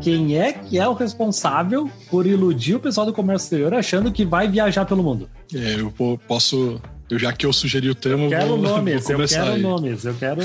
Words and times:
Quem 0.00 0.38
é 0.38 0.52
que 0.52 0.78
é 0.78 0.88
o 0.88 0.94
responsável 0.94 1.90
por 2.10 2.26
iludir 2.26 2.74
o 2.74 2.80
pessoal 2.80 3.04
do 3.06 3.12
comércio 3.12 3.46
exterior 3.46 3.74
achando 3.74 4.10
que 4.10 4.24
vai 4.24 4.48
viajar 4.48 4.86
pelo 4.86 5.02
mundo? 5.02 5.28
É, 5.54 5.80
eu 5.80 5.92
posso 6.26 6.80
eu, 7.10 7.18
já 7.18 7.32
que 7.32 7.44
eu 7.44 7.52
sugeri 7.52 7.90
o 7.90 7.94
tema, 7.94 8.22
eu 8.22 8.30
quero 8.30 8.46
vou, 8.46 8.58
nomes, 8.62 9.04
vou 9.08 9.20
eu 9.20 9.28
quero 9.28 9.52
aí. 9.52 9.62
nomes, 9.62 10.04
eu 10.04 10.14
quero. 10.14 10.40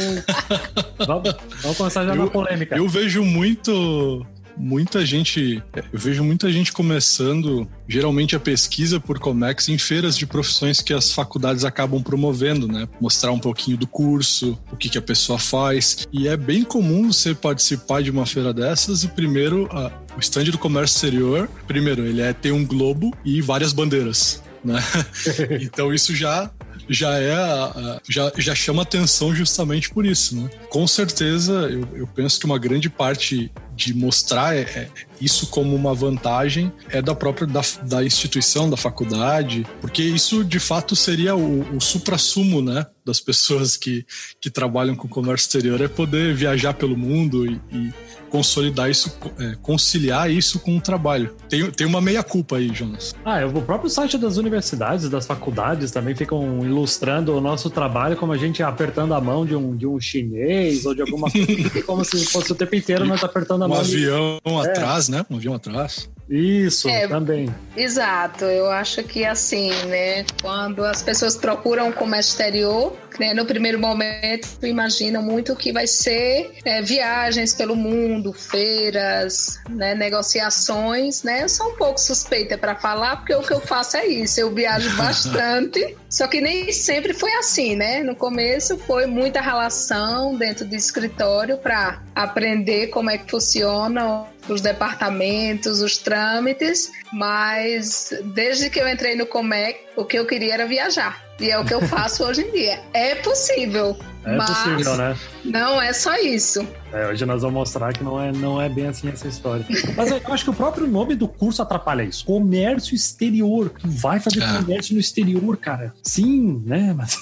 vamos, 1.06 1.36
vamos, 1.62 1.78
começar 1.78 2.06
já 2.06 2.16
eu, 2.16 2.26
na 2.26 2.28
polêmica. 2.28 2.76
Eu 2.76 2.90
vejo 2.90 3.24
muito. 3.24 4.26
Muita 4.58 5.06
gente, 5.06 5.62
eu 5.76 6.00
vejo 6.00 6.24
muita 6.24 6.52
gente 6.52 6.72
começando, 6.72 7.68
geralmente 7.88 8.36
a 8.36 8.40
pesquisa 8.40 9.00
por 9.00 9.20
Comex 9.20 9.68
em 9.70 9.78
feiras 9.78 10.18
de 10.18 10.26
profissões 10.26 10.82
que 10.82 10.94
as 10.94 11.12
faculdades 11.12 11.66
acabam 11.66 12.02
promovendo, 12.02 12.68
né? 12.68 12.88
Mostrar 13.00 13.32
um 13.32 13.40
pouquinho 13.40 13.78
do 13.78 13.88
curso, 13.88 14.58
o 14.72 14.78
que, 14.78 14.90
que 14.90 14.98
a 14.98 15.02
pessoa 15.02 15.38
faz. 15.38 16.08
E 16.12 16.28
é 16.28 16.38
bem 16.38 16.64
comum 16.64 17.12
você 17.12 17.36
participar 17.36 18.02
de 18.02 18.12
uma 18.12 18.26
feira 18.26 18.54
dessas 18.54 19.04
e 19.04 19.08
primeiro 19.10 19.68
a, 19.72 19.92
o 20.16 20.20
stand 20.20 20.46
do 20.46 20.58
comércio 20.58 20.96
exterior, 20.96 21.50
primeiro 21.68 22.06
ele 22.06 22.22
é 22.22 22.32
tem 22.34 22.52
um 22.52 22.66
globo 22.66 23.14
e 23.24 23.42
várias 23.42 23.74
bandeiras 23.74 24.44
né? 24.66 24.80
então 25.62 25.94
isso 25.94 26.16
já 26.16 26.50
já 26.90 27.20
é 27.20 28.00
já, 28.08 28.32
já 28.38 28.56
chama 28.56 28.82
atenção 28.82 29.34
justamente 29.34 29.90
por 29.90 30.06
isso, 30.06 30.36
né? 30.36 30.50
Com 30.70 30.88
certeza, 30.88 31.54
eu, 31.72 31.88
eu 31.94 32.08
penso 32.08 32.40
que 32.40 32.46
uma 32.46 32.60
grande 32.60 32.90
parte 32.90 33.52
de 33.76 33.94
mostrar 33.94 34.56
é, 34.56 34.62
é, 34.62 34.90
isso 35.20 35.48
como 35.48 35.76
uma 35.76 35.94
vantagem 35.94 36.72
é 36.90 37.02
da 37.02 37.14
própria 37.14 37.46
da, 37.46 37.62
da, 37.84 38.04
instituição, 38.04 38.70
da 38.70 38.78
faculdade, 38.78 39.68
porque 39.82 40.02
isso 40.02 40.44
de 40.44 40.60
fato 40.60 40.96
seria 40.96 41.36
o, 41.36 41.76
o 41.76 41.82
supra-sumo, 41.82 42.62
né, 42.62 42.86
das 43.06 43.20
pessoas 43.20 43.76
que, 43.76 44.06
que 44.40 44.50
trabalham 44.50 44.96
com 44.96 45.08
comércio 45.08 45.46
exterior, 45.46 45.82
é 45.82 45.88
poder 45.88 46.34
viajar 46.34 46.74
pelo 46.74 46.96
mundo 46.96 47.46
e, 47.46 47.60
e 47.72 47.94
consolidar 48.36 48.90
isso, 48.90 49.18
é, 49.40 49.56
conciliar 49.62 50.30
isso 50.30 50.60
com 50.60 50.76
o 50.76 50.82
trabalho. 50.82 51.34
Tem, 51.48 51.72
tem 51.72 51.88
uma 51.88 52.02
meia-culpa 52.02 52.58
aí, 52.58 52.70
Jonas. 52.74 53.16
Ah, 53.24 53.46
o 53.46 53.62
próprio 53.62 53.90
site 53.90 54.18
das 54.18 54.36
universidades, 54.36 55.10
das 55.10 55.26
faculdades 55.26 55.90
também 55.92 56.14
ficam 56.14 56.60
ilustrando 56.66 57.34
o 57.36 57.40
nosso 57.40 57.70
trabalho 57.70 58.18
como 58.18 58.34
a 58.34 58.38
gente 58.38 58.62
apertando 58.62 59.14
a 59.14 59.22
mão 59.22 59.46
de 59.46 59.56
um, 59.56 59.76
de 59.76 59.88
um 59.88 60.00
chinês 60.00 60.86
ou 60.86 60.94
de 60.94 61.02
alguma 61.02 61.32
coisa, 61.32 61.82
como 61.88 62.04
se 62.04 62.26
fosse 62.26 62.52
o 62.52 62.56
tempo 62.56 62.76
inteiro 62.76 63.06
nós 63.06 63.24
apertando 63.24 63.64
a 63.64 63.66
um 63.68 63.70
mão. 63.70 63.78
Um 63.78 63.82
avião 63.82 64.40
de... 64.44 64.70
atrás, 64.70 65.08
é. 65.08 65.14
né? 65.14 65.26
Um 65.30 65.38
avião 65.38 65.54
atrás. 65.54 66.10
Isso, 66.30 66.90
é, 66.90 67.08
também. 67.08 67.54
Exato, 67.78 68.46
eu 68.46 68.70
acho 68.72 69.04
que 69.04 69.24
assim, 69.24 69.70
né? 69.86 70.26
Quando 70.42 70.84
as 70.84 71.04
pessoas 71.04 71.38
procuram 71.38 71.92
comércio 71.92 72.32
exterior, 72.32 72.94
né, 73.20 73.34
no 73.34 73.46
primeiro 73.46 73.80
momento 73.80 74.48
imaginam 74.64 75.22
muito 75.22 75.56
que 75.56 75.72
vai 75.72 75.88
ser 75.88 76.52
é, 76.66 76.82
viagens 76.82 77.54
pelo 77.54 77.76
mundo, 77.76 78.25
feiras, 78.34 79.60
né, 79.70 79.94
negociações, 79.96 81.24
né? 81.24 81.44
Eu 81.44 81.50
sou 81.50 81.70
um 81.70 81.76
pouco 81.76 82.00
suspeita 82.00 82.58
para 82.58 82.76
falar, 82.76 83.18
porque 83.18 83.34
o 83.34 83.42
que 83.42 83.54
eu 83.54 83.62
faço 83.62 83.98
é 83.98 84.06
isso, 84.06 84.40
eu 84.40 84.54
viajo 84.54 84.90
bastante, 84.98 85.96
só 86.10 86.28
que 86.28 86.42
nem 86.42 86.72
sempre 86.72 87.14
foi 87.14 87.34
assim, 87.36 87.76
né? 87.76 88.04
No 88.04 88.16
começo 88.16 88.78
foi 88.80 89.06
muita 89.06 89.42
relação 89.42 90.36
dentro 90.36 90.66
do 90.66 90.76
escritório 90.76 91.58
para 91.58 92.02
aprender 92.14 92.88
como 92.88 93.10
é 93.10 93.18
que 93.18 93.30
funciona 93.30 94.26
os 94.48 94.62
departamentos, 94.62 95.82
os 95.82 95.98
trâmites, 95.98 96.92
mas 97.12 98.14
desde 98.34 98.70
que 98.70 98.80
eu 98.80 98.88
entrei 98.88 99.16
no 99.16 99.26
Comec, 99.26 99.80
o 99.96 100.06
que 100.06 100.18
eu 100.18 100.26
queria 100.26 100.54
era 100.54 100.66
viajar. 100.66 101.24
E 101.40 101.50
é 101.50 101.60
o 101.60 101.66
que 101.66 101.74
eu 101.74 101.82
faço 101.88 102.24
hoje 102.24 102.42
em 102.42 102.52
dia. 102.52 102.82
É 102.94 103.16
possível. 103.16 103.98
É 104.26 104.36
mas 104.36 104.50
possível, 104.50 104.96
né? 104.96 105.18
Não 105.44 105.82
é 105.82 105.94
só 105.94 106.16
isso. 106.16 106.68
É, 106.96 107.08
hoje 107.08 107.26
nós 107.26 107.42
vamos 107.42 107.56
mostrar 107.56 107.92
que 107.92 108.02
não 108.02 108.22
é, 108.22 108.32
não 108.32 108.62
é 108.62 108.70
bem 108.70 108.88
assim 108.88 109.10
essa 109.10 109.28
história. 109.28 109.66
Mas 109.98 110.12
eu 110.12 110.22
acho 110.28 110.46
que 110.46 110.50
o 110.50 110.54
próprio 110.54 110.88
nome 110.88 111.14
do 111.14 111.28
curso 111.28 111.62
atrapalha 111.62 112.04
isso. 112.04 112.24
Comércio 112.24 112.96
exterior. 112.96 113.70
Tu 113.78 113.90
vai 113.90 114.18
fazer 114.18 114.42
é. 114.42 114.58
comércio 114.60 114.94
no 114.94 115.02
exterior, 115.02 115.58
cara. 115.58 115.94
Sim, 116.02 116.64
né? 116.66 116.94
Mas, 116.96 117.20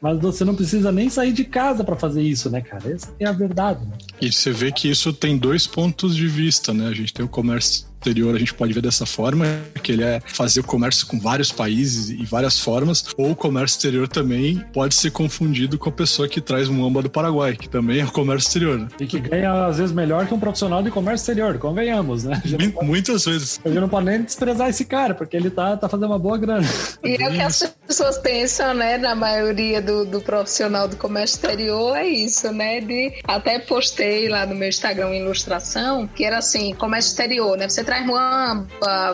mas 0.00 0.20
você 0.20 0.44
não 0.44 0.54
precisa 0.54 0.92
nem 0.92 1.10
sair 1.10 1.32
de 1.32 1.44
casa 1.44 1.82
para 1.82 1.96
fazer 1.96 2.22
isso, 2.22 2.48
né, 2.48 2.60
cara? 2.60 2.92
Essa 2.92 3.12
é 3.18 3.26
a 3.26 3.32
verdade. 3.32 3.84
Né? 3.84 3.98
E 4.20 4.30
você 4.30 4.52
vê 4.52 4.70
que 4.70 4.88
isso 4.88 5.12
tem 5.12 5.36
dois 5.36 5.66
pontos 5.66 6.14
de 6.14 6.28
vista, 6.28 6.72
né? 6.72 6.86
A 6.86 6.92
gente 6.92 7.12
tem 7.12 7.24
o 7.24 7.28
comércio 7.28 7.88
exterior 7.98 8.34
a 8.34 8.38
gente 8.38 8.54
pode 8.54 8.72
ver 8.72 8.80
dessa 8.80 9.04
forma, 9.04 9.44
que 9.82 9.92
ele 9.92 10.04
é 10.04 10.20
fazer 10.24 10.60
o 10.60 10.64
comércio 10.64 11.06
com 11.06 11.18
vários 11.18 11.50
países 11.50 12.10
e 12.10 12.24
várias 12.24 12.58
formas, 12.58 13.04
ou 13.16 13.32
o 13.32 13.36
comércio 13.36 13.76
exterior 13.76 14.08
também 14.08 14.64
pode 14.72 14.94
ser 14.94 15.10
confundido 15.10 15.78
com 15.78 15.88
a 15.88 15.92
pessoa 15.92 16.28
que 16.28 16.40
traz 16.40 16.68
um 16.68 16.84
amba 16.84 17.02
do 17.02 17.10
Paraguai, 17.10 17.56
que 17.56 17.68
também 17.68 18.00
é 18.00 18.04
o 18.04 18.10
comércio 18.10 18.48
exterior. 18.48 18.78
Né? 18.78 18.88
Que 19.08 19.20
ganha, 19.20 19.66
às 19.66 19.78
vezes, 19.78 19.92
melhor 19.92 20.26
que 20.26 20.34
um 20.34 20.40
profissional 20.40 20.82
de 20.82 20.90
comércio 20.90 21.22
exterior, 21.22 21.58
convenhamos, 21.58 22.24
né? 22.24 22.40
Pode, 22.74 22.86
Muitas 22.86 23.24
vezes. 23.24 23.60
Eu 23.64 23.80
não 23.80 23.88
posso 23.88 24.04
nem 24.04 24.22
desprezar 24.22 24.68
esse 24.68 24.84
cara, 24.84 25.14
porque 25.14 25.36
ele 25.36 25.50
tá, 25.50 25.76
tá 25.76 25.88
fazendo 25.88 26.06
uma 26.06 26.18
boa 26.18 26.38
grana. 26.38 26.66
E 27.04 27.22
é 27.22 27.28
o 27.28 27.32
que 27.32 27.40
as 27.40 27.74
pessoas 27.86 28.18
pensam, 28.18 28.74
né, 28.74 28.98
na 28.98 29.14
maioria 29.14 29.80
do, 29.80 30.04
do 30.04 30.20
profissional 30.20 30.88
do 30.88 30.96
comércio 30.96 31.36
exterior, 31.36 31.96
é 31.96 32.06
isso, 32.06 32.52
né? 32.52 32.80
De, 32.80 33.14
até 33.24 33.58
postei 33.58 34.28
lá 34.28 34.46
no 34.46 34.54
meu 34.54 34.68
Instagram 34.68 35.08
ilustração, 35.14 36.06
que 36.06 36.24
era 36.24 36.38
assim, 36.38 36.74
comércio 36.74 37.10
exterior, 37.10 37.56
né? 37.56 37.68
Você 37.68 37.84
traz 37.84 38.04
muamba, 38.04 38.66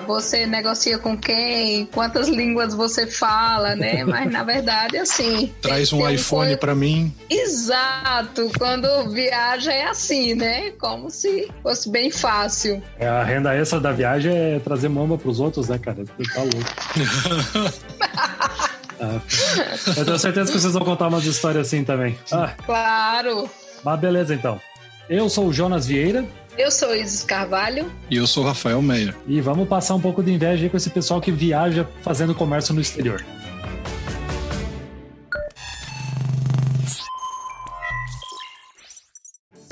você 0.06 0.47
negocia 0.47 0.99
com 0.99 1.16
quem, 1.16 1.87
quantas 1.87 2.28
línguas 2.28 2.75
você 2.75 3.06
fala, 3.06 3.75
né? 3.75 4.04
Mas 4.06 4.31
na 4.31 4.43
verdade, 4.44 4.99
assim. 4.99 5.53
Traz 5.60 5.93
um 5.93 6.09
iPhone 6.09 6.56
para 6.56 6.75
mim. 6.75 7.12
Exato. 7.28 8.50
Quando 8.59 9.10
viaja 9.10 9.72
é 9.74 9.88
assim, 9.88 10.34
né? 10.34 10.70
Como 10.72 11.10
se 11.10 11.50
fosse 11.62 11.90
bem 11.90 12.10
fácil. 12.10 12.82
É, 12.98 13.06
a 13.06 13.22
renda 13.22 13.54
extra 13.54 13.80
da 13.80 13.92
viagem 13.92 14.32
é 14.32 14.58
trazer 14.58 14.88
mamba 14.88 15.18
pros 15.18 15.40
outros, 15.40 15.68
né, 15.68 15.78
cara? 15.78 16.04
Tá 16.04 16.42
louco. 16.42 17.74
ah, 19.00 19.20
eu 19.96 20.04
tenho 20.04 20.18
certeza 20.18 20.52
que 20.52 20.58
vocês 20.58 20.72
vão 20.72 20.84
contar 20.84 21.08
umas 21.08 21.24
histórias 21.24 21.66
assim 21.66 21.84
também. 21.84 22.18
Ah. 22.32 22.52
Claro. 22.64 23.50
Mas 23.84 24.00
beleza, 24.00 24.34
então. 24.34 24.60
Eu 25.08 25.28
sou 25.28 25.48
o 25.48 25.52
Jonas 25.52 25.86
Vieira. 25.86 26.24
Eu 26.56 26.70
sou 26.70 26.94
Isis 26.94 27.24
Carvalho. 27.24 27.92
E 28.08 28.16
eu 28.16 28.26
sou 28.26 28.44
Rafael 28.44 28.80
Meia. 28.80 29.14
E 29.26 29.41
vamos 29.41 29.68
passar 29.68 29.94
um 29.94 30.00
pouco 30.00 30.22
de 30.22 30.32
inveja 30.32 30.64
aí 30.64 30.70
com 30.70 30.76
esse 30.76 30.88
pessoal 30.88 31.20
que 31.20 31.32
viaja 31.32 31.86
fazendo 32.02 32.34
comércio 32.34 32.72
no 32.72 32.80
exterior. 32.80 33.24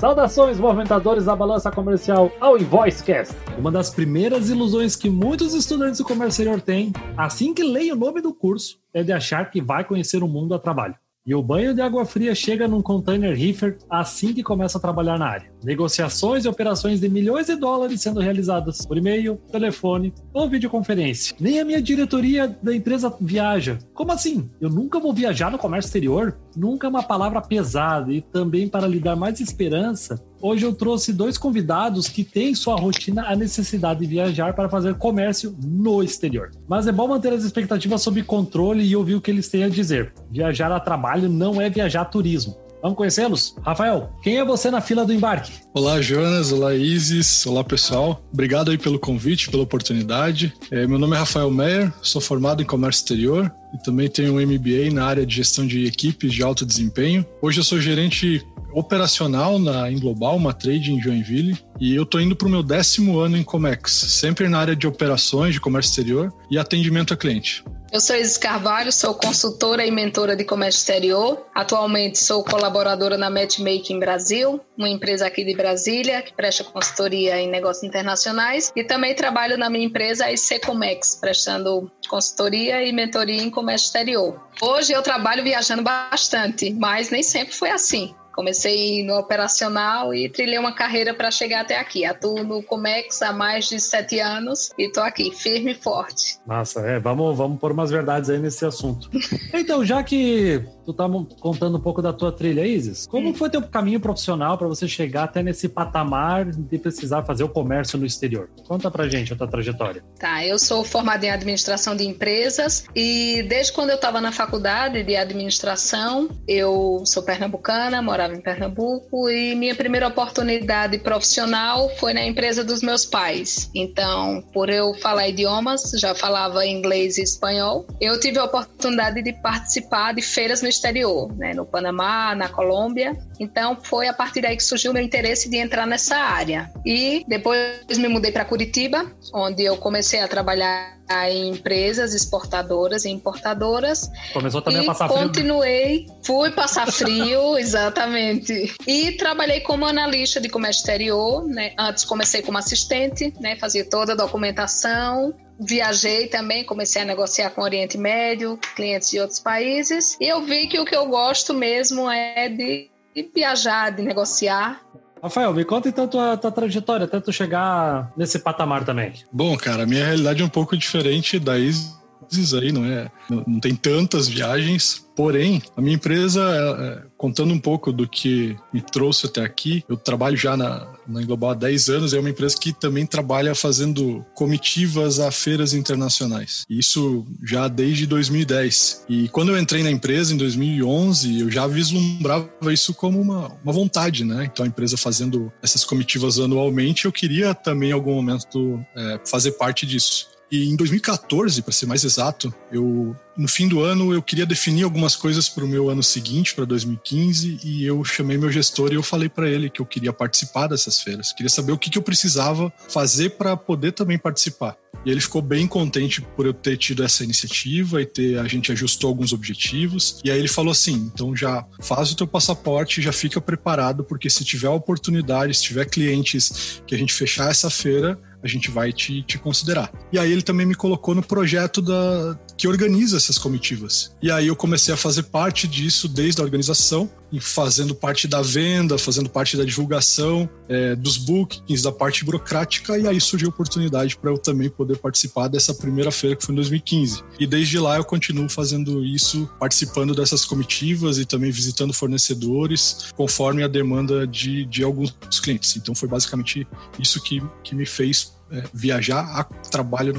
Saudações, 0.02 0.58
movimentadores 0.58 1.26
da 1.26 1.36
balança 1.36 1.70
comercial 1.70 2.32
ao 2.40 2.58
Invoicecast. 2.58 3.36
Uma 3.56 3.70
das 3.70 3.88
primeiras 3.88 4.50
ilusões 4.50 4.96
que 4.96 5.08
muitos 5.08 5.54
estudantes 5.54 5.98
do 5.98 6.04
comércio 6.04 6.42
exterior 6.42 6.60
têm, 6.60 6.92
assim 7.16 7.54
que 7.54 7.62
leem 7.62 7.92
o 7.92 7.96
nome 7.96 8.20
do 8.20 8.34
curso, 8.34 8.80
é 8.92 9.04
de 9.04 9.12
achar 9.12 9.48
que 9.48 9.62
vai 9.62 9.84
conhecer 9.84 10.20
o 10.24 10.26
mundo 10.26 10.56
a 10.56 10.58
trabalho. 10.58 10.96
E 11.24 11.32
o 11.36 11.40
banho 11.40 11.72
de 11.72 11.80
água 11.80 12.04
fria 12.04 12.34
chega 12.34 12.66
num 12.66 12.82
container 12.82 13.32
reefer 13.32 13.78
assim 13.88 14.34
que 14.34 14.42
começa 14.42 14.76
a 14.76 14.80
trabalhar 14.80 15.20
na 15.20 15.28
área. 15.28 15.51
Negociações 15.62 16.44
e 16.44 16.48
operações 16.48 17.00
de 17.00 17.08
milhões 17.08 17.46
de 17.46 17.56
dólares 17.56 18.00
sendo 18.00 18.20
realizadas 18.20 18.84
por 18.84 18.96
e-mail, 18.96 19.40
telefone 19.50 20.12
ou 20.32 20.48
videoconferência. 20.48 21.34
Nem 21.38 21.60
a 21.60 21.64
minha 21.64 21.80
diretoria 21.80 22.48
da 22.62 22.74
empresa 22.74 23.14
viaja. 23.20 23.78
Como 23.94 24.12
assim? 24.12 24.50
Eu 24.60 24.70
nunca 24.70 24.98
vou 24.98 25.12
viajar 25.12 25.50
no 25.50 25.58
comércio 25.58 25.88
exterior? 25.88 26.36
Nunca 26.56 26.86
é 26.86 26.90
uma 26.90 27.02
palavra 27.02 27.40
pesada 27.40 28.12
e 28.12 28.20
também 28.20 28.68
para 28.68 28.86
lhe 28.86 29.00
dar 29.00 29.16
mais 29.16 29.40
esperança, 29.40 30.20
Hoje 30.44 30.66
eu 30.66 30.74
trouxe 30.74 31.12
dois 31.12 31.38
convidados 31.38 32.08
que 32.08 32.24
têm 32.24 32.52
sua 32.52 32.74
rotina 32.74 33.28
a 33.28 33.36
necessidade 33.36 34.00
de 34.00 34.06
viajar 34.06 34.54
para 34.54 34.68
fazer 34.68 34.96
comércio 34.96 35.56
no 35.62 36.02
exterior. 36.02 36.50
Mas 36.66 36.88
é 36.88 36.90
bom 36.90 37.06
manter 37.06 37.32
as 37.32 37.44
expectativas 37.44 38.02
sob 38.02 38.20
controle 38.24 38.82
e 38.82 38.96
ouvir 38.96 39.14
o 39.14 39.20
que 39.20 39.30
eles 39.30 39.46
têm 39.46 39.62
a 39.62 39.68
dizer. 39.68 40.12
Viajar 40.28 40.72
a 40.72 40.80
trabalho 40.80 41.28
não 41.28 41.60
é 41.60 41.70
viajar 41.70 42.00
a 42.00 42.04
turismo. 42.04 42.56
Vamos 42.82 42.96
conhecê-los? 42.96 43.54
Rafael, 43.64 44.10
quem 44.22 44.38
é 44.38 44.44
você 44.44 44.68
na 44.68 44.80
fila 44.80 45.06
do 45.06 45.12
embarque? 45.12 45.52
Olá, 45.72 46.00
Jonas. 46.02 46.50
Olá, 46.50 46.74
Isis. 46.74 47.46
Olá, 47.46 47.62
pessoal. 47.62 48.20
Obrigado 48.32 48.72
aí 48.72 48.76
pelo 48.76 48.98
convite, 48.98 49.48
pela 49.48 49.62
oportunidade. 49.62 50.52
É, 50.68 50.84
meu 50.84 50.98
nome 50.98 51.14
é 51.14 51.18
Rafael 51.20 51.48
Meyer, 51.48 51.92
sou 52.02 52.20
formado 52.20 52.60
em 52.60 52.66
comércio 52.66 53.02
exterior 53.02 53.54
e 53.72 53.82
também 53.82 54.08
tenho 54.08 54.34
um 54.34 54.40
MBA 54.40 54.92
na 54.92 55.04
área 55.04 55.26
de 55.26 55.34
gestão 55.34 55.66
de 55.66 55.86
equipes 55.86 56.32
de 56.32 56.42
alto 56.42 56.66
desempenho. 56.66 57.24
Hoje 57.40 57.60
eu 57.60 57.64
sou 57.64 57.80
gerente 57.80 58.44
operacional 58.72 59.58
na 59.58 59.90
Global, 59.90 60.36
uma 60.36 60.52
trade 60.52 60.92
em 60.92 61.00
Joinville, 61.00 61.58
e 61.80 61.94
eu 61.94 62.06
tô 62.06 62.18
indo 62.18 62.34
para 62.34 62.48
o 62.48 62.50
meu 62.50 62.62
décimo 62.62 63.18
ano 63.18 63.36
em 63.36 63.42
Comex, 63.42 63.92
sempre 63.92 64.48
na 64.48 64.58
área 64.58 64.76
de 64.76 64.86
operações, 64.86 65.54
de 65.54 65.60
comércio 65.60 65.90
exterior 65.90 66.32
e 66.50 66.58
atendimento 66.58 67.12
a 67.12 67.16
cliente. 67.16 67.62
Eu 67.92 68.00
sou 68.00 68.16
Isis 68.16 68.38
Carvalho, 68.38 68.90
sou 68.90 69.12
consultora 69.12 69.84
e 69.84 69.90
mentora 69.90 70.34
de 70.34 70.44
comércio 70.44 70.78
exterior. 70.78 71.44
Atualmente 71.54 72.18
sou 72.18 72.42
colaboradora 72.42 73.18
na 73.18 73.28
Matchmaking 73.28 73.98
Brasil, 73.98 74.58
uma 74.78 74.88
empresa 74.88 75.26
aqui 75.26 75.44
de 75.44 75.54
Brasília 75.54 76.22
que 76.22 76.32
presta 76.32 76.64
consultoria 76.64 77.38
em 77.38 77.50
negócios 77.50 77.84
internacionais. 77.84 78.72
E 78.74 78.82
também 78.82 79.14
trabalho 79.14 79.58
na 79.58 79.68
minha 79.68 79.84
empresa, 79.84 80.24
a 80.24 80.32
IC 80.32 80.60
Comex, 80.60 81.16
prestando 81.20 81.92
consultoria 82.08 82.82
e 82.82 82.92
mentoria 82.92 83.42
em 83.42 83.50
comércio 83.62 83.86
exterior. 83.86 84.40
Hoje 84.60 84.92
eu 84.92 85.02
trabalho 85.02 85.42
viajando 85.42 85.82
bastante, 85.82 86.72
mas 86.74 87.10
nem 87.10 87.22
sempre 87.22 87.54
foi 87.54 87.70
assim. 87.70 88.14
Comecei 88.34 89.04
no 89.04 89.18
operacional 89.18 90.14
e 90.14 90.28
trilhei 90.28 90.58
uma 90.58 90.72
carreira 90.72 91.12
para 91.12 91.30
chegar 91.30 91.60
até 91.60 91.78
aqui. 91.78 92.04
Atuo 92.04 92.42
no 92.42 92.62
Comex 92.62 93.20
há 93.20 93.32
mais 93.32 93.68
de 93.68 93.78
sete 93.78 94.20
anos 94.20 94.70
e 94.78 94.86
estou 94.86 95.02
aqui, 95.02 95.30
firme 95.30 95.72
e 95.72 95.74
forte. 95.74 96.38
Massa, 96.46 96.80
é, 96.80 96.98
vamos, 96.98 97.36
vamos 97.36 97.60
pôr 97.60 97.72
umas 97.72 97.90
verdades 97.90 98.30
aí 98.30 98.38
nesse 98.38 98.64
assunto. 98.64 99.10
então, 99.52 99.84
já 99.84 100.02
que 100.02 100.64
tu 100.84 100.92
tá 100.92 101.08
contando 101.40 101.78
um 101.78 101.80
pouco 101.80 102.02
da 102.02 102.12
tua 102.12 102.32
trilha, 102.32 102.66
Isis, 102.66 103.06
como 103.06 103.34
foi 103.34 103.50
teu 103.50 103.62
caminho 103.62 104.00
profissional 104.00 104.56
para 104.58 104.66
você 104.66 104.88
chegar 104.88 105.24
até 105.24 105.42
nesse 105.42 105.68
patamar 105.68 106.46
de 106.46 106.78
precisar 106.78 107.22
fazer 107.24 107.44
o 107.44 107.48
comércio 107.48 107.98
no 107.98 108.06
exterior? 108.06 108.48
Conta 108.66 108.90
pra 108.90 109.08
gente 109.08 109.32
a 109.32 109.36
tua 109.36 109.48
trajetória. 109.48 110.04
Tá, 110.18 110.44
eu 110.46 110.58
sou 110.58 110.84
formada 110.84 111.24
em 111.26 111.30
administração 111.30 111.96
de 111.96 112.06
empresas 112.06 112.84
e 112.94 113.44
desde 113.48 113.72
quando 113.72 113.90
eu 113.90 113.96
estava 113.96 114.20
na 114.20 114.32
faculdade 114.32 115.02
de 115.02 115.16
administração, 115.16 116.28
eu 116.46 117.02
sou 117.04 117.22
pernambucana, 117.22 118.00
morava 118.02 118.34
em 118.34 118.40
Pernambuco 118.40 119.28
e 119.30 119.54
minha 119.54 119.74
primeira 119.74 120.08
oportunidade 120.08 120.98
profissional 120.98 121.88
foi 121.96 122.12
na 122.12 122.24
empresa 122.24 122.64
dos 122.64 122.82
meus 122.82 123.04
pais. 123.04 123.70
Então, 123.74 124.42
por 124.52 124.68
eu 124.68 124.94
falar 124.94 125.28
idiomas, 125.28 125.92
já 125.96 126.14
falava 126.14 126.66
inglês 126.66 127.18
e 127.18 127.22
espanhol, 127.22 127.86
eu 128.00 128.18
tive 128.18 128.38
a 128.38 128.44
oportunidade 128.44 129.22
de 129.22 129.32
participar 129.34 130.12
de 130.14 130.22
feiras 130.22 130.62
no 130.62 130.68
exterior, 130.72 131.32
né, 131.36 131.54
no 131.54 131.64
Panamá, 131.64 132.34
na 132.34 132.48
Colômbia. 132.48 133.16
Então, 133.38 133.76
foi 133.82 134.08
a 134.08 134.12
partir 134.12 134.40
daí 134.40 134.56
que 134.56 134.64
surgiu 134.64 134.90
o 134.90 134.94
meu 134.94 135.02
interesse 135.02 135.48
de 135.48 135.56
entrar 135.56 135.86
nessa 135.86 136.16
área. 136.16 136.70
E 136.84 137.24
depois 137.28 137.98
me 137.98 138.08
mudei 138.08 138.32
para 138.32 138.44
Curitiba, 138.44 139.10
onde 139.32 139.64
eu 139.64 139.76
comecei 139.76 140.20
a 140.20 140.28
trabalhar 140.28 141.02
em 141.28 141.50
empresas 141.50 142.14
exportadoras 142.14 143.04
e 143.04 143.10
importadoras. 143.10 144.10
Começou 144.32 144.62
também 144.62 144.80
e 144.80 144.84
a 144.84 144.86
passar 144.86 145.08
frio. 145.08 145.20
Continuei, 145.20 146.06
fui 146.22 146.50
passar 146.50 146.90
frio, 146.90 147.56
exatamente. 147.58 148.74
E 148.86 149.12
trabalhei 149.12 149.60
como 149.60 149.84
analista 149.84 150.40
de 150.40 150.48
comércio 150.48 150.80
exterior, 150.80 151.46
né? 151.46 151.72
Antes 151.78 152.04
comecei 152.04 152.42
como 152.42 152.58
assistente, 152.58 153.32
né? 153.40 153.56
Fazia 153.56 153.84
toda 153.84 154.12
a 154.12 154.16
documentação. 154.16 155.34
Viajei 155.64 156.26
também, 156.26 156.64
comecei 156.64 157.02
a 157.02 157.04
negociar 157.04 157.50
com 157.50 157.60
o 157.60 157.64
Oriente 157.64 157.96
Médio, 157.96 158.58
clientes 158.74 159.10
de 159.10 159.20
outros 159.20 159.38
países. 159.38 160.16
E 160.20 160.26
eu 160.26 160.42
vi 160.42 160.66
que 160.66 160.78
o 160.78 160.84
que 160.84 160.94
eu 160.94 161.06
gosto 161.06 161.54
mesmo 161.54 162.10
é 162.10 162.48
de, 162.48 162.90
de 163.14 163.30
viajar, 163.34 163.90
de 163.90 164.02
negociar. 164.02 164.80
Rafael, 165.22 165.54
me 165.54 165.64
conta 165.64 165.88
então 165.88 166.08
tua, 166.08 166.36
tua 166.36 166.50
trajetória 166.50 167.04
até 167.04 167.20
tu 167.20 167.32
chegar 167.32 168.12
nesse 168.16 168.40
patamar 168.40 168.84
também. 168.84 169.12
Bom, 169.30 169.56
cara, 169.56 169.84
a 169.84 169.86
minha 169.86 170.04
realidade 170.04 170.42
é 170.42 170.44
um 170.44 170.48
pouco 170.48 170.76
diferente 170.76 171.38
da 171.38 171.56
Isis 171.58 172.54
aí, 172.54 172.72
não 172.72 172.84
é? 172.84 173.08
Não, 173.30 173.44
não 173.46 173.60
tem 173.60 173.74
tantas 173.76 174.26
viagens, 174.26 175.01
Porém, 175.14 175.62
a 175.76 175.80
minha 175.80 175.94
empresa, 175.94 176.40
é, 176.40 176.86
é, 176.86 177.02
contando 177.16 177.52
um 177.52 177.58
pouco 177.58 177.92
do 177.92 178.08
que 178.08 178.56
me 178.72 178.80
trouxe 178.80 179.26
até 179.26 179.42
aqui, 179.42 179.84
eu 179.88 179.96
trabalho 179.96 180.36
já 180.36 180.56
na, 180.56 180.88
na 181.06 181.22
Global 181.22 181.50
há 181.50 181.54
10 181.54 181.88
anos, 181.90 182.14
é 182.14 182.18
uma 182.18 182.30
empresa 182.30 182.56
que 182.58 182.72
também 182.72 183.04
trabalha 183.04 183.54
fazendo 183.54 184.24
comitivas 184.34 185.20
a 185.20 185.30
feiras 185.30 185.74
internacionais. 185.74 186.64
Isso 186.68 187.26
já 187.44 187.68
desde 187.68 188.06
2010. 188.06 189.04
E 189.08 189.28
quando 189.28 189.50
eu 189.50 189.58
entrei 189.58 189.82
na 189.82 189.90
empresa, 189.90 190.32
em 190.32 190.36
2011, 190.36 191.40
eu 191.40 191.50
já 191.50 191.66
vislumbrava 191.66 192.48
isso 192.72 192.94
como 192.94 193.20
uma, 193.20 193.52
uma 193.62 193.72
vontade, 193.72 194.24
né? 194.24 194.48
Então, 194.50 194.64
a 194.64 194.68
empresa 194.68 194.96
fazendo 194.96 195.52
essas 195.62 195.84
comitivas 195.84 196.38
anualmente, 196.38 197.04
eu 197.04 197.12
queria 197.12 197.54
também, 197.54 197.90
em 197.90 197.92
algum 197.92 198.14
momento, 198.14 198.84
é, 198.96 199.20
fazer 199.26 199.52
parte 199.52 199.86
disso. 199.86 200.31
E 200.52 200.68
em 200.68 200.76
2014, 200.76 201.62
para 201.62 201.72
ser 201.72 201.86
mais 201.86 202.04
exato, 202.04 202.54
eu 202.70 203.16
no 203.34 203.48
fim 203.48 203.66
do 203.66 203.80
ano 203.80 204.12
eu 204.12 204.22
queria 204.22 204.44
definir 204.44 204.82
algumas 204.82 205.16
coisas 205.16 205.48
para 205.48 205.64
o 205.64 205.68
meu 205.68 205.88
ano 205.88 206.02
seguinte, 206.02 206.54
para 206.54 206.66
2015, 206.66 207.60
e 207.64 207.86
eu 207.86 208.04
chamei 208.04 208.36
meu 208.36 208.52
gestor 208.52 208.92
e 208.92 208.96
eu 208.96 209.02
falei 209.02 209.30
para 209.30 209.48
ele 209.48 209.70
que 209.70 209.80
eu 209.80 209.86
queria 209.86 210.12
participar 210.12 210.66
dessas 210.66 211.00
feiras, 211.00 211.32
queria 211.32 211.48
saber 211.48 211.72
o 211.72 211.78
que, 211.78 211.88
que 211.88 211.96
eu 211.96 212.02
precisava 212.02 212.70
fazer 212.90 213.30
para 213.30 213.56
poder 213.56 213.92
também 213.92 214.18
participar. 214.18 214.76
E 215.06 215.10
ele 215.10 215.22
ficou 215.22 215.40
bem 215.40 215.66
contente 215.66 216.20
por 216.20 216.44
eu 216.44 216.52
ter 216.52 216.76
tido 216.76 217.02
essa 217.02 217.24
iniciativa 217.24 218.02
e 218.02 218.06
ter 218.06 218.38
a 218.38 218.46
gente 218.46 218.70
ajustou 218.70 219.08
alguns 219.08 219.32
objetivos. 219.32 220.20
E 220.22 220.30
aí 220.30 220.38
ele 220.38 220.48
falou 220.48 220.70
assim: 220.70 221.10
então 221.12 221.34
já 221.34 221.66
faz 221.80 222.12
o 222.12 222.16
teu 222.16 222.26
passaporte, 222.26 223.02
já 223.02 223.12
fica 223.12 223.40
preparado, 223.40 224.04
porque 224.04 224.30
se 224.30 224.44
tiver 224.44 224.68
oportunidade, 224.68 225.54
se 225.54 225.62
tiver 225.62 225.86
clientes 225.86 226.82
que 226.86 226.94
a 226.94 226.98
gente 226.98 227.12
fechar 227.12 227.50
essa 227.50 227.68
feira, 227.68 228.18
a 228.42 228.48
gente 228.48 228.70
vai 228.70 228.92
te, 228.92 229.22
te 229.22 229.38
considerar. 229.38 229.92
E 230.12 230.18
aí 230.18 230.30
ele 230.30 230.42
também 230.42 230.66
me 230.66 230.74
colocou 230.74 231.14
no 231.14 231.22
projeto 231.22 231.80
da, 231.80 232.38
que 232.62 232.68
organiza 232.68 233.16
essas 233.16 233.38
comitivas. 233.38 234.14
E 234.22 234.30
aí 234.30 234.46
eu 234.46 234.54
comecei 234.54 234.94
a 234.94 234.96
fazer 234.96 235.24
parte 235.24 235.66
disso 235.66 236.06
desde 236.06 236.40
a 236.40 236.44
organização, 236.44 237.10
fazendo 237.40 237.92
parte 237.92 238.28
da 238.28 238.40
venda, 238.40 238.96
fazendo 238.96 239.28
parte 239.28 239.56
da 239.56 239.64
divulgação, 239.64 240.48
é, 240.68 240.94
dos 240.94 241.16
bookings, 241.16 241.82
da 241.82 241.90
parte 241.90 242.24
burocrática, 242.24 242.96
e 242.96 243.08
aí 243.08 243.20
surgiu 243.20 243.48
a 243.48 243.50
oportunidade 243.50 244.16
para 244.16 244.30
eu 244.30 244.38
também 244.38 244.70
poder 244.70 244.96
participar 244.98 245.48
dessa 245.48 245.74
primeira 245.74 246.12
feira 246.12 246.36
que 246.36 246.46
foi 246.46 246.52
em 246.52 246.56
2015. 246.56 247.24
E 247.36 247.48
desde 247.48 247.80
lá 247.80 247.96
eu 247.96 248.04
continuo 248.04 248.48
fazendo 248.48 249.04
isso, 249.04 249.50
participando 249.58 250.14
dessas 250.14 250.44
comitivas 250.44 251.18
e 251.18 251.24
também 251.24 251.50
visitando 251.50 251.92
fornecedores, 251.92 253.10
conforme 253.16 253.64
a 253.64 253.66
demanda 253.66 254.24
de, 254.24 254.64
de 254.66 254.84
alguns 254.84 255.12
clientes. 255.42 255.74
Então 255.74 255.96
foi 255.96 256.08
basicamente 256.08 256.64
isso 256.96 257.20
que, 257.20 257.42
que 257.64 257.74
me 257.74 257.86
fez 257.86 258.34
é, 258.52 258.62
viajar 258.72 259.24
a 259.36 259.42
trabalho 259.42 260.14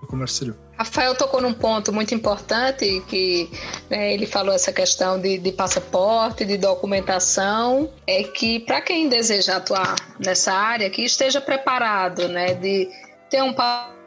no 0.00 0.08
comércio 0.08 0.36
exterior. 0.36 0.71
Rafael 0.76 1.14
tocou 1.14 1.40
num 1.40 1.52
ponto 1.52 1.92
muito 1.92 2.14
importante 2.14 3.02
que 3.06 3.50
né, 3.90 4.12
ele 4.12 4.26
falou 4.26 4.54
essa 4.54 4.72
questão 4.72 5.20
de, 5.20 5.38
de, 5.38 5.52
passaporte, 5.52 6.44
de 6.44 6.56
documentação, 6.56 7.90
é 8.06 8.22
que 8.22 8.60
para 8.60 8.80
quem 8.80 9.08
deseja 9.08 9.56
atuar 9.56 9.94
nessa 10.18 10.52
área, 10.52 10.88
que 10.90 11.02
esteja 11.02 11.40
preparado, 11.40 12.28
né, 12.28 12.54
de 12.54 12.88
ter 13.30 13.42
um 13.42 13.52
passaporte, 13.52 14.01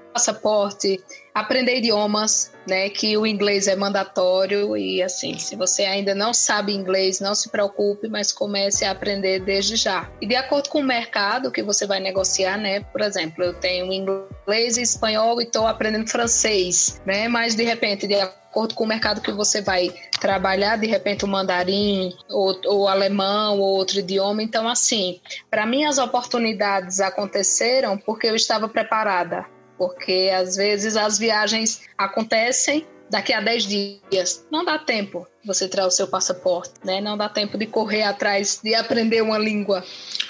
aprender 1.36 1.80
idiomas, 1.80 2.54
né, 2.66 2.90
que 2.90 3.18
o 3.18 3.28
inglês 3.28 3.68
é 3.68 3.76
mandatório 3.76 4.78
e 4.78 5.04
assim, 5.04 5.38
se 5.38 5.56
você 5.58 5.84
ainda 5.84 6.16
não 6.16 6.34
sabe 6.34 6.74
inglês, 6.74 7.20
não 7.20 7.36
se 7.36 7.50
preocupe, 7.50 8.08
mas 8.08 8.32
comece 8.32 8.86
a 8.86 8.92
aprender 8.92 9.40
desde 9.42 9.76
já. 9.76 10.10
E 10.22 10.26
de 10.26 10.36
acordo 10.36 10.70
com 10.70 10.80
o 10.80 10.84
mercado 10.84 11.52
que 11.52 11.62
você 11.62 11.86
vai 11.86 12.00
negociar, 12.00 12.58
né, 12.58 12.80
por 12.80 13.02
exemplo, 13.02 13.44
eu 13.44 13.54
tenho 13.54 13.92
inglês 13.92 14.78
e 14.78 14.82
espanhol 14.82 15.42
e 15.42 15.44
estou 15.44 15.68
aprendendo 15.68 16.10
francês, 16.10 17.02
né, 17.06 17.28
mas 17.28 17.54
de 17.54 17.64
repente 17.64 18.08
de 18.08 18.16
acordo 18.16 18.74
com 18.74 18.86
o 18.86 18.88
mercado 18.88 19.20
que 19.20 19.34
você 19.34 19.62
vai 19.62 19.94
trabalhar, 20.22 20.78
de 20.78 20.88
repente 20.88 21.26
o 21.26 21.28
mandarim 21.28 22.16
ou, 22.30 22.58
ou 22.66 22.88
alemão 22.88 23.60
ou 23.60 23.76
outro 23.76 24.00
idioma. 24.00 24.42
Então, 24.42 24.70
assim, 24.70 25.20
para 25.52 25.66
mim 25.66 25.84
as 25.84 25.98
oportunidades 25.98 27.02
aconteceram 27.02 27.98
porque 27.98 28.28
eu 28.28 28.36
estava 28.36 28.70
preparada 28.70 29.54
porque 29.78 30.32
às 30.36 30.56
vezes 30.56 30.96
as 30.96 31.18
viagens 31.18 31.82
acontecem 31.98 32.86
daqui 33.10 33.34
a 33.34 33.42
10 33.42 33.64
dias. 33.64 34.46
Não 34.52 34.66
dá 34.66 34.78
tempo 34.80 35.28
você 35.46 35.68
tirar 35.68 35.86
o 35.86 35.92
seu 35.92 36.08
passaporte, 36.08 36.74
né? 36.84 37.00
Não 37.00 37.16
dá 37.16 37.30
tempo 37.30 37.58
de 37.58 37.68
correr 37.68 38.04
atrás 38.04 38.60
de 38.64 38.74
aprender 38.74 39.22
uma 39.22 39.38
língua. 39.38 39.84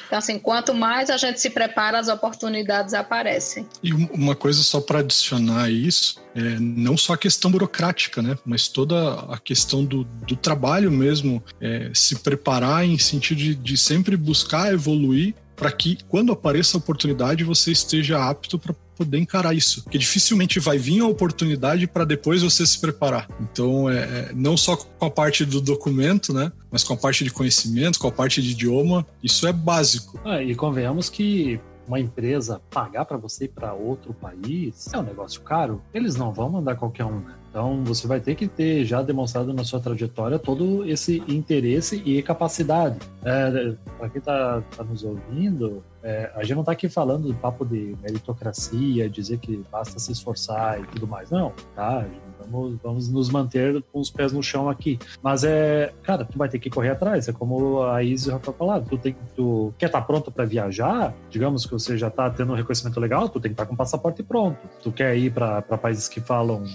Então, 0.05 0.19
assim, 0.19 0.37
quanto 0.37 0.73
mais 0.73 1.09
a 1.09 1.17
gente 1.17 1.39
se 1.39 1.49
prepara, 1.49 1.97
as 1.97 2.09
oportunidades 2.09 2.93
aparecem. 2.93 3.67
E 3.81 3.93
uma 3.93 4.35
coisa 4.35 4.61
só 4.61 4.81
para 4.81 4.99
adicionar 4.99 5.69
isso, 5.71 6.21
é 6.35 6.59
não 6.59 6.97
só 6.97 7.13
a 7.13 7.17
questão 7.17 7.49
burocrática, 7.49 8.21
né? 8.21 8.37
Mas 8.45 8.67
toda 8.67 9.21
a 9.31 9.37
questão 9.39 9.83
do, 9.83 10.03
do 10.03 10.35
trabalho 10.35 10.91
mesmo, 10.91 11.43
é, 11.61 11.89
se 11.93 12.17
preparar 12.17 12.85
em 12.85 12.97
sentido 12.97 13.37
de, 13.37 13.55
de 13.55 13.77
sempre 13.77 14.17
buscar 14.17 14.73
evoluir 14.73 15.33
para 15.55 15.71
que 15.71 15.97
quando 16.09 16.33
apareça 16.33 16.77
a 16.77 16.79
oportunidade 16.79 17.43
você 17.43 17.71
esteja 17.71 18.21
apto 18.29 18.59
para 18.59 18.75
poder 18.95 19.17
encarar 19.17 19.53
isso. 19.53 19.83
Porque 19.83 19.97
dificilmente 19.97 20.59
vai 20.59 20.77
vir 20.77 21.01
a 21.01 21.07
oportunidade 21.07 21.87
para 21.87 22.05
depois 22.05 22.41
você 22.41 22.65
se 22.65 22.79
preparar. 22.79 23.27
Então, 23.39 23.89
é, 23.89 23.97
é, 23.97 24.31
não 24.33 24.55
só 24.55 24.75
com 24.75 25.05
a 25.05 25.09
parte 25.09 25.45
do 25.45 25.61
documento, 25.61 26.33
né? 26.33 26.51
Mas 26.71 26.83
com 26.83 26.93
a 26.93 26.97
parte 26.97 27.23
de 27.23 27.29
conhecimento, 27.29 27.99
com 27.99 28.07
a 28.07 28.11
parte 28.11 28.41
de 28.41 28.51
idioma, 28.51 29.05
isso 29.21 29.47
é 29.47 29.53
básico. 29.53 30.19
Ah, 30.23 30.41
e 30.41 30.55
convenhamos 30.55 31.09
que 31.09 31.59
uma 31.87 31.99
empresa 31.99 32.61
pagar 32.69 33.05
para 33.05 33.17
você 33.17 33.45
ir 33.45 33.49
para 33.49 33.73
outro 33.73 34.13
país 34.13 34.87
é 34.91 34.97
um 34.97 35.03
negócio 35.03 35.41
caro. 35.41 35.81
Eles 35.93 36.15
não 36.15 36.33
vão 36.33 36.49
mandar 36.49 36.75
qualquer 36.75 37.05
um, 37.05 37.19
né? 37.19 37.35
Então 37.55 37.85
você 37.85 38.05
vai 38.05 38.19
ter 38.19 38.35
que 38.35 38.49
ter 38.49 38.83
já 38.83 39.01
demonstrado 39.01 39.53
na 39.53 39.63
sua 39.63 39.79
trajetória 39.79 40.37
todo 40.37 40.83
esse 40.83 41.23
interesse 41.25 42.03
e 42.05 42.21
capacidade. 42.21 42.99
É, 43.23 43.73
para 43.97 44.09
quem 44.09 44.19
está 44.19 44.61
tá 44.75 44.83
nos 44.83 45.05
ouvindo, 45.05 45.81
é, 46.03 46.29
a 46.35 46.43
gente 46.43 46.55
não 46.55 46.63
está 46.63 46.73
aqui 46.73 46.89
falando 46.89 47.29
do 47.29 47.33
papo 47.35 47.65
de 47.65 47.95
meritocracia, 48.03 49.09
dizer 49.09 49.37
que 49.37 49.63
basta 49.71 49.97
se 49.99 50.11
esforçar 50.11 50.81
e 50.81 50.87
tudo 50.87 51.07
mais. 51.07 51.31
Não, 51.31 51.53
tá? 51.73 52.05
Vamos, 52.41 52.77
vamos 52.83 53.09
nos 53.09 53.29
manter 53.29 53.81
com 53.83 54.01
os 54.01 54.11
pés 54.11 54.33
no 54.33 54.43
chão 54.43 54.67
aqui. 54.67 54.99
Mas 55.23 55.45
é, 55.45 55.93
cara, 56.03 56.25
tu 56.25 56.37
vai 56.37 56.49
ter 56.49 56.59
que 56.59 56.69
correr 56.69 56.89
atrás. 56.89 57.29
É 57.29 57.31
como 57.31 57.83
a 57.83 58.03
Izzy 58.03 58.31
já 58.31 58.39
falou. 58.39 58.81
Tu, 58.81 58.97
tem, 58.97 59.15
tu 59.33 59.73
quer 59.77 59.85
estar 59.85 60.01
tá 60.01 60.05
pronto 60.05 60.29
para 60.29 60.43
viajar? 60.43 61.13
Digamos 61.29 61.65
que 61.65 61.71
você 61.71 61.97
já 61.97 62.09
está 62.09 62.29
tendo 62.29 62.51
um 62.51 62.55
reconhecimento 62.57 62.99
legal, 62.99 63.29
tu 63.29 63.39
tem 63.39 63.51
que 63.51 63.53
estar 63.53 63.63
tá 63.63 63.67
com 63.69 63.75
o 63.75 63.77
passaporte 63.77 64.21
pronto. 64.23 64.59
Tu 64.83 64.91
quer 64.91 65.15
ir 65.15 65.31
para 65.31 65.61
países 65.61 66.09
que 66.09 66.19
falam 66.19 66.65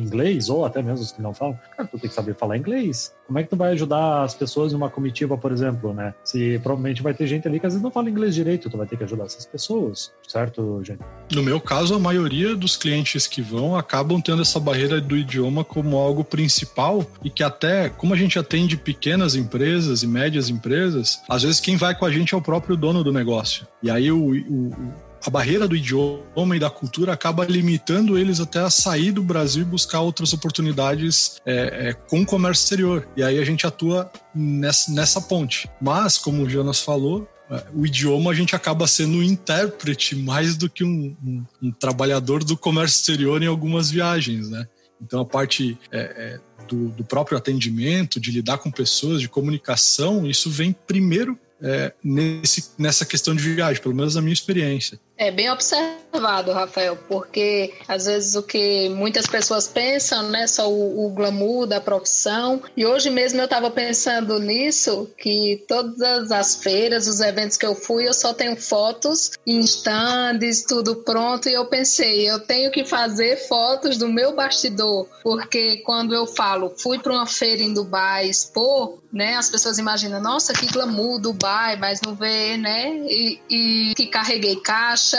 inglês, 0.00 0.48
ou 0.48 0.64
até 0.64 0.82
mesmo 0.82 1.04
os 1.04 1.12
que 1.12 1.22
não 1.22 1.34
falam, 1.34 1.58
cara, 1.76 1.88
tu 1.88 1.98
tem 1.98 2.08
que 2.08 2.14
saber 2.14 2.34
falar 2.34 2.56
inglês. 2.56 3.14
Como 3.26 3.38
é 3.38 3.42
que 3.42 3.50
tu 3.50 3.56
vai 3.56 3.72
ajudar 3.72 4.22
as 4.22 4.34
pessoas 4.34 4.72
em 4.72 4.76
uma 4.76 4.90
comitiva, 4.90 5.36
por 5.38 5.52
exemplo, 5.52 5.94
né? 5.94 6.14
Se 6.24 6.58
provavelmente 6.62 7.02
vai 7.02 7.14
ter 7.14 7.26
gente 7.26 7.46
ali 7.46 7.60
que 7.60 7.66
às 7.66 7.72
vezes 7.72 7.82
não 7.82 7.90
fala 7.90 8.10
inglês 8.10 8.34
direito, 8.34 8.68
tu 8.68 8.76
vai 8.76 8.86
ter 8.86 8.96
que 8.96 9.04
ajudar 9.04 9.24
essas 9.24 9.46
pessoas, 9.46 10.12
certo, 10.26 10.82
gente? 10.82 11.00
No 11.32 11.42
meu 11.42 11.60
caso, 11.60 11.94
a 11.94 11.98
maioria 11.98 12.56
dos 12.56 12.76
clientes 12.76 13.26
que 13.26 13.40
vão 13.40 13.76
acabam 13.76 14.20
tendo 14.20 14.42
essa 14.42 14.58
barreira 14.58 15.00
do 15.00 15.16
idioma 15.16 15.62
como 15.62 15.96
algo 15.96 16.24
principal 16.24 17.06
e 17.22 17.30
que 17.30 17.42
até, 17.42 17.88
como 17.88 18.14
a 18.14 18.16
gente 18.16 18.38
atende 18.38 18.76
pequenas 18.76 19.34
empresas 19.34 20.02
e 20.02 20.06
médias 20.06 20.48
empresas, 20.48 21.22
às 21.28 21.42
vezes 21.42 21.60
quem 21.60 21.76
vai 21.76 21.94
com 21.94 22.04
a 22.04 22.10
gente 22.10 22.34
é 22.34 22.36
o 22.36 22.42
próprio 22.42 22.76
dono 22.76 23.04
do 23.04 23.12
negócio. 23.12 23.66
E 23.82 23.90
aí 23.90 24.10
o, 24.10 24.34
o 24.34 25.09
a 25.24 25.30
barreira 25.30 25.68
do 25.68 25.76
idioma 25.76 26.56
e 26.56 26.58
da 26.58 26.70
cultura 26.70 27.12
acaba 27.12 27.44
limitando 27.44 28.18
eles 28.18 28.40
até 28.40 28.60
a 28.60 28.70
sair 28.70 29.12
do 29.12 29.22
Brasil 29.22 29.62
e 29.62 29.66
buscar 29.66 30.00
outras 30.00 30.32
oportunidades 30.32 31.40
é, 31.44 31.88
é, 31.88 31.92
com 31.92 32.22
o 32.22 32.26
comércio 32.26 32.62
exterior. 32.62 33.08
E 33.16 33.22
aí 33.22 33.38
a 33.38 33.44
gente 33.44 33.66
atua 33.66 34.10
nessa, 34.34 34.92
nessa 34.92 35.20
ponte. 35.20 35.70
Mas, 35.80 36.16
como 36.16 36.42
o 36.42 36.48
Jonas 36.48 36.80
falou, 36.80 37.28
é, 37.50 37.64
o 37.74 37.84
idioma 37.84 38.30
a 38.30 38.34
gente 38.34 38.54
acaba 38.54 38.86
sendo 38.86 39.18
um 39.18 39.22
intérprete 39.22 40.16
mais 40.16 40.56
do 40.56 40.70
que 40.70 40.84
um, 40.84 41.16
um, 41.24 41.44
um 41.62 41.72
trabalhador 41.72 42.44
do 42.44 42.56
comércio 42.56 43.00
exterior 43.00 43.42
em 43.42 43.46
algumas 43.46 43.90
viagens, 43.90 44.48
né? 44.48 44.66
Então 45.02 45.20
a 45.20 45.24
parte 45.24 45.78
é, 45.90 45.98
é, 45.98 46.40
do, 46.66 46.88
do, 46.90 47.04
próprio 47.04 47.38
atendimento, 47.38 48.20
de 48.20 48.30
lidar 48.30 48.58
com 48.58 48.70
pessoas, 48.70 49.20
de 49.20 49.28
comunicação, 49.28 50.26
isso 50.26 50.50
vem 50.50 50.72
primeiro 50.72 51.38
é, 51.62 51.92
nesse, 52.02 52.70
nessa 52.78 53.04
questão 53.04 53.34
de 53.34 53.42
viagem, 53.42 53.82
pelo 53.82 53.94
menos 53.94 54.14
na 54.14 54.20
minha 54.20 54.32
experiência. 54.32 55.00
É 55.20 55.30
bem 55.30 55.50
observado, 55.50 56.50
Rafael, 56.50 56.96
porque 57.06 57.74
às 57.86 58.06
vezes 58.06 58.34
o 58.36 58.42
que 58.42 58.88
muitas 58.88 59.26
pessoas 59.26 59.68
pensam, 59.68 60.30
né, 60.30 60.46
só 60.46 60.66
o, 60.66 61.04
o 61.04 61.10
glamour 61.10 61.66
da 61.66 61.78
profissão. 61.78 62.62
E 62.74 62.86
hoje 62.86 63.10
mesmo 63.10 63.38
eu 63.38 63.44
estava 63.44 63.70
pensando 63.70 64.38
nisso, 64.38 65.10
que 65.18 65.62
todas 65.68 66.32
as 66.32 66.56
feiras, 66.56 67.06
os 67.06 67.20
eventos 67.20 67.58
que 67.58 67.66
eu 67.66 67.74
fui, 67.74 68.08
eu 68.08 68.14
só 68.14 68.32
tenho 68.32 68.56
fotos 68.56 69.32
em 69.46 69.60
stands, 69.60 70.62
tudo 70.62 70.96
pronto. 70.96 71.50
E 71.50 71.52
eu 71.52 71.66
pensei, 71.66 72.26
eu 72.26 72.40
tenho 72.40 72.70
que 72.70 72.86
fazer 72.86 73.46
fotos 73.46 73.98
do 73.98 74.08
meu 74.08 74.34
bastidor, 74.34 75.06
porque 75.22 75.82
quando 75.84 76.14
eu 76.14 76.26
falo, 76.26 76.72
fui 76.78 76.98
para 76.98 77.12
uma 77.12 77.26
feira 77.26 77.62
em 77.62 77.74
Dubai 77.74 78.26
expor, 78.26 78.98
né, 79.12 79.36
as 79.36 79.50
pessoas 79.50 79.76
imaginam, 79.76 80.18
nossa, 80.22 80.54
que 80.54 80.64
glamour 80.64 81.20
Dubai, 81.20 81.76
mas 81.76 82.00
não 82.00 82.14
vê, 82.14 82.56
né? 82.56 82.96
E, 83.06 83.40
e 83.50 83.94
que 83.94 84.06
carreguei 84.06 84.56
caixa 84.56 85.09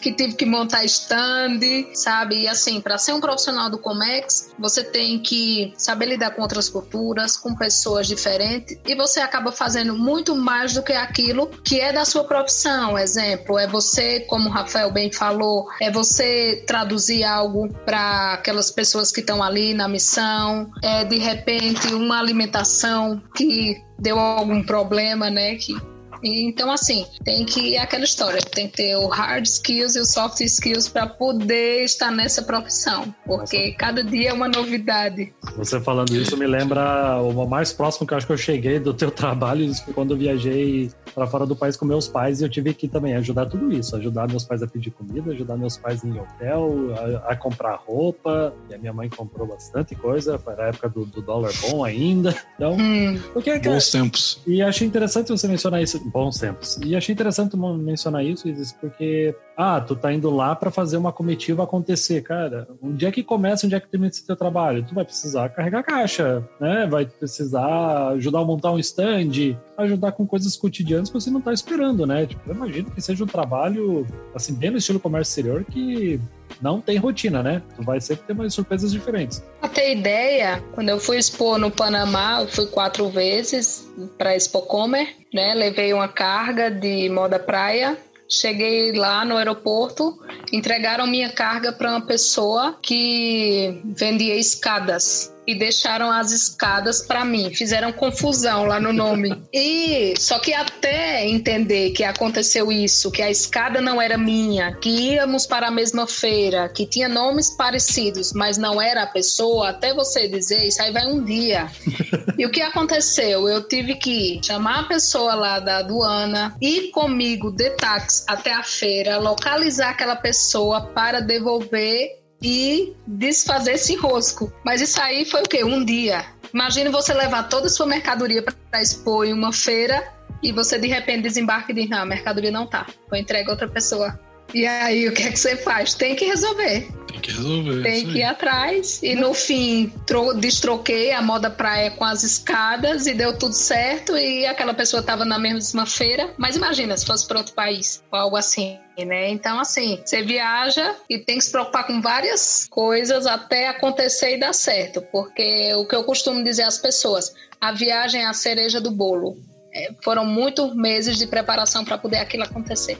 que 0.00 0.12
tive 0.12 0.34
que 0.34 0.46
montar 0.46 0.84
stand, 0.84 1.60
sabe? 1.94 2.42
E 2.42 2.48
assim, 2.48 2.80
para 2.80 2.98
ser 2.98 3.12
um 3.12 3.20
profissional 3.20 3.70
do 3.70 3.78
Comex, 3.78 4.52
você 4.58 4.82
tem 4.82 5.18
que 5.18 5.72
saber 5.76 6.06
lidar 6.06 6.30
com 6.30 6.42
outras 6.42 6.68
culturas, 6.68 7.36
com 7.36 7.54
pessoas 7.54 8.06
diferentes, 8.06 8.78
e 8.86 8.94
você 8.94 9.20
acaba 9.20 9.52
fazendo 9.52 9.94
muito 9.96 10.34
mais 10.34 10.74
do 10.74 10.82
que 10.82 10.92
aquilo 10.92 11.48
que 11.64 11.80
é 11.80 11.92
da 11.92 12.04
sua 12.04 12.24
profissão. 12.24 12.98
Exemplo, 12.98 13.58
é 13.58 13.66
você, 13.66 14.20
como 14.20 14.48
o 14.48 14.52
Rafael 14.52 14.90
bem 14.90 15.12
falou, 15.12 15.66
é 15.80 15.90
você 15.90 16.62
traduzir 16.66 17.24
algo 17.24 17.68
para 17.84 18.34
aquelas 18.34 18.70
pessoas 18.70 19.10
que 19.10 19.20
estão 19.20 19.42
ali 19.42 19.74
na 19.74 19.88
missão, 19.88 20.70
é 20.82 21.04
de 21.04 21.18
repente 21.18 21.92
uma 21.94 22.18
alimentação 22.18 23.20
que 23.34 23.82
deu 23.98 24.18
algum 24.18 24.62
problema, 24.62 25.30
né? 25.30 25.56
Que 25.56 25.74
então, 26.22 26.70
assim, 26.70 27.06
tem 27.24 27.44
que 27.44 27.76
aquela 27.76 28.04
história, 28.04 28.40
tem 28.40 28.68
que 28.68 28.76
ter 28.76 28.96
o 28.96 29.06
hard 29.06 29.44
skills 29.44 29.96
e 29.96 30.00
o 30.00 30.04
soft 30.04 30.40
skills 30.40 30.88
para 30.88 31.06
poder 31.06 31.84
estar 31.84 32.10
nessa 32.10 32.42
profissão, 32.42 33.14
porque 33.24 33.58
Nossa. 33.58 33.76
cada 33.78 34.04
dia 34.04 34.30
é 34.30 34.32
uma 34.32 34.48
novidade. 34.48 35.32
Você 35.56 35.80
falando 35.80 36.14
isso 36.14 36.36
me 36.36 36.46
lembra 36.46 37.20
o 37.22 37.46
mais 37.46 37.72
próximo 37.72 38.06
que 38.06 38.12
eu 38.12 38.18
acho 38.18 38.26
que 38.26 38.32
eu 38.32 38.38
cheguei 38.38 38.78
do 38.78 38.92
teu 38.94 39.10
trabalho 39.12 39.70
quando 39.94 40.14
eu 40.14 40.18
viajei 40.18 40.90
para 41.14 41.26
fora 41.26 41.46
do 41.46 41.56
país 41.56 41.76
com 41.76 41.84
meus 41.84 42.08
pais 42.08 42.40
e 42.40 42.44
eu 42.44 42.48
tive 42.48 42.74
que 42.74 42.88
também 42.88 43.14
ajudar 43.16 43.46
tudo 43.46 43.72
isso, 43.72 43.96
ajudar 43.96 44.28
meus 44.28 44.44
pais 44.44 44.62
a 44.62 44.66
pedir 44.66 44.90
comida, 44.90 45.32
ajudar 45.32 45.56
meus 45.56 45.76
pais 45.76 46.04
em 46.04 46.18
hotel, 46.18 46.94
a, 47.26 47.32
a 47.32 47.36
comprar 47.36 47.76
roupa. 47.76 48.54
E 48.70 48.74
a 48.74 48.78
minha 48.78 48.92
mãe 48.92 49.08
comprou 49.08 49.46
bastante 49.46 49.94
coisa, 49.94 50.38
para 50.38 50.66
a 50.66 50.68
época 50.68 50.88
do, 50.88 51.04
do, 51.04 51.22
dólar 51.22 51.52
bom 51.60 51.84
ainda. 51.84 52.34
Então, 52.54 52.72
hum. 52.74 53.18
porque, 53.32 53.58
cara, 53.58 53.74
bons 53.74 53.90
tempos. 53.90 54.40
E 54.46 54.62
achei 54.62 54.86
interessante 54.86 55.28
você 55.28 55.48
mencionar 55.48 55.82
isso 55.82 55.98
bons 56.08 56.38
tempos. 56.38 56.78
E 56.84 56.96
achei 56.96 57.12
interessante 57.12 57.56
mencionar 57.56 58.24
isso, 58.24 58.48
porque, 58.80 59.34
ah, 59.56 59.80
tu 59.80 59.94
tá 59.94 60.12
indo 60.12 60.30
lá 60.30 60.54
para 60.54 60.70
fazer 60.70 60.96
uma 60.96 61.12
comitiva 61.12 61.64
acontecer, 61.64 62.22
cara. 62.22 62.68
Onde 62.82 63.06
é 63.06 63.10
que 63.10 63.22
começa, 63.22 63.66
onde 63.66 63.74
é 63.74 63.80
que 63.80 63.88
termina 63.88 64.10
esse 64.10 64.26
teu 64.26 64.36
trabalho? 64.36 64.84
Tu 64.84 64.94
vai 64.94 65.04
precisar 65.04 65.48
carregar 65.50 65.82
caixa, 65.82 66.46
né? 66.60 66.86
Vai 66.86 67.06
precisar 67.06 68.08
ajudar 68.10 68.40
a 68.40 68.44
montar 68.44 68.72
um 68.72 68.78
stand, 68.78 69.56
ajudar 69.76 70.12
com 70.12 70.26
coisas 70.26 70.56
cotidianas 70.56 71.08
que 71.10 71.20
você 71.20 71.30
não 71.30 71.40
tá 71.40 71.52
esperando, 71.52 72.06
né? 72.06 72.26
Tipo, 72.26 72.48
eu 72.48 72.54
imagino 72.54 72.90
que 72.90 73.00
seja 73.00 73.24
um 73.24 73.26
trabalho, 73.28 74.06
assim, 74.34 74.54
bem 74.54 74.70
no 74.70 74.78
estilo 74.78 75.00
comércio 75.00 75.30
exterior, 75.30 75.64
que 75.64 76.20
não 76.60 76.80
tem 76.80 76.96
rotina, 76.96 77.42
né? 77.42 77.62
Tu 77.76 77.82
vai 77.82 78.00
sempre 78.00 78.26
ter 78.26 78.32
umas 78.32 78.54
surpresas 78.54 78.92
diferentes. 78.92 79.42
Pra 79.60 79.68
ter 79.68 79.92
ideia, 79.96 80.62
quando 80.72 80.88
eu 80.88 80.98
fui 80.98 81.18
expor 81.18 81.58
no 81.58 81.70
Panamá, 81.70 82.40
eu 82.40 82.48
fui 82.48 82.66
quatro 82.66 83.08
vezes 83.08 83.88
para 84.16 84.34
Expo 84.34 84.62
Comer, 84.62 85.16
né? 85.32 85.54
Levei 85.54 85.92
uma 85.92 86.08
carga 86.08 86.70
de 86.70 87.08
moda 87.08 87.38
praia. 87.38 87.96
Cheguei 88.30 88.92
lá 88.92 89.24
no 89.24 89.38
aeroporto, 89.38 90.18
entregaram 90.52 91.06
minha 91.06 91.30
carga 91.30 91.72
para 91.72 91.90
uma 91.92 92.04
pessoa 92.04 92.76
que 92.82 93.80
vendia 93.84 94.36
escadas 94.36 95.32
e 95.48 95.54
deixaram 95.54 96.12
as 96.12 96.30
escadas 96.30 97.00
para 97.00 97.24
mim. 97.24 97.50
Fizeram 97.54 97.90
confusão 97.90 98.66
lá 98.66 98.78
no 98.78 98.92
nome. 98.92 99.34
E 99.50 100.14
só 100.18 100.38
que 100.38 100.52
até 100.52 101.26
entender 101.26 101.90
que 101.90 102.04
aconteceu 102.04 102.70
isso, 102.70 103.10
que 103.10 103.22
a 103.22 103.30
escada 103.30 103.80
não 103.80 104.00
era 104.00 104.18
minha, 104.18 104.74
que 104.74 104.90
íamos 104.90 105.46
para 105.46 105.68
a 105.68 105.70
mesma 105.70 106.06
feira, 106.06 106.68
que 106.68 106.84
tinha 106.84 107.08
nomes 107.08 107.50
parecidos, 107.56 108.32
mas 108.32 108.58
não 108.58 108.80
era 108.80 109.04
a 109.04 109.06
pessoa, 109.06 109.70
até 109.70 109.94
você 109.94 110.28
dizer 110.28 110.64
isso 110.64 110.82
aí 110.82 110.92
vai 110.92 111.06
um 111.06 111.24
dia. 111.24 111.70
e 112.38 112.44
o 112.44 112.50
que 112.50 112.60
aconteceu? 112.60 113.48
Eu 113.48 113.66
tive 113.66 113.94
que 113.94 114.38
chamar 114.44 114.80
a 114.80 114.84
pessoa 114.84 115.34
lá 115.34 115.58
da 115.58 115.78
aduana, 115.78 116.54
ir 116.60 116.90
comigo 116.90 117.50
de 117.50 117.70
táxi 117.70 118.24
até 118.28 118.52
a 118.52 118.62
feira, 118.62 119.18
localizar 119.18 119.90
aquela 119.90 120.16
pessoa 120.16 120.82
para 120.82 121.20
devolver 121.20 122.18
e 122.42 122.94
desfazer 123.06 123.72
esse 123.72 123.94
enrosco. 123.94 124.52
Mas 124.64 124.80
isso 124.80 125.00
aí 125.00 125.24
foi 125.24 125.42
o 125.42 125.48
quê? 125.48 125.64
Um 125.64 125.84
dia. 125.84 126.24
Imagine 126.52 126.88
você 126.88 127.12
levar 127.12 127.44
toda 127.44 127.66
a 127.66 127.70
sua 127.70 127.86
mercadoria 127.86 128.42
para 128.42 128.80
expor 128.80 129.26
em 129.26 129.32
uma 129.32 129.52
feira 129.52 130.12
e 130.42 130.52
você 130.52 130.78
de 130.78 130.86
repente 130.86 131.22
desembarca 131.22 131.72
e 131.72 131.74
diz: 131.74 131.88
Não, 131.88 131.98
a 131.98 132.06
mercadoria 132.06 132.50
não 132.50 132.66
tá. 132.66 132.86
Vou 133.08 133.18
entregar 133.18 133.48
a 133.48 133.52
outra 133.52 133.68
pessoa. 133.68 134.18
E 134.54 134.66
aí, 134.66 135.08
o 135.08 135.12
que 135.12 135.22
é 135.22 135.30
que 135.30 135.38
você 135.38 135.56
faz? 135.56 135.94
Tem 135.94 136.16
que 136.16 136.24
resolver. 136.24 136.88
Tem 137.06 137.20
que 137.20 137.30
resolver. 137.32 137.82
Tem 137.82 138.06
que 138.06 138.18
ir 138.18 138.22
atrás. 138.22 139.00
E 139.02 139.14
no 139.14 139.34
fim, 139.34 139.92
destroquei 140.40 141.12
a 141.12 141.20
moda 141.20 141.50
praia 141.50 141.90
com 141.90 142.04
as 142.04 142.22
escadas 142.22 143.06
e 143.06 143.14
deu 143.14 143.36
tudo 143.36 143.54
certo. 143.54 144.16
E 144.16 144.46
aquela 144.46 144.72
pessoa 144.72 145.00
estava 145.00 145.24
na 145.24 145.38
mesma 145.38 145.84
feira. 145.84 146.32
Mas 146.38 146.56
imagina 146.56 146.96
se 146.96 147.04
fosse 147.04 147.26
para 147.26 147.38
outro 147.38 147.54
país 147.54 148.02
ou 148.10 148.18
algo 148.18 148.36
assim. 148.36 148.78
Né? 148.98 149.30
Então, 149.30 149.60
assim, 149.60 150.00
você 150.04 150.22
viaja 150.22 150.96
e 151.08 151.18
tem 151.18 151.38
que 151.38 151.44
se 151.44 151.52
preocupar 151.52 151.86
com 151.86 152.00
várias 152.00 152.66
coisas 152.68 153.26
até 153.26 153.68
acontecer 153.68 154.34
e 154.34 154.40
dar 154.40 154.52
certo. 154.52 155.02
Porque 155.12 155.72
o 155.74 155.86
que 155.86 155.94
eu 155.94 156.02
costumo 156.04 156.42
dizer 156.42 156.64
às 156.64 156.78
pessoas, 156.78 157.32
a 157.60 157.70
viagem 157.70 158.22
é 158.22 158.26
a 158.26 158.32
cereja 158.32 158.80
do 158.80 158.90
bolo. 158.90 159.36
É, 159.78 159.92
foram 160.02 160.24
muitos 160.24 160.74
meses 160.74 161.16
de 161.16 161.26
preparação 161.26 161.84
para 161.84 161.96
poder 161.96 162.16
aquilo 162.16 162.42
acontecer. 162.42 162.98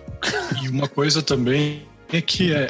E 0.63 0.69
uma 0.69 0.87
coisa 0.87 1.21
também 1.21 1.83
é 2.13 2.21
que 2.21 2.53
é, 2.55 2.63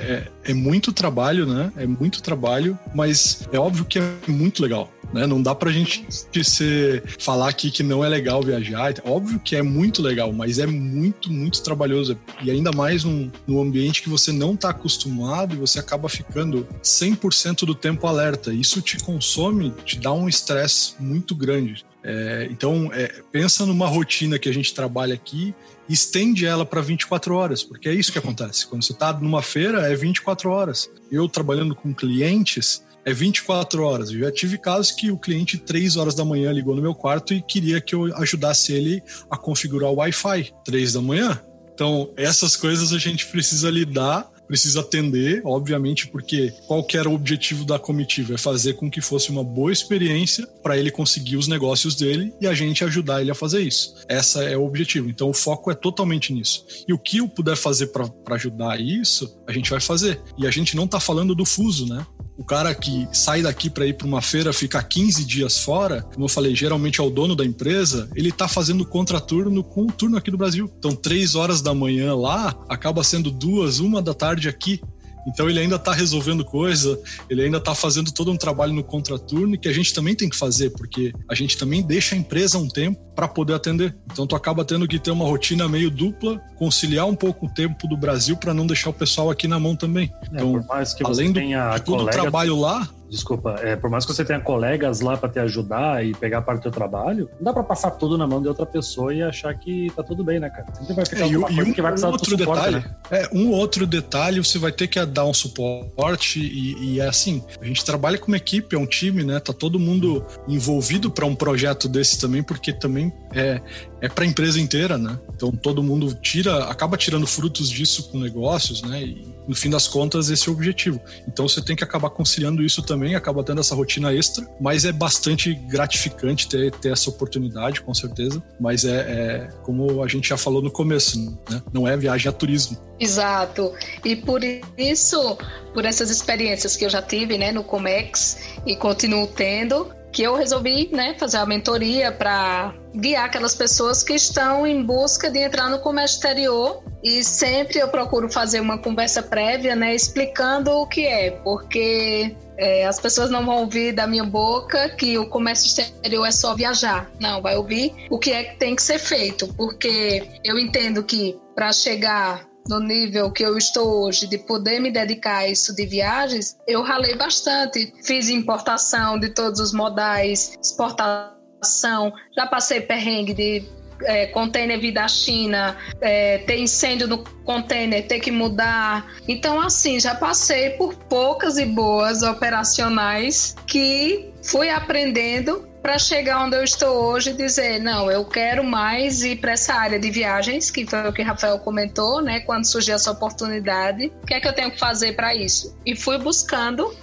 é, 0.44 0.50
é, 0.50 0.54
muito 0.54 0.92
trabalho, 0.92 1.46
né? 1.46 1.70
É 1.76 1.86
muito 1.86 2.22
trabalho, 2.22 2.78
mas 2.94 3.46
é 3.52 3.58
óbvio 3.58 3.84
que 3.84 3.98
é 3.98 4.02
muito 4.26 4.62
legal. 4.62 4.90
Né? 5.12 5.26
Não 5.26 5.40
dá 5.40 5.54
pra 5.54 5.70
gente 5.70 6.04
ser, 6.42 7.02
falar 7.18 7.48
aqui 7.48 7.70
que 7.70 7.82
não 7.82 8.04
é 8.04 8.08
legal 8.08 8.42
viajar. 8.42 8.94
Óbvio 9.04 9.38
que 9.38 9.56
é 9.56 9.62
muito 9.62 10.02
legal, 10.02 10.32
mas 10.32 10.58
é 10.58 10.66
muito, 10.66 11.30
muito 11.30 11.62
trabalhoso. 11.62 12.18
E 12.42 12.50
ainda 12.50 12.72
mais 12.72 13.04
num, 13.04 13.30
num 13.46 13.60
ambiente 13.60 14.02
que 14.02 14.08
você 14.08 14.32
não 14.32 14.56
tá 14.56 14.70
acostumado 14.70 15.54
e 15.54 15.58
você 15.58 15.78
acaba 15.78 16.08
ficando 16.08 16.66
100% 16.82 17.64
do 17.64 17.74
tempo 17.74 18.06
alerta. 18.06 18.52
Isso 18.52 18.82
te 18.82 18.98
consome, 18.98 19.70
te 19.84 19.98
dá 19.98 20.12
um 20.12 20.28
estresse 20.28 20.94
muito 20.98 21.34
grande. 21.34 21.84
É, 22.10 22.48
então, 22.50 22.90
é, 22.90 23.20
pensa 23.30 23.66
numa 23.66 23.86
rotina 23.86 24.38
que 24.38 24.48
a 24.48 24.52
gente 24.52 24.72
trabalha 24.72 25.12
aqui 25.12 25.54
e 25.86 25.92
estende 25.92 26.46
ela 26.46 26.64
para 26.64 26.80
24 26.80 27.34
horas, 27.34 27.62
porque 27.62 27.86
é 27.86 27.92
isso 27.92 28.10
que 28.10 28.18
acontece. 28.18 28.66
Quando 28.66 28.82
você 28.82 28.94
está 28.94 29.12
numa 29.12 29.42
feira, 29.42 29.86
é 29.86 29.94
24 29.94 30.48
horas. 30.48 30.90
Eu 31.12 31.28
trabalhando 31.28 31.74
com 31.74 31.92
clientes, 31.92 32.82
é 33.04 33.12
24 33.12 33.82
horas. 33.82 34.10
Eu 34.10 34.20
já 34.20 34.32
tive 34.32 34.56
casos 34.56 34.90
que 34.90 35.10
o 35.10 35.18
cliente, 35.18 35.58
3 35.58 35.98
horas 35.98 36.14
da 36.14 36.24
manhã, 36.24 36.50
ligou 36.50 36.74
no 36.74 36.80
meu 36.80 36.94
quarto 36.94 37.34
e 37.34 37.42
queria 37.42 37.78
que 37.78 37.94
eu 37.94 38.16
ajudasse 38.16 38.72
ele 38.72 39.02
a 39.30 39.36
configurar 39.36 39.90
o 39.90 39.96
Wi-Fi, 39.96 40.50
3 40.64 40.94
da 40.94 41.02
manhã. 41.02 41.38
Então, 41.74 42.10
essas 42.16 42.56
coisas 42.56 42.90
a 42.90 42.98
gente 42.98 43.26
precisa 43.26 43.68
lidar 43.70 44.30
precisa 44.48 44.80
atender, 44.80 45.42
obviamente, 45.44 46.08
porque 46.08 46.52
qual 46.66 46.84
era 46.94 47.08
o 47.08 47.14
objetivo 47.14 47.64
da 47.64 47.78
comitiva? 47.78 48.34
É 48.34 48.38
fazer 48.38 48.72
com 48.72 48.90
que 48.90 49.00
fosse 49.00 49.30
uma 49.30 49.44
boa 49.44 49.70
experiência 49.70 50.46
para 50.62 50.76
ele 50.76 50.90
conseguir 50.90 51.36
os 51.36 51.46
negócios 51.46 51.94
dele 51.94 52.32
e 52.40 52.46
a 52.46 52.54
gente 52.54 52.82
ajudar 52.82 53.20
ele 53.20 53.30
a 53.30 53.34
fazer 53.34 53.60
isso. 53.60 53.94
Essa 54.08 54.42
é 54.42 54.56
o 54.56 54.64
objetivo. 54.64 55.10
Então 55.10 55.28
o 55.28 55.34
foco 55.34 55.70
é 55.70 55.74
totalmente 55.74 56.32
nisso. 56.32 56.64
E 56.88 56.92
o 56.92 56.98
que 56.98 57.18
eu 57.18 57.28
puder 57.28 57.56
fazer 57.56 57.88
para 57.88 58.08
ajudar 58.34 58.80
isso, 58.80 59.38
a 59.46 59.52
gente 59.52 59.70
vai 59.70 59.80
fazer. 59.80 60.20
E 60.38 60.46
a 60.46 60.50
gente 60.50 60.74
não 60.74 60.86
está 60.86 60.98
falando 60.98 61.34
do 61.34 61.44
fuso, 61.44 61.86
né? 61.86 62.04
O 62.38 62.44
cara 62.44 62.72
que 62.72 63.08
sai 63.12 63.42
daqui 63.42 63.68
para 63.68 63.84
ir 63.84 63.94
para 63.94 64.06
uma 64.06 64.22
feira 64.22 64.52
ficar 64.52 64.84
15 64.84 65.24
dias 65.24 65.58
fora, 65.58 66.02
como 66.02 66.24
eu 66.24 66.28
falei, 66.28 66.54
geralmente 66.54 67.00
é 67.00 67.02
o 67.02 67.10
dono 67.10 67.34
da 67.34 67.44
empresa, 67.44 68.08
ele 68.14 68.28
está 68.28 68.46
fazendo 68.46 68.86
contraturno 68.86 69.64
com 69.64 69.82
o 69.82 69.92
turno 69.92 70.16
aqui 70.16 70.30
do 70.30 70.38
Brasil. 70.38 70.72
Então, 70.78 70.94
três 70.94 71.34
horas 71.34 71.60
da 71.60 71.74
manhã 71.74 72.14
lá 72.14 72.56
acaba 72.68 73.02
sendo 73.02 73.32
duas, 73.32 73.80
uma 73.80 74.00
da 74.00 74.14
tarde 74.14 74.48
aqui. 74.48 74.80
Então 75.26 75.50
ele 75.50 75.60
ainda 75.60 75.76
está 75.76 75.92
resolvendo 75.92 76.42
coisa, 76.42 76.98
ele 77.28 77.42
ainda 77.42 77.58
está 77.58 77.74
fazendo 77.74 78.10
todo 78.10 78.30
um 78.30 78.36
trabalho 78.36 78.72
no 78.72 78.82
contraturno 78.82 79.58
que 79.58 79.68
a 79.68 79.72
gente 79.72 79.92
também 79.92 80.14
tem 80.14 80.28
que 80.28 80.36
fazer, 80.36 80.70
porque 80.70 81.12
a 81.28 81.34
gente 81.34 81.58
também 81.58 81.82
deixa 81.82 82.14
a 82.14 82.18
empresa 82.18 82.56
um 82.56 82.68
tempo 82.68 82.98
para 83.18 83.26
poder 83.26 83.54
atender. 83.54 83.96
Então 84.12 84.28
tu 84.28 84.36
acaba 84.36 84.64
tendo 84.64 84.86
que 84.86 84.96
ter 84.96 85.10
uma 85.10 85.24
rotina 85.24 85.68
meio 85.68 85.90
dupla, 85.90 86.40
conciliar 86.56 87.04
um 87.04 87.16
pouco 87.16 87.46
o 87.46 87.48
tempo 87.48 87.88
do 87.88 87.96
Brasil 87.96 88.36
para 88.36 88.54
não 88.54 88.64
deixar 88.64 88.90
o 88.90 88.92
pessoal 88.92 89.28
aqui 89.28 89.48
na 89.48 89.58
mão 89.58 89.74
também. 89.74 90.12
É, 90.32 90.36
então, 90.36 90.64
além 91.04 91.32
do, 91.32 91.40
de 91.40 91.82
todo 91.84 92.04
o 92.04 92.06
trabalho 92.06 92.54
lá, 92.54 92.88
Desculpa, 93.08 93.56
é, 93.62 93.74
por 93.74 93.88
mais 93.88 94.04
que 94.04 94.12
você 94.12 94.24
tenha 94.24 94.40
colegas 94.40 95.00
lá 95.00 95.16
para 95.16 95.28
te 95.28 95.38
ajudar 95.38 96.04
e 96.04 96.14
pegar 96.14 96.42
parte 96.42 96.60
do 96.60 96.62
teu 96.64 96.72
trabalho, 96.72 97.28
não 97.36 97.44
dá 97.44 97.52
para 97.52 97.64
passar 97.64 97.92
tudo 97.92 98.18
na 98.18 98.26
mão 98.26 98.42
de 98.42 98.48
outra 98.48 98.66
pessoa 98.66 99.14
e 99.14 99.22
achar 99.22 99.54
que 99.54 99.90
tá 99.96 100.02
tudo 100.02 100.22
bem, 100.22 100.38
né, 100.38 100.50
cara? 100.50 100.66
Sempre 100.74 100.94
vai 100.94 101.06
ficar 101.06 101.20
é, 101.22 101.28
e, 101.28 101.32
e 101.32 101.36
um, 101.36 101.72
que 101.72 101.80
vai 101.80 101.92
precisar 101.92 102.08
um 102.08 102.12
outro 102.12 102.38
suporte, 102.38 102.64
detalhe, 102.64 102.84
né? 102.84 102.96
É, 103.10 103.28
um 103.32 103.50
outro 103.50 103.86
detalhe, 103.86 104.44
você 104.44 104.58
vai 104.58 104.72
ter 104.72 104.88
que 104.88 105.04
dar 105.06 105.24
um 105.24 105.32
suporte 105.32 106.40
e, 106.40 106.96
e, 106.96 107.00
é 107.00 107.08
assim, 107.08 107.42
a 107.60 107.64
gente 107.64 107.84
trabalha 107.84 108.18
com 108.18 108.28
uma 108.28 108.36
equipe, 108.36 108.76
é 108.76 108.78
um 108.78 108.86
time, 108.86 109.24
né? 109.24 109.40
Tá 109.40 109.54
todo 109.54 109.78
mundo 109.78 110.24
envolvido 110.46 111.10
para 111.10 111.24
um 111.24 111.34
projeto 111.34 111.88
desse 111.88 112.18
também, 112.18 112.42
porque 112.42 112.72
também 112.72 113.07
é, 113.34 113.60
é 114.00 114.08
para 114.08 114.24
a 114.24 114.26
empresa 114.26 114.60
inteira, 114.60 114.96
né? 114.96 115.18
Então 115.34 115.50
todo 115.50 115.82
mundo 115.82 116.14
tira, 116.14 116.64
acaba 116.64 116.96
tirando 116.96 117.26
frutos 117.26 117.70
disso 117.70 118.10
com 118.10 118.18
negócios, 118.18 118.82
né? 118.82 119.02
E 119.02 119.26
no 119.46 119.54
fim 119.54 119.70
das 119.70 119.88
contas 119.88 120.30
esse 120.30 120.48
é 120.48 120.52
o 120.52 120.54
objetivo. 120.54 121.00
Então 121.26 121.48
você 121.48 121.62
tem 121.62 121.74
que 121.74 121.84
acabar 121.84 122.10
conciliando 122.10 122.62
isso 122.62 122.82
também, 122.82 123.14
acaba 123.14 123.42
tendo 123.42 123.60
essa 123.60 123.74
rotina 123.74 124.12
extra, 124.12 124.46
mas 124.60 124.84
é 124.84 124.92
bastante 124.92 125.54
gratificante 125.54 126.48
ter, 126.48 126.70
ter 126.72 126.92
essa 126.92 127.10
oportunidade, 127.10 127.80
com 127.80 127.94
certeza. 127.94 128.42
Mas 128.60 128.84
é, 128.84 128.98
é 128.98 129.48
como 129.62 130.02
a 130.02 130.08
gente 130.08 130.28
já 130.28 130.36
falou 130.36 130.62
no 130.62 130.70
começo, 130.70 131.38
né? 131.50 131.62
Não 131.72 131.86
é 131.86 131.96
viagem 131.96 132.28
a 132.28 132.32
turismo. 132.32 132.78
Exato. 133.00 133.72
E 134.04 134.16
por 134.16 134.40
isso, 134.76 135.38
por 135.72 135.84
essas 135.84 136.10
experiências 136.10 136.76
que 136.76 136.84
eu 136.84 136.90
já 136.90 137.00
tive, 137.00 137.38
né, 137.38 137.52
no 137.52 137.62
Comex 137.62 138.38
e 138.66 138.74
continuo 138.74 139.26
tendo, 139.28 139.92
que 140.12 140.22
eu 140.22 140.34
resolvi 140.34 140.88
né, 140.92 141.14
fazer 141.18 141.38
a 141.38 141.46
mentoria 141.46 142.10
para 142.10 142.74
guiar 142.94 143.26
aquelas 143.26 143.54
pessoas 143.54 144.02
que 144.02 144.14
estão 144.14 144.66
em 144.66 144.82
busca 144.82 145.30
de 145.30 145.38
entrar 145.38 145.68
no 145.68 145.78
comércio 145.78 146.16
exterior 146.16 146.82
e 147.02 147.22
sempre 147.22 147.78
eu 147.78 147.88
procuro 147.88 148.30
fazer 148.30 148.60
uma 148.60 148.78
conversa 148.78 149.22
prévia, 149.22 149.76
né, 149.76 149.94
explicando 149.94 150.70
o 150.72 150.86
que 150.86 151.06
é, 151.06 151.30
porque 151.30 152.34
é, 152.56 152.86
as 152.86 152.98
pessoas 152.98 153.30
não 153.30 153.46
vão 153.46 153.58
ouvir 153.58 153.92
da 153.92 154.06
minha 154.06 154.24
boca 154.24 154.88
que 154.88 155.16
o 155.16 155.28
comércio 155.28 155.66
exterior 155.66 156.26
é 156.26 156.32
só 156.32 156.54
viajar. 156.56 157.08
Não, 157.20 157.40
vai 157.40 157.56
ouvir 157.56 157.94
o 158.10 158.18
que 158.18 158.32
é 158.32 158.44
que 158.44 158.56
tem 158.56 158.74
que 158.74 158.82
ser 158.82 158.98
feito, 158.98 159.46
porque 159.54 160.28
eu 160.44 160.58
entendo 160.58 161.04
que 161.04 161.38
para 161.54 161.72
chegar 161.72 162.47
no 162.68 162.80
nível 162.80 163.30
que 163.30 163.42
eu 163.42 163.56
estou 163.56 164.04
hoje, 164.04 164.26
de 164.26 164.38
poder 164.38 164.80
me 164.80 164.90
dedicar 164.90 165.38
a 165.38 165.48
isso 165.48 165.74
de 165.74 165.86
viagens, 165.86 166.56
eu 166.66 166.82
ralei 166.82 167.16
bastante. 167.16 167.92
Fiz 168.04 168.28
importação 168.28 169.18
de 169.18 169.30
todos 169.30 169.60
os 169.60 169.72
modais, 169.72 170.56
exportação, 170.62 172.12
já 172.36 172.46
passei 172.46 172.80
perrengue 172.80 173.34
de 173.34 173.78
é, 174.02 174.26
container 174.26 174.78
vir 174.78 174.92
da 174.92 175.08
China, 175.08 175.76
é, 176.00 176.38
ter 176.38 176.58
incêndio 176.58 177.06
no 177.06 177.24
container, 177.44 178.06
ter 178.06 178.20
que 178.20 178.30
mudar. 178.30 179.06
Então, 179.26 179.60
assim, 179.60 179.98
já 179.98 180.14
passei 180.14 180.70
por 180.70 180.94
poucas 180.94 181.58
e 181.58 181.64
boas 181.64 182.22
operacionais 182.22 183.56
que 183.66 184.32
fui 184.42 184.70
aprendendo 184.70 185.67
para 185.82 185.98
chegar 185.98 186.44
onde 186.44 186.56
eu 186.56 186.64
estou 186.64 187.04
hoje 187.06 187.30
e 187.30 187.32
dizer, 187.32 187.80
não, 187.80 188.10
eu 188.10 188.24
quero 188.24 188.64
mais 188.64 189.22
ir 189.22 189.36
para 189.36 189.52
essa 189.52 189.74
área 189.74 189.98
de 189.98 190.10
viagens, 190.10 190.70
que 190.70 190.86
foi 190.86 191.08
o 191.08 191.12
que 191.12 191.22
Rafael 191.22 191.58
comentou, 191.58 192.20
né? 192.20 192.40
Quando 192.40 192.64
surgiu 192.64 192.94
essa 192.94 193.10
oportunidade, 193.10 194.12
o 194.22 194.26
que 194.26 194.34
é 194.34 194.40
que 194.40 194.48
eu 194.48 194.52
tenho 194.52 194.70
que 194.70 194.78
fazer 194.78 195.14
para 195.14 195.34
isso? 195.34 195.76
E 195.86 195.96
fui 195.96 196.18
buscando 196.18 196.94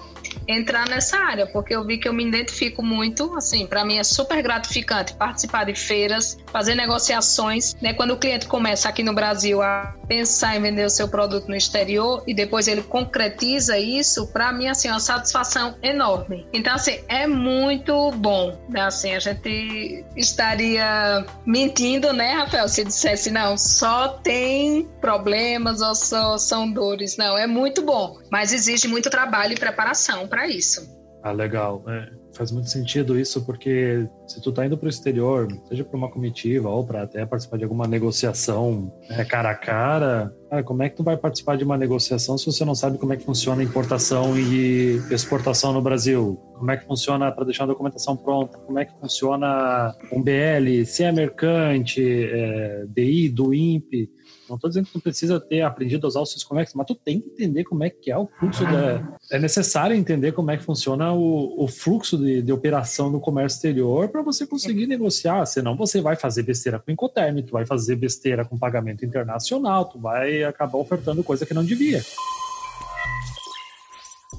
entrar 0.48 0.88
nessa 0.88 1.18
área, 1.18 1.46
porque 1.46 1.76
eu 1.76 1.84
vi 1.84 1.98
que 1.98 2.08
eu 2.08 2.14
me 2.14 2.26
identifico 2.26 2.84
muito, 2.84 3.36
assim, 3.36 3.66
para 3.66 3.84
mim 3.84 3.98
é 3.98 4.04
super 4.04 4.42
gratificante 4.42 5.14
participar 5.14 5.66
de 5.66 5.76
feiras, 5.76 6.38
fazer 6.52 6.76
negociações, 6.76 7.76
né? 7.82 7.94
Quando 7.94 8.12
o 8.12 8.18
cliente 8.18 8.48
começa 8.48 8.90
aqui 8.90 9.04
no 9.04 9.14
Brasil 9.14 9.62
a 9.62 9.96
pensar 10.08 10.56
em 10.56 10.62
vender 10.62 10.86
o 10.86 10.90
seu 10.90 11.08
produto 11.08 11.48
no 11.48 11.56
exterior 11.56 12.24
e 12.28 12.34
depois 12.34 12.68
ele 12.68 12.84
concretiza 12.84 13.78
isso, 13.78 14.28
para 14.28 14.52
mim 14.52 14.68
assim, 14.68 14.88
é 14.88 14.92
uma 14.92 15.00
satisfação 15.00 15.76
enorme. 15.82 16.48
Então 16.54 16.74
assim, 16.76 17.00
é 17.08 17.28
muito 17.28 18.12
bom, 18.12 18.58
né? 18.70 18.82
Assim, 18.82 19.14
a 19.14 19.20
gente 19.20 20.06
estaria 20.16 21.26
mentindo, 21.46 22.14
né, 22.14 22.34
Rafael, 22.34 22.68
se 22.68 22.84
dissesse 22.84 23.32
não, 23.32 23.58
só 23.58 24.10
tem 24.24 24.88
problemas 25.02 25.82
ou 25.82 25.96
só 25.96 26.38
são 26.38 26.72
dores. 26.72 27.18
Não, 27.18 27.38
é 27.38 27.48
muito 27.48 27.82
bom, 27.82 28.18
mas 28.36 28.52
exige 28.52 28.86
muito 28.86 29.10
trabalho 29.10 29.54
e 29.54 29.56
preparação 29.56 30.28
para 30.28 30.46
isso. 30.46 30.94
Ah, 31.24 31.32
legal. 31.32 31.82
É, 31.88 32.10
faz 32.36 32.52
muito 32.52 32.70
sentido 32.70 33.18
isso, 33.18 33.46
porque 33.46 34.06
se 34.28 34.42
tu 34.42 34.52
tá 34.52 34.66
indo 34.66 34.78
para 34.78 34.88
o 34.88 34.90
exterior, 34.90 35.48
seja 35.70 35.86
para 35.86 35.96
uma 35.96 36.12
comitiva 36.12 36.68
ou 36.68 36.86
para 36.86 37.04
até 37.04 37.26
participar 37.26 37.56
de 37.56 37.64
alguma 37.64 37.88
negociação 37.88 38.94
né, 39.10 39.24
cara 39.24 39.52
a 39.52 39.56
cara, 39.56 40.34
cara, 40.50 40.64
como 40.64 40.84
é 40.84 40.90
que 40.90 40.96
tu 40.96 41.04
vai 41.04 41.18
participar 41.18 41.58
de 41.58 41.64
uma 41.64 41.78
negociação 41.78 42.38
se 42.38 42.46
você 42.46 42.64
não 42.64 42.76
sabe 42.76 42.98
como 42.98 43.14
é 43.14 43.18
que 43.18 43.26
funciona 43.26 43.64
importação 43.64 44.38
e 44.38 45.02
exportação 45.12 45.74
no 45.74 45.82
Brasil? 45.82 46.40
Como 46.54 46.72
é 46.72 46.78
que 46.78 46.86
funciona 46.86 47.32
para 47.32 47.46
deixar 47.46 47.64
a 47.64 47.68
documentação 47.68 48.16
pronta? 48.16 48.58
Como 48.60 48.80
é 48.80 48.86
que 48.86 48.94
funciona 49.00 49.96
um 50.12 50.22
BL, 50.22 50.86
se 50.86 51.04
é 51.04 51.12
mercante, 51.12 52.02
é, 52.02 52.86
DI, 52.88 53.30
do 53.30 53.54
INPE? 53.54 54.10
Não 54.48 54.56
estou 54.56 54.70
dizendo 54.70 54.86
que 54.86 54.94
tu 54.94 55.02
precisa 55.02 55.40
ter 55.40 55.62
aprendido 55.62 56.06
a 56.06 56.08
usar 56.08 56.20
o 56.20 56.26
Syscomex, 56.26 56.74
mas 56.76 56.86
tu 56.86 56.96
tem 56.96 57.20
que 57.20 57.30
entender 57.30 57.64
como 57.64 57.84
é 57.84 57.90
que 57.90 58.12
é 58.12 58.18
o 58.18 58.28
fluxo 58.28 58.64
da... 58.64 59.18
É 59.32 59.40
necessário 59.40 59.96
entender 59.96 60.34
como 60.34 60.52
é 60.52 60.58
que 60.58 60.64
funciona 60.64 61.12
o, 61.14 61.64
o 61.64 61.68
fluxo 61.68 62.18
de, 62.18 62.42
de 62.42 62.52
operação 62.52 63.10
no 63.10 63.20
comércio 63.20 63.58
exterior 63.58 64.08
para 64.10 64.22
você 64.22 64.46
conseguir 64.46 64.86
negociar. 64.86 65.46
Senão 65.46 65.76
você 65.76 66.00
vai 66.00 66.16
fazer 66.16 66.44
besteira 66.44 66.80
com 66.80 66.92
Incoterm, 66.92 67.42
tu 67.42 67.54
vai 67.54 67.66
fazer 67.66 67.96
besteira 67.96 68.46
com 68.46 68.58
pagamento 68.58 69.04
internacional, 69.04 69.86
tu 69.86 70.00
vai 70.00 70.44
acabar 70.46 70.78
ofertando 70.78 71.24
coisa 71.24 71.46
que 71.46 71.54
não 71.54 71.64
devia. 71.64 72.04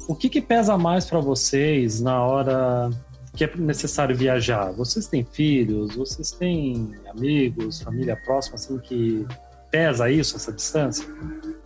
O 0.09 0.15
que, 0.15 0.29
que 0.29 0.41
pesa 0.41 0.79
mais 0.79 1.05
para 1.05 1.19
vocês 1.21 2.01
na 2.01 2.25
hora 2.25 2.91
que 3.35 3.45
é 3.45 3.57
necessário 3.57 4.17
viajar? 4.17 4.73
Vocês 4.73 5.09
têm 5.09 5.25
filhos? 5.25 5.97
Vocês 5.97 6.31
têm 6.31 6.95
amigos, 7.11 7.83
família 7.83 8.17
próxima, 8.17 8.55
assim, 8.55 8.79
que 8.79 9.27
pesa 9.71 10.11
isso, 10.11 10.37
essa 10.37 10.53
distância? 10.53 11.07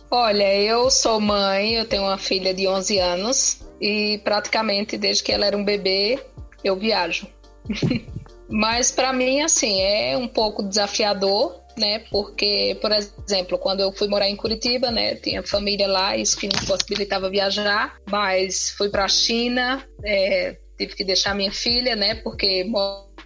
Olha, 0.09 0.55
eu 0.55 0.89
sou 0.89 1.21
mãe, 1.21 1.75
eu 1.75 1.85
tenho 1.85 2.03
uma 2.03 2.17
filha 2.17 2.53
de 2.53 2.67
11 2.67 2.99
anos 2.99 3.61
e 3.79 4.19
praticamente 4.23 4.97
desde 4.97 5.23
que 5.23 5.31
ela 5.31 5.45
era 5.45 5.55
um 5.55 5.63
bebê 5.63 6.19
eu 6.63 6.75
viajo. 6.75 7.27
Mas 8.49 8.91
para 8.91 9.13
mim, 9.13 9.41
assim, 9.41 9.79
é 9.79 10.17
um 10.17 10.27
pouco 10.27 10.61
desafiador, 10.61 11.60
né? 11.77 11.99
Porque, 12.11 12.77
por 12.81 12.91
exemplo, 12.91 13.57
quando 13.57 13.81
eu 13.81 13.91
fui 13.91 14.07
morar 14.07 14.29
em 14.29 14.35
Curitiba, 14.35 14.91
né? 14.91 15.15
Tinha 15.15 15.43
família 15.43 15.87
lá, 15.87 16.15
isso 16.17 16.37
que 16.37 16.47
me 16.47 16.65
possibilitava 16.65 17.29
viajar. 17.29 17.97
Mas 18.09 18.71
fui 18.71 18.89
para 18.89 19.05
a 19.05 19.09
China, 19.09 19.85
é, 20.03 20.57
tive 20.77 20.95
que 20.95 21.03
deixar 21.03 21.35
minha 21.35 21.51
filha, 21.51 21.95
né? 21.95 22.15
Porque 22.15 22.65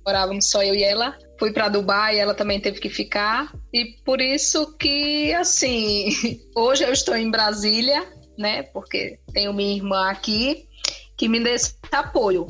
morávamos 0.05 0.49
só 0.49 0.63
eu 0.63 0.75
e 0.75 0.84
ela 0.84 1.17
fui 1.38 1.51
para 1.51 1.69
Dubai, 1.69 2.19
ela 2.19 2.34
também 2.34 2.60
teve 2.60 2.79
que 2.79 2.89
ficar. 2.89 3.51
E 3.73 3.86
por 4.05 4.21
isso 4.21 4.75
que, 4.77 5.34
assim, 5.34 6.10
hoje 6.55 6.84
eu 6.84 6.91
estou 6.91 7.15
em 7.15 7.29
Brasília, 7.29 8.05
né? 8.38 8.63
Porque 8.63 9.19
tenho 9.34 9.53
minha 9.53 9.75
irmã 9.75 10.10
aqui 10.10 10.67
que 11.17 11.27
me 11.27 11.39
dá 11.39 11.51
esse 11.51 11.75
apoio. 11.91 12.47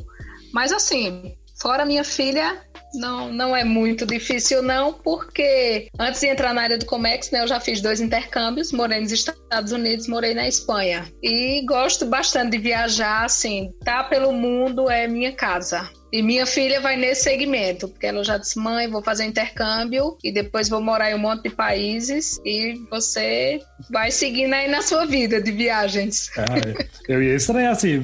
Mas, 0.52 0.72
assim, 0.72 1.36
fora 1.60 1.84
minha 1.84 2.04
filha, 2.04 2.65
não, 2.94 3.32
não 3.32 3.56
é 3.56 3.64
muito 3.64 4.06
difícil, 4.06 4.62
não, 4.62 4.92
porque 4.92 5.88
antes 5.98 6.20
de 6.20 6.28
entrar 6.28 6.54
na 6.54 6.62
área 6.62 6.78
do 6.78 6.86
Comex, 6.86 7.30
né, 7.30 7.42
eu 7.42 7.48
já 7.48 7.60
fiz 7.60 7.80
dois 7.80 8.00
intercâmbios, 8.00 8.72
morei 8.72 9.00
nos 9.00 9.12
Estados 9.12 9.72
Unidos, 9.72 10.08
morei 10.08 10.34
na 10.34 10.46
Espanha. 10.46 11.10
E 11.22 11.64
gosto 11.66 12.06
bastante 12.06 12.52
de 12.52 12.58
viajar, 12.58 13.24
assim, 13.24 13.72
tá 13.84 14.04
pelo 14.04 14.32
mundo 14.32 14.90
é 14.90 15.06
minha 15.06 15.32
casa. 15.32 15.88
E 16.16 16.22
minha 16.22 16.46
filha 16.46 16.80
vai 16.80 16.96
nesse 16.96 17.24
segmento, 17.24 17.88
porque 17.88 18.06
ela 18.06 18.24
já 18.24 18.38
disse: 18.38 18.58
mãe, 18.58 18.88
vou 18.88 19.02
fazer 19.02 19.26
intercâmbio 19.26 20.16
e 20.24 20.32
depois 20.32 20.66
vou 20.66 20.80
morar 20.80 21.10
em 21.10 21.14
um 21.14 21.18
monte 21.18 21.42
de 21.42 21.50
países 21.50 22.40
e 22.42 22.80
você 22.90 23.60
vai 23.90 24.10
seguindo 24.10 24.54
aí 24.54 24.66
na 24.66 24.80
sua 24.80 25.04
vida 25.04 25.42
de 25.42 25.52
viagens. 25.52 26.30
É, 26.38 26.86
eu 27.06 27.22
ia 27.22 27.34
estranhar 27.34 27.72
assim, 27.72 28.00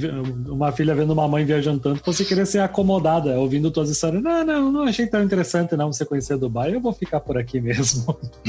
uma 0.46 0.70
filha 0.72 0.94
vendo 0.94 1.14
uma 1.14 1.26
mãe 1.26 1.42
viajando 1.46 1.80
tanto, 1.80 2.02
você 2.04 2.22
querer 2.22 2.46
ser 2.46 2.58
acomodada, 2.58 3.40
ouvindo 3.40 3.70
tuas 3.70 3.88
histórias. 3.88 4.22
Não, 4.22 4.44
não, 4.44 4.70
não 4.70 4.82
achei 4.82 5.06
tão 5.06 5.22
interessante 5.22 5.74
não 5.74 5.90
você 5.90 6.04
conhecer 6.04 6.36
Dubai, 6.36 6.74
eu 6.74 6.82
vou 6.82 6.92
ficar 6.92 7.20
por 7.20 7.38
aqui 7.38 7.62
mesmo. 7.62 8.14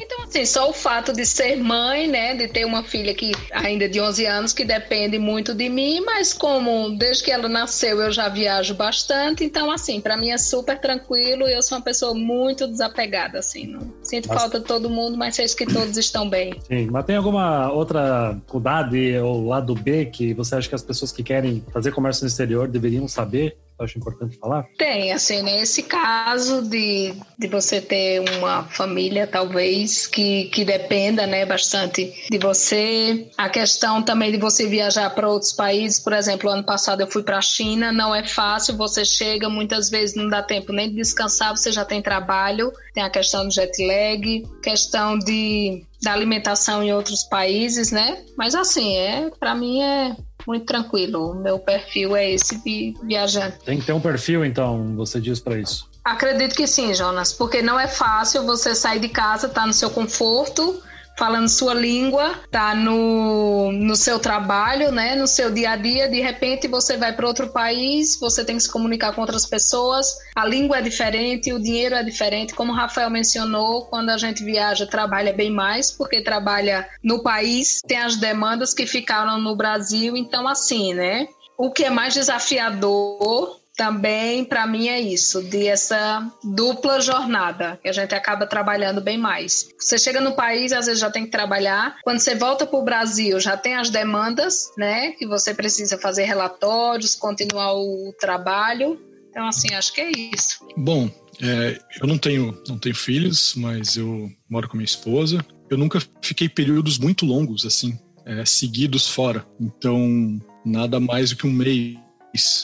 então, 0.00 0.22
assim, 0.22 0.46
só 0.46 0.70
o 0.70 0.72
fato 0.72 1.12
de 1.12 1.26
ser 1.26 1.56
mãe, 1.56 2.06
né, 2.06 2.36
de 2.36 2.46
ter 2.46 2.64
uma 2.64 2.84
filha 2.84 3.12
que 3.14 3.32
ainda 3.50 3.88
de 3.88 4.00
11 4.00 4.26
anos 4.26 4.52
que 4.52 4.64
depende 4.64 5.18
muito 5.18 5.56
de 5.56 5.68
mim, 5.68 6.00
mas 6.02 6.32
como 6.32 6.96
desde 6.96 7.24
que 7.24 7.32
ela 7.32 7.48
nasceu 7.48 8.00
eu 8.00 8.12
já 8.12 8.28
viajo 8.28 8.59
bastante, 8.68 9.44
então 9.44 9.70
assim, 9.70 10.00
para 10.00 10.16
mim 10.16 10.30
é 10.30 10.38
super 10.38 10.78
tranquilo 10.78 11.48
e 11.48 11.54
eu 11.54 11.62
sou 11.62 11.78
uma 11.78 11.84
pessoa 11.84 12.12
muito 12.12 12.66
desapegada, 12.66 13.38
assim, 13.38 13.66
não 13.66 13.92
sinto 14.02 14.28
mas... 14.28 14.40
falta 14.40 14.58
de 14.58 14.66
todo 14.66 14.90
mundo, 14.90 15.16
mas 15.16 15.36
sei 15.36 15.46
que 15.46 15.66
todos 15.66 15.96
estão 15.96 16.28
bem. 16.28 16.54
Sim, 16.66 16.88
mas 16.90 17.04
tem 17.04 17.16
alguma 17.16 17.72
outra 17.72 18.36
cuidade 18.46 19.16
ou 19.18 19.46
lado 19.46 19.74
B 19.74 20.06
que 20.06 20.34
você 20.34 20.56
acha 20.56 20.68
que 20.68 20.74
as 20.74 20.82
pessoas 20.82 21.12
que 21.12 21.22
querem 21.22 21.64
fazer 21.72 21.92
comércio 21.92 22.24
no 22.24 22.28
exterior 22.28 22.68
deveriam 22.68 23.08
saber? 23.08 23.56
Acho 23.84 23.98
importante 23.98 24.38
falar? 24.38 24.66
Tem, 24.76 25.12
assim, 25.12 25.42
nesse 25.42 25.82
caso 25.82 26.62
de, 26.62 27.14
de 27.38 27.46
você 27.48 27.80
ter 27.80 28.20
uma 28.36 28.64
família, 28.64 29.26
talvez, 29.26 30.06
que, 30.06 30.44
que 30.46 30.64
dependa, 30.64 31.26
né, 31.26 31.44
bastante 31.44 32.12
de 32.30 32.38
você. 32.38 33.28
A 33.36 33.48
questão 33.48 34.02
também 34.02 34.30
de 34.30 34.38
você 34.38 34.66
viajar 34.66 35.10
para 35.10 35.28
outros 35.28 35.52
países, 35.52 35.98
por 35.98 36.12
exemplo, 36.12 36.50
ano 36.50 36.64
passado 36.64 37.00
eu 37.00 37.06
fui 37.06 37.22
para 37.22 37.38
a 37.38 37.42
China, 37.42 37.92
não 37.92 38.14
é 38.14 38.26
fácil, 38.26 38.76
você 38.76 39.04
chega, 39.04 39.48
muitas 39.48 39.90
vezes 39.90 40.14
não 40.14 40.28
dá 40.28 40.42
tempo 40.42 40.72
nem 40.72 40.88
de 40.88 40.96
descansar, 40.96 41.56
você 41.56 41.72
já 41.72 41.84
tem 41.84 42.02
trabalho, 42.02 42.72
tem 42.94 43.02
a 43.02 43.10
questão 43.10 43.46
do 43.46 43.52
jet 43.52 43.86
lag, 43.86 44.46
questão 44.62 45.18
de 45.18 45.84
da 46.02 46.12
alimentação 46.12 46.82
em 46.82 46.92
outros 46.92 47.24
países, 47.24 47.92
né? 47.92 48.24
Mas 48.36 48.54
assim, 48.54 48.96
é 48.96 49.30
para 49.38 49.54
mim 49.54 49.82
é 49.82 50.16
muito 50.46 50.66
tranquilo. 50.66 51.30
O 51.30 51.34
meu 51.34 51.58
perfil 51.58 52.16
é 52.16 52.30
esse 52.30 52.62
de 52.62 52.94
viajante. 53.02 53.58
Tem 53.64 53.78
que 53.78 53.86
ter 53.86 53.92
um 53.92 54.00
perfil, 54.00 54.44
então, 54.44 54.94
você 54.96 55.20
diz 55.20 55.40
para 55.40 55.58
isso? 55.58 55.88
Acredito 56.04 56.54
que 56.54 56.66
sim, 56.66 56.94
Jonas, 56.94 57.32
porque 57.32 57.62
não 57.62 57.78
é 57.78 57.86
fácil 57.86 58.44
você 58.44 58.74
sair 58.74 59.00
de 59.00 59.08
casa, 59.08 59.46
estar 59.46 59.62
tá 59.62 59.66
no 59.66 59.72
seu 59.72 59.90
conforto 59.90 60.82
falando 61.20 61.50
sua 61.50 61.74
língua, 61.74 62.40
tá 62.50 62.74
no, 62.74 63.70
no 63.72 63.94
seu 63.94 64.18
trabalho, 64.18 64.90
né, 64.90 65.14
no 65.14 65.26
seu 65.26 65.50
dia 65.50 65.72
a 65.72 65.76
dia, 65.76 66.08
de 66.08 66.18
repente 66.18 66.66
você 66.66 66.96
vai 66.96 67.12
para 67.12 67.26
outro 67.26 67.50
país, 67.50 68.18
você 68.18 68.42
tem 68.42 68.56
que 68.56 68.62
se 68.62 68.72
comunicar 68.72 69.14
com 69.14 69.20
outras 69.20 69.44
pessoas, 69.44 70.06
a 70.34 70.46
língua 70.46 70.78
é 70.78 70.80
diferente, 70.80 71.52
o 71.52 71.62
dinheiro 71.62 71.94
é 71.94 72.02
diferente, 72.02 72.54
como 72.54 72.72
o 72.72 72.74
Rafael 72.74 73.10
mencionou, 73.10 73.84
quando 73.84 74.08
a 74.08 74.16
gente 74.16 74.42
viaja, 74.42 74.86
trabalha 74.86 75.30
bem 75.30 75.50
mais, 75.50 75.90
porque 75.90 76.22
trabalha 76.22 76.88
no 77.04 77.22
país, 77.22 77.80
tem 77.86 77.98
as 77.98 78.16
demandas 78.16 78.72
que 78.72 78.86
ficaram 78.86 79.38
no 79.38 79.54
Brasil, 79.54 80.16
então 80.16 80.48
assim, 80.48 80.94
né? 80.94 81.26
O 81.58 81.70
que 81.70 81.84
é 81.84 81.90
mais 81.90 82.14
desafiador 82.14 83.59
também 83.80 84.44
para 84.44 84.66
mim 84.66 84.88
é 84.88 85.00
isso, 85.00 85.42
de 85.42 85.66
essa 85.66 86.30
dupla 86.44 87.00
jornada, 87.00 87.80
que 87.82 87.88
a 87.88 87.92
gente 87.92 88.14
acaba 88.14 88.46
trabalhando 88.46 89.00
bem 89.00 89.16
mais. 89.16 89.70
Você 89.78 89.96
chega 89.96 90.20
no 90.20 90.32
país, 90.34 90.70
às 90.70 90.84
vezes 90.84 91.00
já 91.00 91.10
tem 91.10 91.24
que 91.24 91.30
trabalhar. 91.30 91.96
Quando 92.04 92.18
você 92.18 92.34
volta 92.34 92.66
para 92.66 92.78
o 92.78 92.84
Brasil, 92.84 93.40
já 93.40 93.56
tem 93.56 93.76
as 93.76 93.88
demandas, 93.88 94.70
né? 94.76 95.12
Que 95.12 95.26
você 95.26 95.54
precisa 95.54 95.96
fazer 95.96 96.24
relatórios, 96.24 97.14
continuar 97.14 97.72
o 97.72 98.14
trabalho. 98.20 99.00
Então, 99.30 99.48
assim, 99.48 99.72
acho 99.72 99.94
que 99.94 100.02
é 100.02 100.10
isso. 100.34 100.58
Bom, 100.76 101.10
é, 101.40 101.80
eu 102.02 102.06
não 102.06 102.18
tenho, 102.18 102.62
não 102.68 102.78
tenho 102.78 102.94
filhos, 102.94 103.54
mas 103.56 103.96
eu 103.96 104.30
moro 104.46 104.68
com 104.68 104.76
minha 104.76 104.84
esposa. 104.84 105.42
Eu 105.70 105.78
nunca 105.78 106.02
fiquei 106.20 106.50
períodos 106.50 106.98
muito 106.98 107.24
longos, 107.24 107.64
assim, 107.64 107.98
é, 108.26 108.44
seguidos 108.44 109.08
fora. 109.08 109.46
Então, 109.58 110.38
nada 110.66 111.00
mais 111.00 111.30
do 111.30 111.36
que 111.36 111.46
um 111.46 111.52
mês 111.52 111.96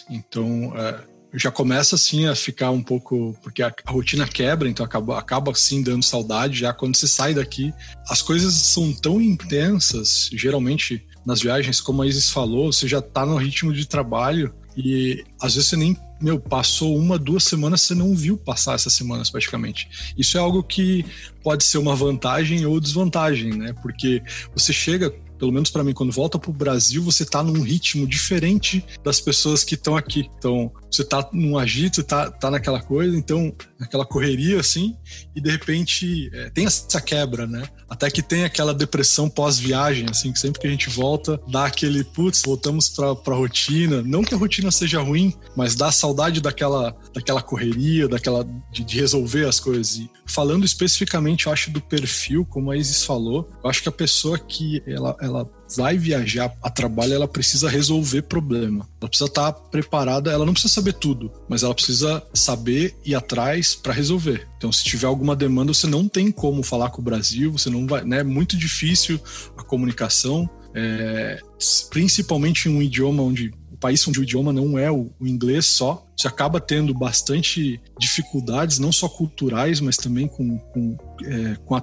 então, 0.09 0.73
é, 0.77 1.05
já 1.35 1.51
começa 1.51 1.95
assim 1.95 2.27
a 2.27 2.35
ficar 2.35 2.71
um 2.71 2.83
pouco. 2.83 3.37
Porque 3.43 3.63
a, 3.63 3.73
a, 3.85 3.91
rotina 3.91 4.27
quebra, 4.27 4.69
então 4.69 4.85
acaba, 4.85 5.19
acaba 5.19 5.53
assim 5.53 5.83
dando 5.83 6.05
saudade. 6.05 6.61
Já 6.61 6.73
quando 6.73 6.97
você 6.97 7.07
sai 7.07 7.35
daqui, 7.35 7.73
as 8.09 8.23
coisas 8.23 8.55
são 8.55 8.93
tão 8.93 9.21
intensas, 9.21 10.31
geralmente 10.33 11.07
nas 11.25 11.41
viagens, 11.41 11.81
como 11.81 12.03
a 12.03 12.07
Isis 12.07 12.31
falou, 12.31 12.73
você 12.73 12.87
já 12.87 13.03
tá 13.03 13.27
no 13.27 13.37
ritmo 13.37 13.73
de 13.73 13.87
trabalho 13.87 14.55
e 14.77 15.25
às 15.41 15.55
vezes 15.55 15.71
você 15.71 15.77
nem 15.77 15.97
meu, 16.21 16.41
passou 16.41 16.97
uma, 16.97 17.19
duas 17.19 17.45
semanas, 17.45 17.83
você 17.83 17.95
não 17.95 18.15
viu 18.15 18.39
passar 18.39 18.75
essas 18.75 18.93
semanas 18.93 19.29
praticamente. 19.29 20.15
Isso 20.17 20.39
é 20.39 20.41
algo 20.41 20.63
que 20.63 21.05
pode 21.43 21.65
ser 21.65 21.79
uma 21.79 21.95
vantagem 21.95 22.65
ou 22.65 22.81
desvantagem, 22.81 23.55
né? 23.55 23.75
Porque 23.83 24.23
você 24.55 24.73
chega 24.73 25.15
pelo 25.39 25.53
menos 25.53 25.71
para 25.71 25.85
mim, 25.85 25.93
quando 25.93 26.13
volta 26.13 26.39
pro 26.39 26.53
Brasil, 26.53 27.03
você 27.03 27.25
tá 27.25 27.43
num 27.43 27.63
ritmo 27.63 28.07
diferente 28.07 28.85
das 29.03 29.21
pessoas 29.21 29.65
que 29.65 29.75
estão 29.75 29.97
aqui. 29.97 30.31
Então, 30.39 30.73
você 30.97 31.05
tá 31.05 31.29
num 31.33 31.59
agito, 31.59 32.03
tá, 32.03 32.31
tá 32.31 32.51
naquela 32.51 32.81
coisa, 32.81 33.17
então, 33.17 33.55
naquela 33.79 34.05
correria, 34.05 34.59
assim, 34.59 34.97
e 35.35 35.41
de 35.41 35.51
repente 35.51 36.31
é, 36.33 36.51
tem 36.51 36.67
essa 36.67 37.01
quebra, 37.01 37.47
né? 37.47 37.69
Até 37.89 38.11
que 38.11 38.23
tem 38.23 38.45
aquela 38.45 38.75
depressão 38.75 39.29
pós-viagem, 39.29 40.07
assim, 40.11 40.33
que 40.33 40.39
sempre 40.39 40.61
que 40.61 40.67
a 40.67 40.71
gente 40.71 40.91
volta, 40.91 41.41
dá 41.49 41.67
aquele, 41.67 42.03
putz, 42.03 42.43
voltamos 42.43 42.89
pra, 42.89 43.15
pra 43.15 43.35
rotina. 43.35 44.03
Não 44.03 44.23
que 44.23 44.35
a 44.35 44.39
rotina 44.39 44.71
seja 44.71 45.01
ruim, 45.01 45.33
mas 45.57 45.75
dá 45.75 45.93
saudade 45.93 46.41
daquela, 46.41 46.97
daquela 47.15 47.41
correria, 47.41 48.09
daquela 48.09 48.45
de, 48.73 48.85
de 48.85 48.99
resolver 48.99 49.47
as 49.47 49.61
coisas. 49.61 49.97
E 49.97 50.11
falando 50.27 50.65
especificamente, 50.65 51.47
eu 51.47 51.53
acho, 51.53 51.71
do 51.71 51.81
perfil, 51.81 52.45
como 52.45 52.71
a 52.71 52.77
Isis 52.77 53.05
falou, 53.05 53.49
eu 53.63 53.71
acho 53.71 53.83
que 53.83 53.89
a 53.89 53.93
pessoa 53.93 54.39
que 54.39 54.83
ela, 54.87 55.17
ela 55.21 55.49
vai 55.75 55.97
viajar 55.97 56.53
a 56.63 56.71
trabalho, 56.71 57.15
ela 57.15 57.29
precisa 57.29 57.69
resolver 57.69 58.23
problema. 58.23 58.89
Ela 59.01 59.09
precisa 59.09 59.29
estar 59.29 59.53
preparada, 59.53 60.31
ela 60.31 60.47
não 60.47 60.53
precisa 60.53 60.75
saber 60.75 60.95
tudo, 60.95 61.33
mas 61.49 61.63
ela 61.63 61.75
precisa 61.75 62.23
saber 62.35 62.95
ir 63.05 63.15
atrás 63.15 63.75
para 63.75 63.93
resolver. 63.93 64.47
Então, 64.57 64.71
se 64.71 64.85
tiver 64.85 65.07
alguma 65.07 65.35
demanda, 65.35 65.73
você 65.73 65.87
não 65.87 66.09
tem 66.09 66.31
como 66.31 66.63
falar 66.63 66.91
com 66.91 67.01
o 67.01 67.05
Brasil, 67.05 67.53
você 67.53 67.71
não 67.71 67.87
vai, 67.87 68.05
né? 68.05 68.21
É 68.21 68.25
muito 68.25 68.57
difícil 68.57 69.21
a 69.57 69.63
comunicação, 69.63 70.49
é, 70.75 71.41
principalmente 71.91 72.69
em 72.69 72.77
um 72.77 72.83
idioma 72.83 73.23
onde 73.23 73.53
o 73.77 73.79
país 73.79 74.07
onde 74.09 74.21
o 74.21 74.23
idioma 74.23 74.53
não 74.55 74.79
é 74.79 74.91
o, 74.91 75.11
inglês 75.21 75.67
só, 75.67 76.07
você 76.17 76.27
acaba 76.27 76.59
tendo 76.59 76.95
bastante 76.95 77.79
dificuldades, 77.99 78.79
não 78.79 78.91
só 78.91 79.07
culturais, 79.07 79.81
mas 79.81 79.99
também 79.99 80.27
com, 80.27 80.59
com, 80.59 80.97
é, 81.23 81.57
com 81.57 81.75
a 81.75 81.81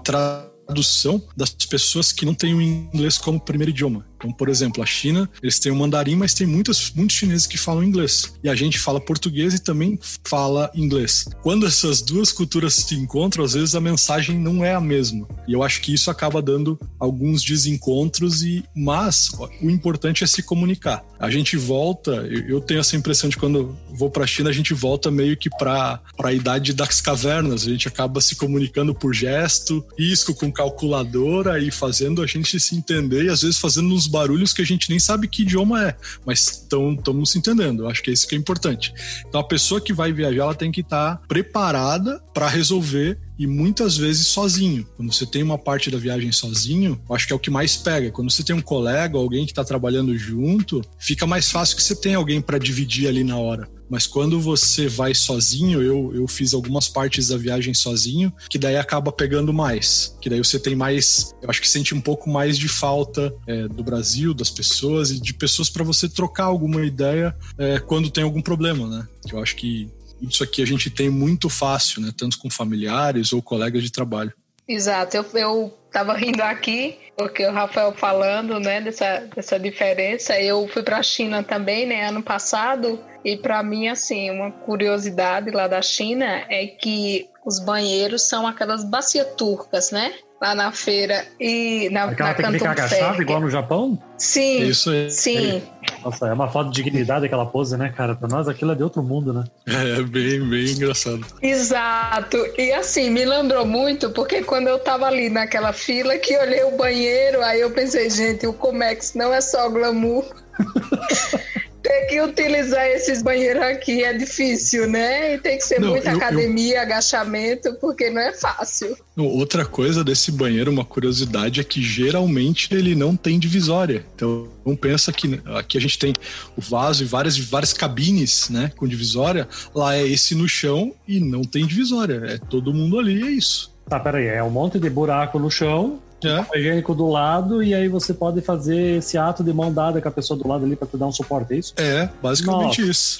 das 1.36 1.52
pessoas 1.52 2.12
que 2.12 2.26
não 2.26 2.34
têm 2.34 2.54
o 2.54 2.62
inglês 2.62 3.18
como 3.18 3.40
primeiro 3.40 3.72
idioma. 3.72 4.06
Então, 4.24 4.32
por 4.32 4.48
exemplo, 4.48 4.82
a 4.82 4.86
China, 4.86 5.30
eles 5.42 5.60
têm 5.60 5.72
o 5.72 5.76
mandarim, 5.76 6.16
mas 6.16 6.34
tem 6.34 6.48
muitos, 6.48 6.94
muitos 6.96 7.18
chineses 7.18 7.46
que 7.46 7.58
falam 7.58 7.84
inglês. 7.84 8.34
E 8.42 8.50
a 8.50 8.56
gente 8.56 8.80
fala 8.80 9.02
português 9.02 9.54
e 9.54 9.60
também 9.60 10.00
fala 10.24 10.72
inglês. 10.74 11.26
Quando 11.42 11.68
essas 11.68 12.02
duas 12.02 12.32
culturas 12.32 12.74
se 12.76 12.96
encontram, 12.96 13.44
às 13.44 13.54
vezes 13.54 13.76
a 13.76 13.82
mensagem 13.82 14.40
não 14.40 14.64
é 14.64 14.74
a 14.74 14.80
mesma. 14.80 15.28
E 15.46 15.52
eu 15.52 15.62
acho 15.62 15.82
que 15.82 15.94
isso 15.94 16.10
acaba 16.10 16.42
dando 16.42 16.80
alguns 16.98 17.44
desencontros, 17.44 18.44
e 18.44 18.64
mas 18.74 19.30
o 19.62 19.70
importante 19.70 20.24
é 20.24 20.28
se 20.28 20.42
comunicar. 20.42 21.04
A 21.20 21.30
gente 21.30 21.58
volta, 21.58 22.12
eu 22.48 22.62
tenho 22.62 22.80
essa 22.80 22.96
impressão 22.96 23.30
de 23.30 23.38
quando 23.38 23.78
vou 23.94 24.10
para 24.10 24.24
a 24.24 24.28
China, 24.28 24.50
a 24.50 24.54
gente 24.54 24.74
volta 24.74 25.12
meio 25.12 25.36
que 25.36 25.50
para 25.50 26.02
a 26.22 26.34
idade 26.34 26.74
das 26.74 27.02
cavernas. 27.02 27.66
A 27.66 27.70
gente 27.70 27.88
acaba 27.88 28.22
se 28.22 28.36
comunicando 28.36 28.94
por 28.94 29.14
gesto, 29.14 29.86
risco 29.98 30.34
com 30.34 30.52
calculadora 30.52 31.60
e 31.60 31.72
fazendo 31.72 32.22
a 32.22 32.28
gente 32.28 32.60
se 32.60 32.76
entender 32.76 33.26
e 33.26 33.30
às 33.30 33.42
vezes 33.42 33.58
fazendo 33.58 33.94
uns 33.94 34.08
barulhos 34.14 34.54
que 34.54 34.62
a 34.62 34.66
gente 34.66 34.90
nem 34.92 35.00
sabe 35.00 35.28
que 35.28 35.42
idioma 35.42 35.84
é, 35.84 35.96
mas 36.24 36.40
estamos 36.72 37.32
se 37.32 37.40
entendendo. 37.40 37.88
Acho 37.88 38.04
que 38.04 38.12
é 38.12 38.14
isso 38.14 38.28
que 38.28 38.36
é 38.36 38.38
importante. 38.38 38.94
Então 39.28 39.42
a 39.42 39.44
pessoa 39.44 39.82
que 39.82 39.92
vai 39.92 40.14
viajar, 40.14 40.44
ela 40.44 40.56
tem 40.56 40.72
que 40.72 40.82
estar 40.82 41.18
tá 41.18 41.28
preparada 41.28 42.22
para 42.32 42.48
resolver 42.48 43.20
e 43.38 43.48
muitas 43.48 43.98
vezes 43.98 44.28
sozinho. 44.28 44.86
Quando 44.96 45.12
você 45.12 45.26
tem 45.26 45.42
uma 45.42 45.58
parte 45.58 45.90
da 45.90 45.98
viagem 45.98 46.32
sozinho, 46.32 47.02
acho 47.10 47.26
que 47.26 47.34
é 47.34 47.36
o 47.36 47.40
que 47.40 47.50
mais 47.50 47.76
pega. 47.76 48.12
Quando 48.12 48.32
você 48.32 48.44
tem 48.44 48.56
um 48.56 48.62
colega, 48.62 49.18
alguém 49.18 49.46
que 49.46 49.52
está 49.52 49.64
trabalhando 49.64 50.16
junto, 50.16 50.82
fica 51.00 51.26
mais 51.26 51.50
fácil 51.50 51.76
que 51.76 51.84
você 51.84 51.96
tenha 51.96 52.18
alguém 52.18 52.40
para 52.40 52.60
dividir 52.60 53.08
ali 53.08 53.24
na 53.24 53.38
hora. 53.38 53.68
Mas 53.94 54.08
quando 54.08 54.42
você 54.42 54.88
vai 54.88 55.14
sozinho, 55.14 55.80
eu, 55.80 56.16
eu 56.16 56.28
fiz 56.28 56.56
algumas 56.56 56.90
partes 56.90 57.28
da 57.28 57.38
viagem 57.38 57.76
sozinho, 57.76 58.34
que 58.50 58.58
daí 58.58 58.76
acaba 58.76 59.12
pegando 59.12 59.54
mais. 59.54 60.18
Que 60.20 60.32
daí 60.32 60.40
você 60.40 60.58
tem 60.58 60.76
mais. 60.76 61.32
Eu 61.40 61.48
acho 61.48 61.62
que 61.62 61.70
sente 61.70 61.94
um 61.94 62.02
pouco 62.02 62.28
mais 62.28 62.58
de 62.58 62.68
falta 62.68 63.32
é, 63.46 63.68
do 63.68 63.84
Brasil, 63.84 64.34
das 64.34 64.50
pessoas 64.50 65.12
e 65.12 65.22
de 65.22 65.32
pessoas 65.32 65.70
para 65.70 65.84
você 65.84 66.10
trocar 66.10 66.46
alguma 66.46 66.84
ideia 66.84 67.36
é, 67.56 67.78
quando 67.78 68.10
tem 68.10 68.24
algum 68.24 68.42
problema, 68.42 68.88
né? 68.88 69.08
Eu 69.32 69.40
acho 69.40 69.56
que 69.56 69.88
isso 70.20 70.44
aqui 70.44 70.64
a 70.64 70.66
gente 70.66 70.90
tem 70.90 71.12
muito 71.12 71.48
fácil, 71.48 72.02
né? 72.02 72.12
Tanto 72.18 72.40
com 72.40 72.50
familiares 72.50 73.32
ou 73.32 73.44
colegas 73.44 73.84
de 73.84 73.92
trabalho. 73.92 74.34
Exato. 74.68 75.18
Eu, 75.18 75.26
eu 75.36 75.78
tava 75.92 76.16
rindo 76.16 76.42
aqui, 76.42 76.98
porque 77.16 77.46
o 77.46 77.52
Rafael 77.52 77.94
falando, 77.94 78.60
né, 78.60 78.82
dessa, 78.82 79.20
dessa 79.36 79.60
diferença. 79.60 80.40
Eu 80.40 80.68
fui 80.68 80.82
para 80.82 80.98
a 80.98 81.04
China 81.04 81.44
também, 81.44 81.86
né, 81.86 82.08
ano 82.08 82.24
passado, 82.24 83.00
E 83.24 83.38
para 83.38 83.64
mim, 83.64 83.88
assim, 83.88 84.30
uma 84.30 84.52
curiosidade 84.52 85.50
lá 85.52 85.68
da 85.68 85.82
China 85.82 86.26
é 86.50 86.68
que 86.68 87.30
os 87.46 87.60
banheiros 87.60 88.24
são 88.24 88.48
aquelas 88.48 88.84
bacias 88.84 89.28
turcas, 89.38 89.92
né? 89.92 90.14
Lá 90.42 90.54
na 90.54 90.74
feira 90.74 91.26
e 91.40 91.90
na, 91.90 92.04
Aquela 92.04 92.30
na 92.30 92.36
técnica 92.36 92.72
agachada, 92.72 93.22
igual 93.22 93.40
no 93.40 93.50
Japão? 93.50 93.98
Sim, 94.18 94.64
Isso 94.64 94.90
aí. 94.90 95.10
sim. 95.10 95.64
Nossa, 96.04 96.28
é 96.28 96.34
uma 96.34 96.50
foto 96.50 96.70
de 96.70 96.84
dignidade 96.84 97.26
aquela 97.26 97.46
pose, 97.46 97.78
né, 97.78 97.94
cara? 97.96 98.14
Pra 98.14 98.28
nós 98.28 98.50
aquilo 98.50 98.74
é 98.74 98.76
de 98.76 98.84
outro 98.84 99.02
mundo, 99.02 99.32
né? 99.32 99.46
É 99.66 100.02
bem, 100.02 100.42
bem 100.50 100.66
engraçado. 100.74 101.26
Exato. 101.42 102.38
E 102.58 102.74
assim, 102.74 103.10
me 103.10 103.24
lembrou 103.24 103.66
muito, 103.66 104.10
porque 104.10 104.44
quando 104.44 104.68
eu 104.68 104.80
tava 104.80 105.06
ali 105.06 105.30
naquela 105.30 105.72
fila 105.72 106.18
que 106.18 106.38
olhei 106.38 106.64
o 106.66 106.76
banheiro, 106.76 107.42
aí 107.42 107.62
eu 107.62 107.72
pensei, 107.72 108.10
gente, 108.10 108.46
o 108.46 108.52
Comex 108.52 109.14
não 109.14 109.34
é 109.34 109.40
só 109.40 109.70
glamour. 109.70 110.26
Ter 111.84 112.06
que 112.08 112.22
utilizar 112.22 112.86
esses 112.88 113.22
banheiros 113.22 113.62
aqui 113.62 114.04
é 114.06 114.14
difícil, 114.18 114.88
né? 114.90 115.34
E 115.36 115.38
tem 115.38 115.58
que 115.58 115.66
ser 115.66 115.82
Não, 115.82 115.90
muita 115.90 116.08
eu- 116.10 116.14
eu- 116.14 116.18
academia, 116.18 116.82
agachamento, 116.82 117.74
porque 117.82 118.10
não 118.10 118.22
é 118.22 118.32
fácil. 118.34 118.96
Outra 119.18 119.66
coisa 119.66 120.02
desse 120.02 120.32
banheiro, 120.32 120.72
uma 120.72 120.86
curiosidade, 120.86 121.60
é 121.60 121.64
que 121.64 121.82
geralmente 121.82 122.74
ele 122.74 122.96
não 122.96 123.18
tem 123.18 123.38
divisória. 123.38 124.06
Então, 124.16 124.48
não 124.66 124.78
pensa 124.78 125.12
que 125.12 125.42
aqui 125.58 125.78
a 125.78 125.82
gente 125.82 126.00
tem 126.00 126.14
o 126.56 126.62
vaso 126.62 127.04
e 127.04 127.06
várias, 127.06 127.38
várias 127.38 127.74
cabines, 127.74 128.50
né, 128.50 128.72
com 128.78 128.88
divisória. 128.88 129.46
Lá 129.76 129.96
é 129.96 130.08
esse 130.08 130.34
no 130.36 130.48
chão 130.48 130.94
e 131.06 131.20
não 131.20 131.44
tem 131.44 131.68
divisória. 131.68 132.22
É 132.26 132.38
todo 132.38 132.74
mundo 132.74 132.98
ali, 132.98 133.22
é 133.24 133.30
isso. 133.32 133.74
Tá, 133.90 134.00
peraí, 134.00 134.28
é 134.28 134.42
um 134.42 134.50
monte 134.50 134.80
de 134.80 134.90
buraco 134.90 135.38
no 135.38 135.52
chão, 135.52 136.02
É. 136.28 136.46
higiênico 136.56 136.94
do 136.94 137.08
lado, 137.08 137.64
e 137.64 137.74
aí 137.74 137.88
você 137.88 138.14
pode 138.14 138.42
fazer 138.42 138.98
esse 138.98 139.18
ato 139.18 139.44
de 139.44 139.54
mão 139.54 139.74
dada 139.74 140.02
com 140.02 140.08
a 140.08 140.12
pessoa 140.12 140.38
do 140.38 140.48
lado 140.48 140.66
ali 140.66 140.76
pra 140.76 140.88
te 140.88 140.98
dar 140.98 141.08
um 141.08 141.12
suporte, 141.12 141.54
é 141.54 141.58
isso? 141.58 141.74
É, 141.78 142.10
basicamente 142.22 142.82
Nossa. 142.82 142.92
isso. 142.92 143.20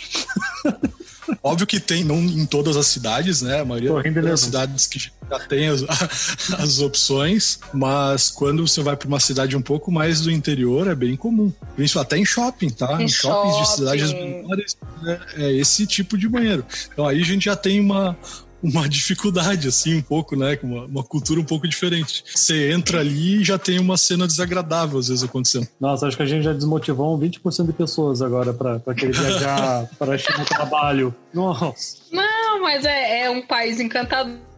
Óbvio 1.42 1.66
que 1.66 1.80
tem, 1.80 2.04
não 2.04 2.18
em 2.18 2.46
todas 2.46 2.76
as 2.76 2.88
cidades, 2.88 3.42
né? 3.42 3.62
A 3.62 3.66
maioria 3.66 3.92
das 3.94 4.04
nervoso. 4.04 4.46
cidades 4.46 4.88
que 4.88 5.00
já 5.00 5.40
tem 5.48 5.68
as, 5.68 5.84
as 6.60 6.80
opções, 6.80 7.60
mas 7.74 8.30
quando 8.30 8.68
você 8.68 8.82
vai 8.82 8.96
para 8.96 9.08
uma 9.08 9.20
cidade 9.20 9.56
um 9.56 9.62
pouco 9.62 9.92
mais 9.92 10.22
do 10.22 10.32
interior, 10.32 10.88
é 10.88 10.96
bem 10.96 11.16
comum. 11.16 11.52
Isso 11.78 12.00
até 12.00 12.18
em 12.18 12.26
shopping, 12.26 12.70
tá? 12.70 13.02
Em 13.02 13.08
shoppings 13.08 13.58
de 13.58 13.66
shopping. 13.66 13.78
cidades 13.78 14.14
menores, 14.14 14.78
né, 15.02 15.20
é 15.36 15.54
esse 15.54 15.88
tipo 15.88 16.18
de 16.18 16.28
banheiro. 16.28 16.66
Então 16.92 17.08
aí 17.08 17.22
a 17.22 17.26
gente 17.26 17.46
já 17.46 17.56
tem 17.56 17.80
uma, 17.80 18.18
uma 18.64 18.88
dificuldade, 18.88 19.68
assim, 19.68 19.98
um 19.98 20.02
pouco, 20.02 20.38
né? 20.38 20.56
com 20.56 20.68
Uma, 20.68 20.86
uma 20.86 21.04
cultura 21.04 21.40
um 21.40 21.44
pouco 21.44 21.68
diferente. 21.68 22.24
Você 22.34 22.72
entra 22.72 23.02
ali 23.02 23.42
e 23.42 23.44
já 23.44 23.60
tem 23.60 23.78
uma 23.78 23.98
cena 23.98 24.26
desagradável, 24.26 24.98
às 24.98 25.10
vezes, 25.10 25.24
acontecendo. 25.24 25.68
Nossa, 25.80 26.08
acho 26.08 26.16
que 26.16 26.24
a 26.24 26.26
gente 26.26 26.44
já 26.44 26.54
desmotivou 26.54 27.14
um 27.16 27.20
20% 27.20 27.66
de 27.66 27.74
pessoas 27.74 28.22
agora 28.22 28.54
pra, 28.54 28.80
pra 28.80 28.96
querer 28.96 29.14
viajar 29.14 29.90
para 30.00 30.14
a 30.14 30.18
China 30.18 30.40
no 30.40 30.46
trabalho. 30.46 31.14
Nossa. 31.34 31.98
Não, 32.12 32.62
mas 32.62 32.86
é, 32.86 33.26
é 33.26 33.30
um 33.30 33.42
país 33.42 33.82
encantador. 33.82 34.53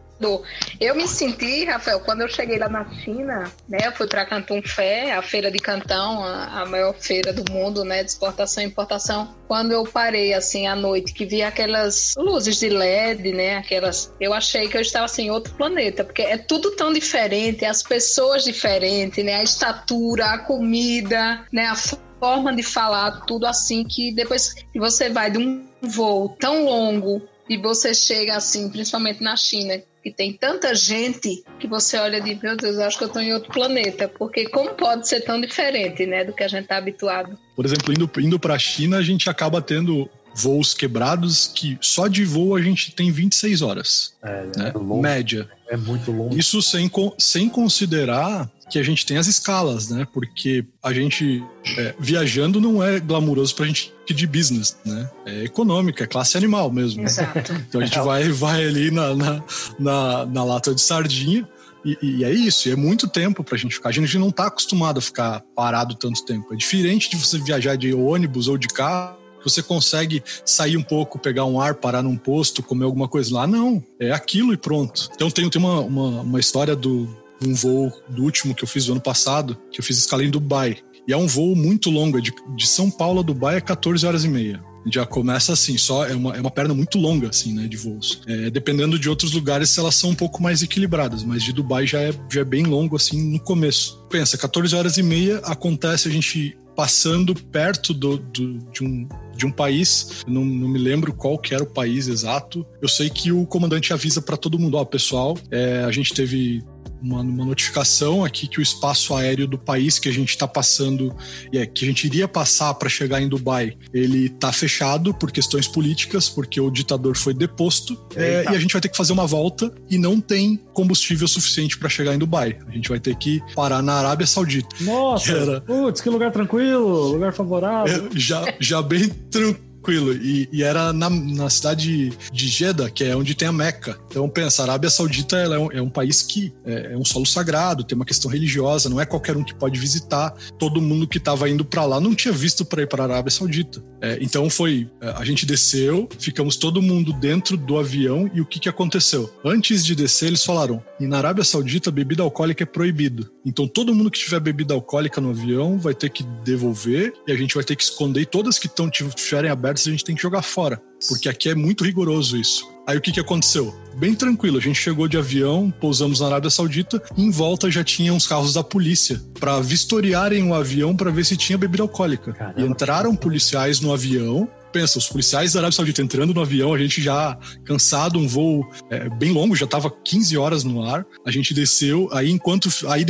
Eu 0.80 0.94
me 0.94 1.06
senti, 1.06 1.64
Rafael, 1.64 2.00
quando 2.00 2.22
eu 2.22 2.28
cheguei 2.28 2.58
lá 2.58 2.68
na 2.68 2.90
China, 3.00 3.52
né? 3.68 3.78
Eu 3.84 3.92
fui 3.92 4.06
para 4.06 4.24
Canton 4.24 4.62
Fé, 4.62 5.12
a 5.12 5.22
feira 5.22 5.50
de 5.50 5.58
Cantão, 5.58 6.24
a, 6.24 6.62
a 6.62 6.66
maior 6.66 6.94
feira 6.94 7.32
do 7.32 7.50
mundo, 7.52 7.84
né? 7.84 8.02
De 8.02 8.10
exportação 8.10 8.62
e 8.62 8.66
importação. 8.66 9.34
Quando 9.46 9.72
eu 9.72 9.84
parei 9.84 10.32
assim 10.32 10.66
à 10.66 10.74
noite, 10.74 11.12
que 11.12 11.26
vi 11.26 11.42
aquelas 11.42 12.14
luzes 12.16 12.58
de 12.58 12.68
LED, 12.68 13.32
né? 13.32 13.56
Aquelas, 13.56 14.12
eu 14.20 14.32
achei 14.32 14.68
que 14.68 14.76
eu 14.76 14.80
estava 14.80 15.04
assim 15.04 15.26
em 15.26 15.30
outro 15.30 15.54
planeta, 15.54 16.02
porque 16.02 16.22
é 16.22 16.38
tudo 16.38 16.70
tão 16.72 16.92
diferente, 16.92 17.64
as 17.64 17.82
pessoas 17.82 18.44
diferentes, 18.44 19.24
né? 19.24 19.36
A 19.36 19.42
estatura, 19.42 20.26
a 20.26 20.38
comida, 20.38 21.44
né? 21.52 21.66
A 21.66 21.76
forma 22.18 22.54
de 22.54 22.62
falar, 22.62 23.22
tudo 23.26 23.46
assim 23.46 23.84
que 23.84 24.12
depois 24.12 24.52
que 24.52 24.78
você 24.78 25.10
vai 25.10 25.30
de 25.30 25.38
um 25.38 25.66
voo 25.82 26.30
tão 26.40 26.64
longo 26.64 27.22
e 27.48 27.56
você 27.56 27.94
chega 27.94 28.36
assim, 28.36 28.68
principalmente 28.68 29.22
na 29.22 29.36
China, 29.36 29.80
que 30.06 30.12
tem 30.12 30.32
tanta 30.32 30.72
gente 30.72 31.42
que 31.58 31.66
você 31.66 31.96
olha 31.98 32.20
de 32.20 32.38
meu 32.40 32.56
Deus, 32.56 32.76
eu 32.76 32.84
acho 32.84 32.96
que 32.96 33.02
eu 33.02 33.08
estou 33.08 33.20
em 33.20 33.32
outro 33.32 33.50
planeta, 33.52 34.06
porque 34.06 34.48
como 34.48 34.70
pode 34.74 35.08
ser 35.08 35.22
tão 35.22 35.40
diferente, 35.40 36.06
né, 36.06 36.22
do 36.22 36.32
que 36.32 36.44
a 36.44 36.48
gente 36.48 36.62
está 36.62 36.76
habituado? 36.76 37.36
Por 37.56 37.64
exemplo, 37.66 37.92
indo, 37.92 38.08
indo 38.20 38.38
para 38.38 38.54
a 38.54 38.58
China, 38.58 38.98
a 38.98 39.02
gente 39.02 39.28
acaba 39.28 39.60
tendo 39.60 40.08
voos 40.32 40.74
quebrados 40.74 41.50
que 41.52 41.76
só 41.80 42.06
de 42.06 42.24
voo 42.24 42.54
a 42.54 42.62
gente 42.62 42.92
tem 42.92 43.10
26 43.10 43.62
horas, 43.62 44.14
É, 44.22 44.44
né? 44.56 44.68
é 44.72 44.78
longo, 44.78 45.02
Média. 45.02 45.48
é 45.68 45.76
muito 45.76 46.12
longo. 46.12 46.38
Isso 46.38 46.62
sem, 46.62 46.88
sem 47.18 47.48
considerar 47.48 48.48
que 48.70 48.78
a 48.78 48.82
gente 48.82 49.06
tem 49.06 49.16
as 49.16 49.26
escalas, 49.26 49.88
né? 49.88 50.06
Porque 50.12 50.64
a 50.82 50.92
gente 50.92 51.42
é, 51.76 51.94
viajando 51.98 52.60
não 52.60 52.82
é 52.82 52.98
glamuroso 52.98 53.54
pra 53.54 53.66
gente 53.66 53.94
de 54.08 54.26
business, 54.26 54.76
né? 54.84 55.10
É 55.24 55.44
econômica, 55.44 56.04
é 56.04 56.06
classe 56.06 56.36
animal 56.36 56.70
mesmo. 56.70 57.02
Exato. 57.02 57.52
Então 57.68 57.80
a 57.80 57.84
gente 57.84 57.98
vai, 57.98 58.28
vai 58.28 58.64
ali 58.64 58.90
na, 58.90 59.14
na, 59.14 59.44
na, 59.78 60.26
na 60.26 60.44
lata 60.44 60.74
de 60.74 60.80
sardinha 60.80 61.46
e, 61.84 61.98
e 62.02 62.24
é 62.24 62.32
isso, 62.32 62.68
e 62.68 62.72
é 62.72 62.76
muito 62.76 63.08
tempo 63.08 63.44
pra 63.44 63.56
gente 63.56 63.74
ficar. 63.74 63.90
A 63.90 63.92
gente 63.92 64.18
não 64.18 64.30
tá 64.30 64.46
acostumado 64.46 64.98
a 64.98 65.02
ficar 65.02 65.42
parado 65.54 65.94
tanto 65.94 66.24
tempo. 66.24 66.52
É 66.52 66.56
diferente 66.56 67.08
de 67.08 67.16
você 67.16 67.38
viajar 67.38 67.76
de 67.76 67.94
ônibus 67.94 68.48
ou 68.48 68.58
de 68.58 68.66
carro, 68.68 69.16
você 69.44 69.62
consegue 69.62 70.22
sair 70.44 70.76
um 70.76 70.82
pouco, 70.82 71.20
pegar 71.20 71.44
um 71.44 71.60
ar, 71.60 71.76
parar 71.76 72.02
num 72.02 72.16
posto, 72.16 72.62
comer 72.62 72.84
alguma 72.84 73.06
coisa. 73.06 73.32
Lá 73.32 73.46
não, 73.46 73.82
é 74.00 74.10
aquilo 74.10 74.52
e 74.52 74.56
pronto. 74.56 75.08
Então 75.14 75.30
tem, 75.30 75.48
tem 75.48 75.62
uma, 75.62 75.80
uma, 75.80 76.20
uma 76.22 76.40
história 76.40 76.74
do 76.74 77.08
um 77.44 77.54
voo 77.54 77.92
do 78.08 78.22
último 78.22 78.54
que 78.54 78.64
eu 78.64 78.68
fiz 78.68 78.86
do 78.86 78.92
ano 78.92 79.00
passado, 79.00 79.56
que 79.70 79.80
eu 79.80 79.84
fiz 79.84 79.98
escala 79.98 80.24
em 80.24 80.30
Dubai. 80.30 80.78
E 81.06 81.12
é 81.12 81.16
um 81.16 81.26
voo 81.26 81.54
muito 81.54 81.90
longo, 81.90 82.18
é 82.18 82.20
de, 82.20 82.32
de 82.56 82.66
São 82.66 82.90
Paulo 82.90 83.20
a 83.20 83.22
Dubai 83.22 83.56
é 83.56 83.60
14 83.60 84.04
horas 84.06 84.24
e 84.24 84.28
meia 84.28 84.60
já 84.88 85.04
começa 85.04 85.52
assim, 85.52 85.76
só 85.76 86.06
é 86.06 86.14
uma, 86.14 86.36
é 86.36 86.40
uma 86.40 86.50
perna 86.50 86.72
muito 86.72 86.98
longa, 86.98 87.28
assim, 87.28 87.52
né, 87.52 87.66
de 87.66 87.76
voos. 87.76 88.22
É, 88.26 88.50
dependendo 88.50 88.98
de 88.98 89.08
outros 89.08 89.32
lugares, 89.32 89.76
elas 89.76 89.94
são 89.94 90.10
um 90.10 90.14
pouco 90.14 90.42
mais 90.42 90.62
equilibradas, 90.62 91.24
mas 91.24 91.42
de 91.42 91.52
Dubai 91.52 91.86
já 91.86 92.00
é, 92.00 92.12
já 92.30 92.40
é 92.40 92.44
bem 92.44 92.64
longo, 92.64 92.96
assim, 92.96 93.32
no 93.32 93.40
começo. 93.40 94.04
Pensa, 94.08 94.38
14 94.38 94.74
horas 94.74 94.96
e 94.96 95.02
meia 95.02 95.38
acontece 95.38 96.08
a 96.08 96.10
gente 96.10 96.56
passando 96.76 97.34
perto 97.34 97.94
do, 97.94 98.18
do, 98.18 98.58
de, 98.70 98.84
um, 98.84 99.08
de 99.34 99.46
um 99.46 99.50
país, 99.50 100.22
não, 100.26 100.44
não 100.44 100.68
me 100.68 100.78
lembro 100.78 101.12
qual 101.14 101.38
que 101.38 101.54
era 101.54 101.64
o 101.64 101.66
país 101.66 102.06
exato. 102.06 102.66
Eu 102.82 102.88
sei 102.88 103.08
que 103.08 103.32
o 103.32 103.46
comandante 103.46 103.92
avisa 103.94 104.20
para 104.20 104.36
todo 104.36 104.58
mundo, 104.58 104.76
ó, 104.76 104.84
pessoal, 104.84 105.36
é, 105.50 105.82
a 105.84 105.90
gente 105.90 106.12
teve 106.12 106.62
uma, 107.02 107.20
uma, 107.20 107.44
notificação 107.44 108.24
aqui 108.24 108.46
que 108.46 108.58
o 108.58 108.62
espaço 108.62 109.14
aéreo 109.14 109.46
do 109.46 109.58
país 109.58 109.98
que 109.98 110.08
a 110.08 110.12
gente 110.12 110.30
está 110.30 110.46
passando, 110.46 111.14
é, 111.52 111.66
que 111.66 111.84
a 111.84 111.88
gente 111.88 112.06
iria 112.06 112.26
passar 112.26 112.74
para 112.74 112.88
chegar 112.88 113.20
em 113.20 113.28
Dubai, 113.28 113.76
ele 113.92 114.26
está 114.26 114.52
fechado 114.52 115.14
por 115.14 115.30
questões 115.30 115.68
políticas, 115.68 116.28
porque 116.28 116.60
o 116.60 116.70
ditador 116.70 117.16
foi 117.16 117.34
deposto, 117.34 117.98
é, 118.14 118.44
e 118.44 118.48
a 118.48 118.58
gente 118.58 118.72
vai 118.72 118.80
ter 118.80 118.88
que 118.88 118.96
fazer 118.96 119.12
uma 119.12 119.26
volta 119.26 119.72
e 119.90 119.98
não 119.98 120.20
tem 120.20 120.56
combustível 120.72 121.28
suficiente 121.28 121.78
para 121.78 121.88
chegar 121.88 122.14
em 122.14 122.18
Dubai. 122.18 122.58
A 122.66 122.72
gente 122.72 122.88
vai 122.88 123.00
ter 123.00 123.14
que 123.16 123.40
parar 123.54 123.82
na 123.82 123.94
Arábia 123.94 124.26
Saudita. 124.26 124.68
Nossa, 124.80 125.32
era... 125.32 125.60
putz, 125.60 126.00
que 126.00 126.10
lugar 126.10 126.32
tranquilo, 126.32 127.12
lugar 127.12 127.32
favorável. 127.32 128.06
É, 128.06 128.18
já, 128.18 128.54
já 128.60 128.82
bem 128.82 129.08
tranquilo 129.08 129.66
tranquilo. 129.86 130.12
E, 130.12 130.48
e 130.52 130.62
era 130.62 130.92
na, 130.92 131.08
na, 131.08 131.48
cidade 131.48 132.10
de 132.32 132.48
Jeddah, 132.48 132.90
que 132.90 133.04
é 133.04 133.16
onde 133.16 133.34
tem 133.34 133.46
a 133.46 133.52
Meca. 133.52 133.98
Então, 134.16 134.30
pensa, 134.30 134.62
a 134.62 134.64
Arábia 134.64 134.88
Saudita 134.88 135.36
é 135.36 135.58
um, 135.58 135.72
é, 135.72 135.82
um, 135.82 135.90
país 135.90 136.22
que 136.22 136.50
é, 136.64 136.94
é, 136.94 136.96
um 136.96 137.04
solo 137.04 137.26
sagrado, 137.26 137.84
tem 137.84 137.94
uma 137.94 138.04
questão 138.06 138.30
religiosa, 138.30 138.88
não 138.88 138.98
é 138.98 139.04
qualquer 139.04 139.36
um 139.36 139.44
que 139.44 139.54
pode 139.54 139.78
visitar. 139.78 140.34
Todo 140.58 140.80
mundo 140.80 141.06
que 141.06 141.18
estava 141.18 141.50
indo 141.50 141.66
para 141.66 141.84
lá 141.84 142.00
não 142.00 142.14
tinha 142.14 142.32
visto 142.32 142.64
para 142.64 142.80
ir 142.80 142.86
para 142.86 143.02
a 143.02 143.06
Arábia 143.08 143.30
Saudita. 143.30 143.84
É, 144.00 144.16
então, 144.22 144.48
foi. 144.48 144.88
A 145.02 145.22
gente 145.22 145.44
desceu, 145.44 146.08
ficamos 146.18 146.56
todo 146.56 146.80
mundo 146.80 147.12
dentro 147.12 147.58
do 147.58 147.78
avião 147.78 148.30
e 148.32 148.40
o 148.40 148.46
que, 148.46 148.58
que 148.58 148.70
aconteceu? 148.70 149.30
Antes 149.44 149.84
de 149.84 149.94
descer, 149.94 150.28
eles 150.28 150.42
falaram: 150.42 150.82
e 150.98 151.06
na 151.06 151.18
Arábia 151.18 151.44
Saudita, 151.44 151.90
bebida 151.90 152.22
alcoólica 152.22 152.62
é 152.62 152.66
proibido. 152.66 153.30
Então, 153.44 153.68
todo 153.68 153.94
mundo 153.94 154.10
que 154.10 154.18
tiver 154.18 154.40
bebida 154.40 154.72
alcoólica 154.72 155.20
no 155.20 155.28
avião 155.28 155.78
vai 155.78 155.92
ter 155.92 156.08
que 156.08 156.22
devolver 156.42 157.12
e 157.28 157.32
a 157.32 157.36
gente 157.36 157.54
vai 157.54 157.64
ter 157.64 157.76
que 157.76 157.82
esconder 157.82 158.22
e 158.22 158.26
todas 158.26 158.58
que 158.58 158.66
estão 158.66 158.88
estiverem 158.88 159.50
abertas 159.50 159.86
a 159.86 159.90
gente 159.90 160.04
tem 160.04 160.16
que 160.16 160.22
jogar 160.22 160.40
fora, 160.40 160.80
porque 161.06 161.28
aqui 161.28 161.50
é 161.50 161.54
muito 161.54 161.84
rigoroso 161.84 162.38
isso. 162.38 162.75
Aí 162.86 162.96
o 162.96 163.00
que, 163.00 163.10
que 163.10 163.20
aconteceu? 163.20 163.74
Bem 163.96 164.14
tranquilo, 164.14 164.58
a 164.58 164.60
gente 164.60 164.78
chegou 164.78 165.08
de 165.08 165.16
avião, 165.16 165.72
pousamos 165.80 166.20
na 166.20 166.26
Arábia 166.26 166.50
Saudita, 166.50 167.02
e 167.16 167.22
em 167.22 167.30
volta 167.30 167.70
já 167.70 167.82
tinha 167.82 168.12
uns 168.12 168.26
carros 168.26 168.52
da 168.52 168.62
polícia 168.62 169.20
para 169.40 169.58
vistoriarem 169.60 170.48
o 170.48 170.54
avião 170.54 170.94
para 170.94 171.10
ver 171.10 171.24
se 171.24 171.36
tinha 171.36 171.58
bebida 171.58 171.82
alcoólica. 171.82 172.32
Caramba. 172.32 172.60
E 172.60 172.64
entraram 172.64 173.16
policiais 173.16 173.80
no 173.80 173.92
avião. 173.92 174.48
Pensa, 174.70 174.98
os 174.98 175.08
policiais 175.08 175.54
da 175.54 175.60
Arábia 175.60 175.74
Saudita 175.74 176.02
entrando 176.02 176.34
no 176.34 176.42
avião, 176.42 176.74
a 176.74 176.78
gente 176.78 177.02
já 177.02 177.36
cansado, 177.64 178.18
um 178.18 178.28
voo 178.28 178.64
é, 178.90 179.08
bem 179.08 179.32
longo, 179.32 179.56
já 179.56 179.64
estava 179.64 179.90
15 179.90 180.36
horas 180.36 180.62
no 180.62 180.84
ar. 180.84 181.04
A 181.24 181.30
gente 181.30 181.54
desceu, 181.54 182.08
aí 182.12 182.30
enquanto 182.30 182.68
aí 182.86 183.04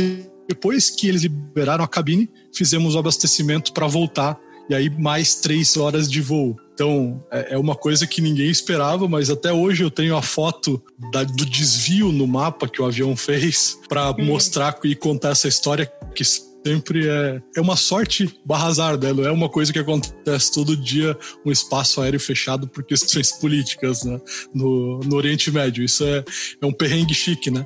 depois 0.47 0.89
que 0.89 1.09
eles 1.09 1.23
liberaram 1.23 1.83
a 1.83 1.87
cabine, 1.87 2.29
fizemos 2.53 2.95
o 2.95 2.99
abastecimento 2.99 3.73
para 3.73 3.85
voltar 3.85 4.39
e 4.69 4.75
aí 4.75 4.89
mais 4.89 5.35
três 5.35 5.77
horas 5.77 6.09
de 6.09 6.21
voo. 6.21 6.57
Então, 6.73 7.23
é 7.31 7.57
uma 7.57 7.75
coisa 7.75 8.05
que 8.05 8.21
ninguém 8.21 8.51
esperava, 8.51 9.07
mas 9.07 9.31
até 9.31 9.51
hoje 9.51 9.83
eu 9.83 9.89
tenho 9.89 10.15
a 10.15 10.21
foto 10.21 10.79
da, 11.11 11.23
do 11.23 11.43
desvio 11.43 12.11
no 12.11 12.27
mapa 12.27 12.67
que 12.67 12.79
o 12.79 12.85
avião 12.85 13.15
fez 13.15 13.79
para 13.89 14.11
hum. 14.11 14.25
mostrar 14.25 14.77
e 14.83 14.95
contar 14.95 15.29
essa 15.29 15.47
história 15.47 15.91
que 16.13 16.23
sempre 16.67 17.07
é, 17.07 17.41
é 17.55 17.61
uma 17.61 17.75
sorte 17.75 18.39
barra 18.45 18.67
azar, 18.67 18.97
né? 18.97 19.13
Não 19.13 19.25
é 19.25 19.31
uma 19.31 19.47
coisa 19.47 19.71
que 19.71 19.79
acontece 19.79 20.51
todo 20.51 20.75
dia, 20.75 21.17
um 21.45 21.51
espaço 21.51 22.01
aéreo 22.01 22.19
fechado 22.19 22.67
por 22.67 22.83
questões 22.83 23.31
políticas 23.39 24.03
né? 24.03 24.19
no, 24.53 24.99
no 24.99 25.15
Oriente 25.15 25.49
Médio. 25.49 25.83
Isso 25.83 26.03
é, 26.03 26.23
é 26.61 26.65
um 26.65 26.73
perrengue 26.73 27.13
chique, 27.13 27.49
né? 27.49 27.65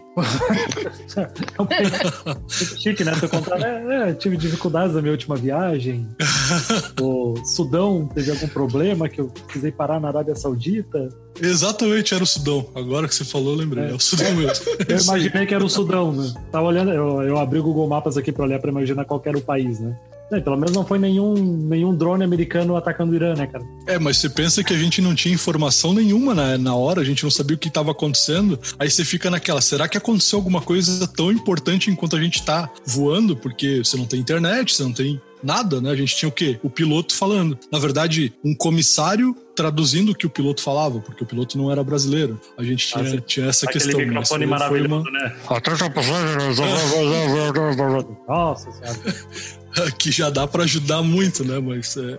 é 1.58 1.62
um 1.62 1.66
perrengue 1.66 1.98
chique, 2.78 3.04
né? 3.04 3.12
contar, 3.30 3.60
é, 3.62 4.10
é, 4.10 4.14
tive 4.14 4.38
dificuldades 4.38 4.96
na 4.96 5.02
minha 5.02 5.14
última 5.14 5.36
viagem. 5.36 6.08
o 7.02 7.36
Sudão 7.46 8.08
teve 8.14 8.30
algum 8.32 8.48
problema 8.48 9.10
que 9.10 9.20
eu 9.20 9.28
precisei 9.28 9.72
parar 9.72 10.00
na 10.00 10.10
Arábia 10.10 10.36
Saudita. 10.36 11.10
Exatamente, 11.42 12.14
era 12.14 12.24
o 12.24 12.28
Sudão. 12.28 12.68
Agora 12.76 13.08
que 13.08 13.16
você 13.16 13.26
falou, 13.26 13.54
eu 13.54 13.58
lembrei. 13.58 13.86
É, 13.86 13.92
é 13.92 13.94
o 13.94 14.00
Sudão 14.00 14.34
mesmo. 14.36 14.66
Eu 14.88 15.00
imaginei 15.00 15.46
que 15.46 15.54
era 15.54 15.64
o 15.64 15.70
Sudão, 15.70 16.12
né? 16.12 16.34
Tava 16.52 16.68
olhando, 16.68 16.92
eu, 16.92 17.22
eu 17.24 17.38
abri 17.40 17.60
o 17.60 17.64
Google 17.64 17.88
Maps 17.88 18.18
aqui 18.18 18.32
para 18.32 18.44
olhar 18.44 18.60
para 18.60 18.70
imaginar 18.70 19.06
qual 19.06 19.22
era 19.26 19.38
o 19.38 19.42
país, 19.42 19.80
né? 19.80 19.98
É, 20.32 20.40
pelo 20.40 20.56
menos 20.56 20.72
não 20.72 20.86
foi 20.86 20.98
nenhum, 20.98 21.34
nenhum 21.34 21.94
drone 21.94 22.24
americano 22.24 22.78
atacando 22.78 23.12
o 23.12 23.16
Irã, 23.16 23.36
né, 23.36 23.48
cara? 23.48 23.66
É, 23.86 24.00
mas 24.00 24.18
você 24.18 24.30
pensa 24.30 24.64
que 24.64 24.74
a 24.74 24.78
gente 24.78 25.02
não 25.02 25.14
tinha 25.14 25.34
informação 25.34 25.94
nenhuma 25.94 26.34
na, 26.34 26.58
na 26.58 26.74
hora, 26.74 27.02
a 27.02 27.04
gente 27.04 27.24
não 27.24 27.30
sabia 27.30 27.56
o 27.56 27.60
que 27.60 27.68
estava 27.68 27.92
acontecendo. 27.92 28.58
Aí 28.80 28.90
você 28.90 29.04
fica 29.04 29.30
naquela, 29.30 29.60
será 29.60 29.90
que 29.90 29.98
aconteceu 29.98 30.40
alguma 30.40 30.62
coisa 30.62 31.06
tão 31.06 31.32
importante 31.32 31.92
enquanto 31.92 32.16
a 32.16 32.22
gente 32.22 32.44
tá 32.44 32.70
voando? 32.86 33.36
Porque 33.36 33.80
você 33.80 33.98
não 33.98 34.06
tem 34.06 34.22
internet, 34.22 34.74
você 34.74 34.84
não 34.84 34.94
tem 34.94 35.22
nada, 35.44 35.82
né? 35.82 35.92
A 35.92 35.96
gente 35.96 36.16
tinha 36.16 36.30
o 36.30 36.32
quê? 36.32 36.60
O 36.64 36.70
piloto 36.70 37.16
falando. 37.16 37.58
Na 37.72 37.80
verdade, 37.80 38.34
um 38.44 38.56
comissário 38.56 39.36
traduzindo 39.56 40.12
o 40.12 40.16
que 40.16 40.26
o 40.26 40.30
piloto 40.30 40.62
falava, 40.62 41.00
porque 41.00 41.24
o 41.24 41.28
piloto 41.28 41.58
não 41.58 41.72
era 41.72 41.84
brasileiro. 41.84 42.40
A 42.58 42.64
gente 42.64 42.88
tinha, 42.88 43.04
ah, 43.04 43.22
tinha 43.22 43.46
essa 43.48 43.66
Aquele 43.66 43.84
questão. 43.84 44.06
microfone 44.06 44.46
maravilhoso, 44.46 44.94
uma... 44.94 45.12
né? 45.12 45.36
Nossa 48.28 48.72
senhora. 48.72 49.61
que 49.98 50.12
já 50.12 50.30
dá 50.30 50.48
para 50.48 50.64
ajudar 50.64 51.02
muito, 51.02 51.44
né? 51.44 51.60
Mas, 51.60 51.96
é... 51.98 52.18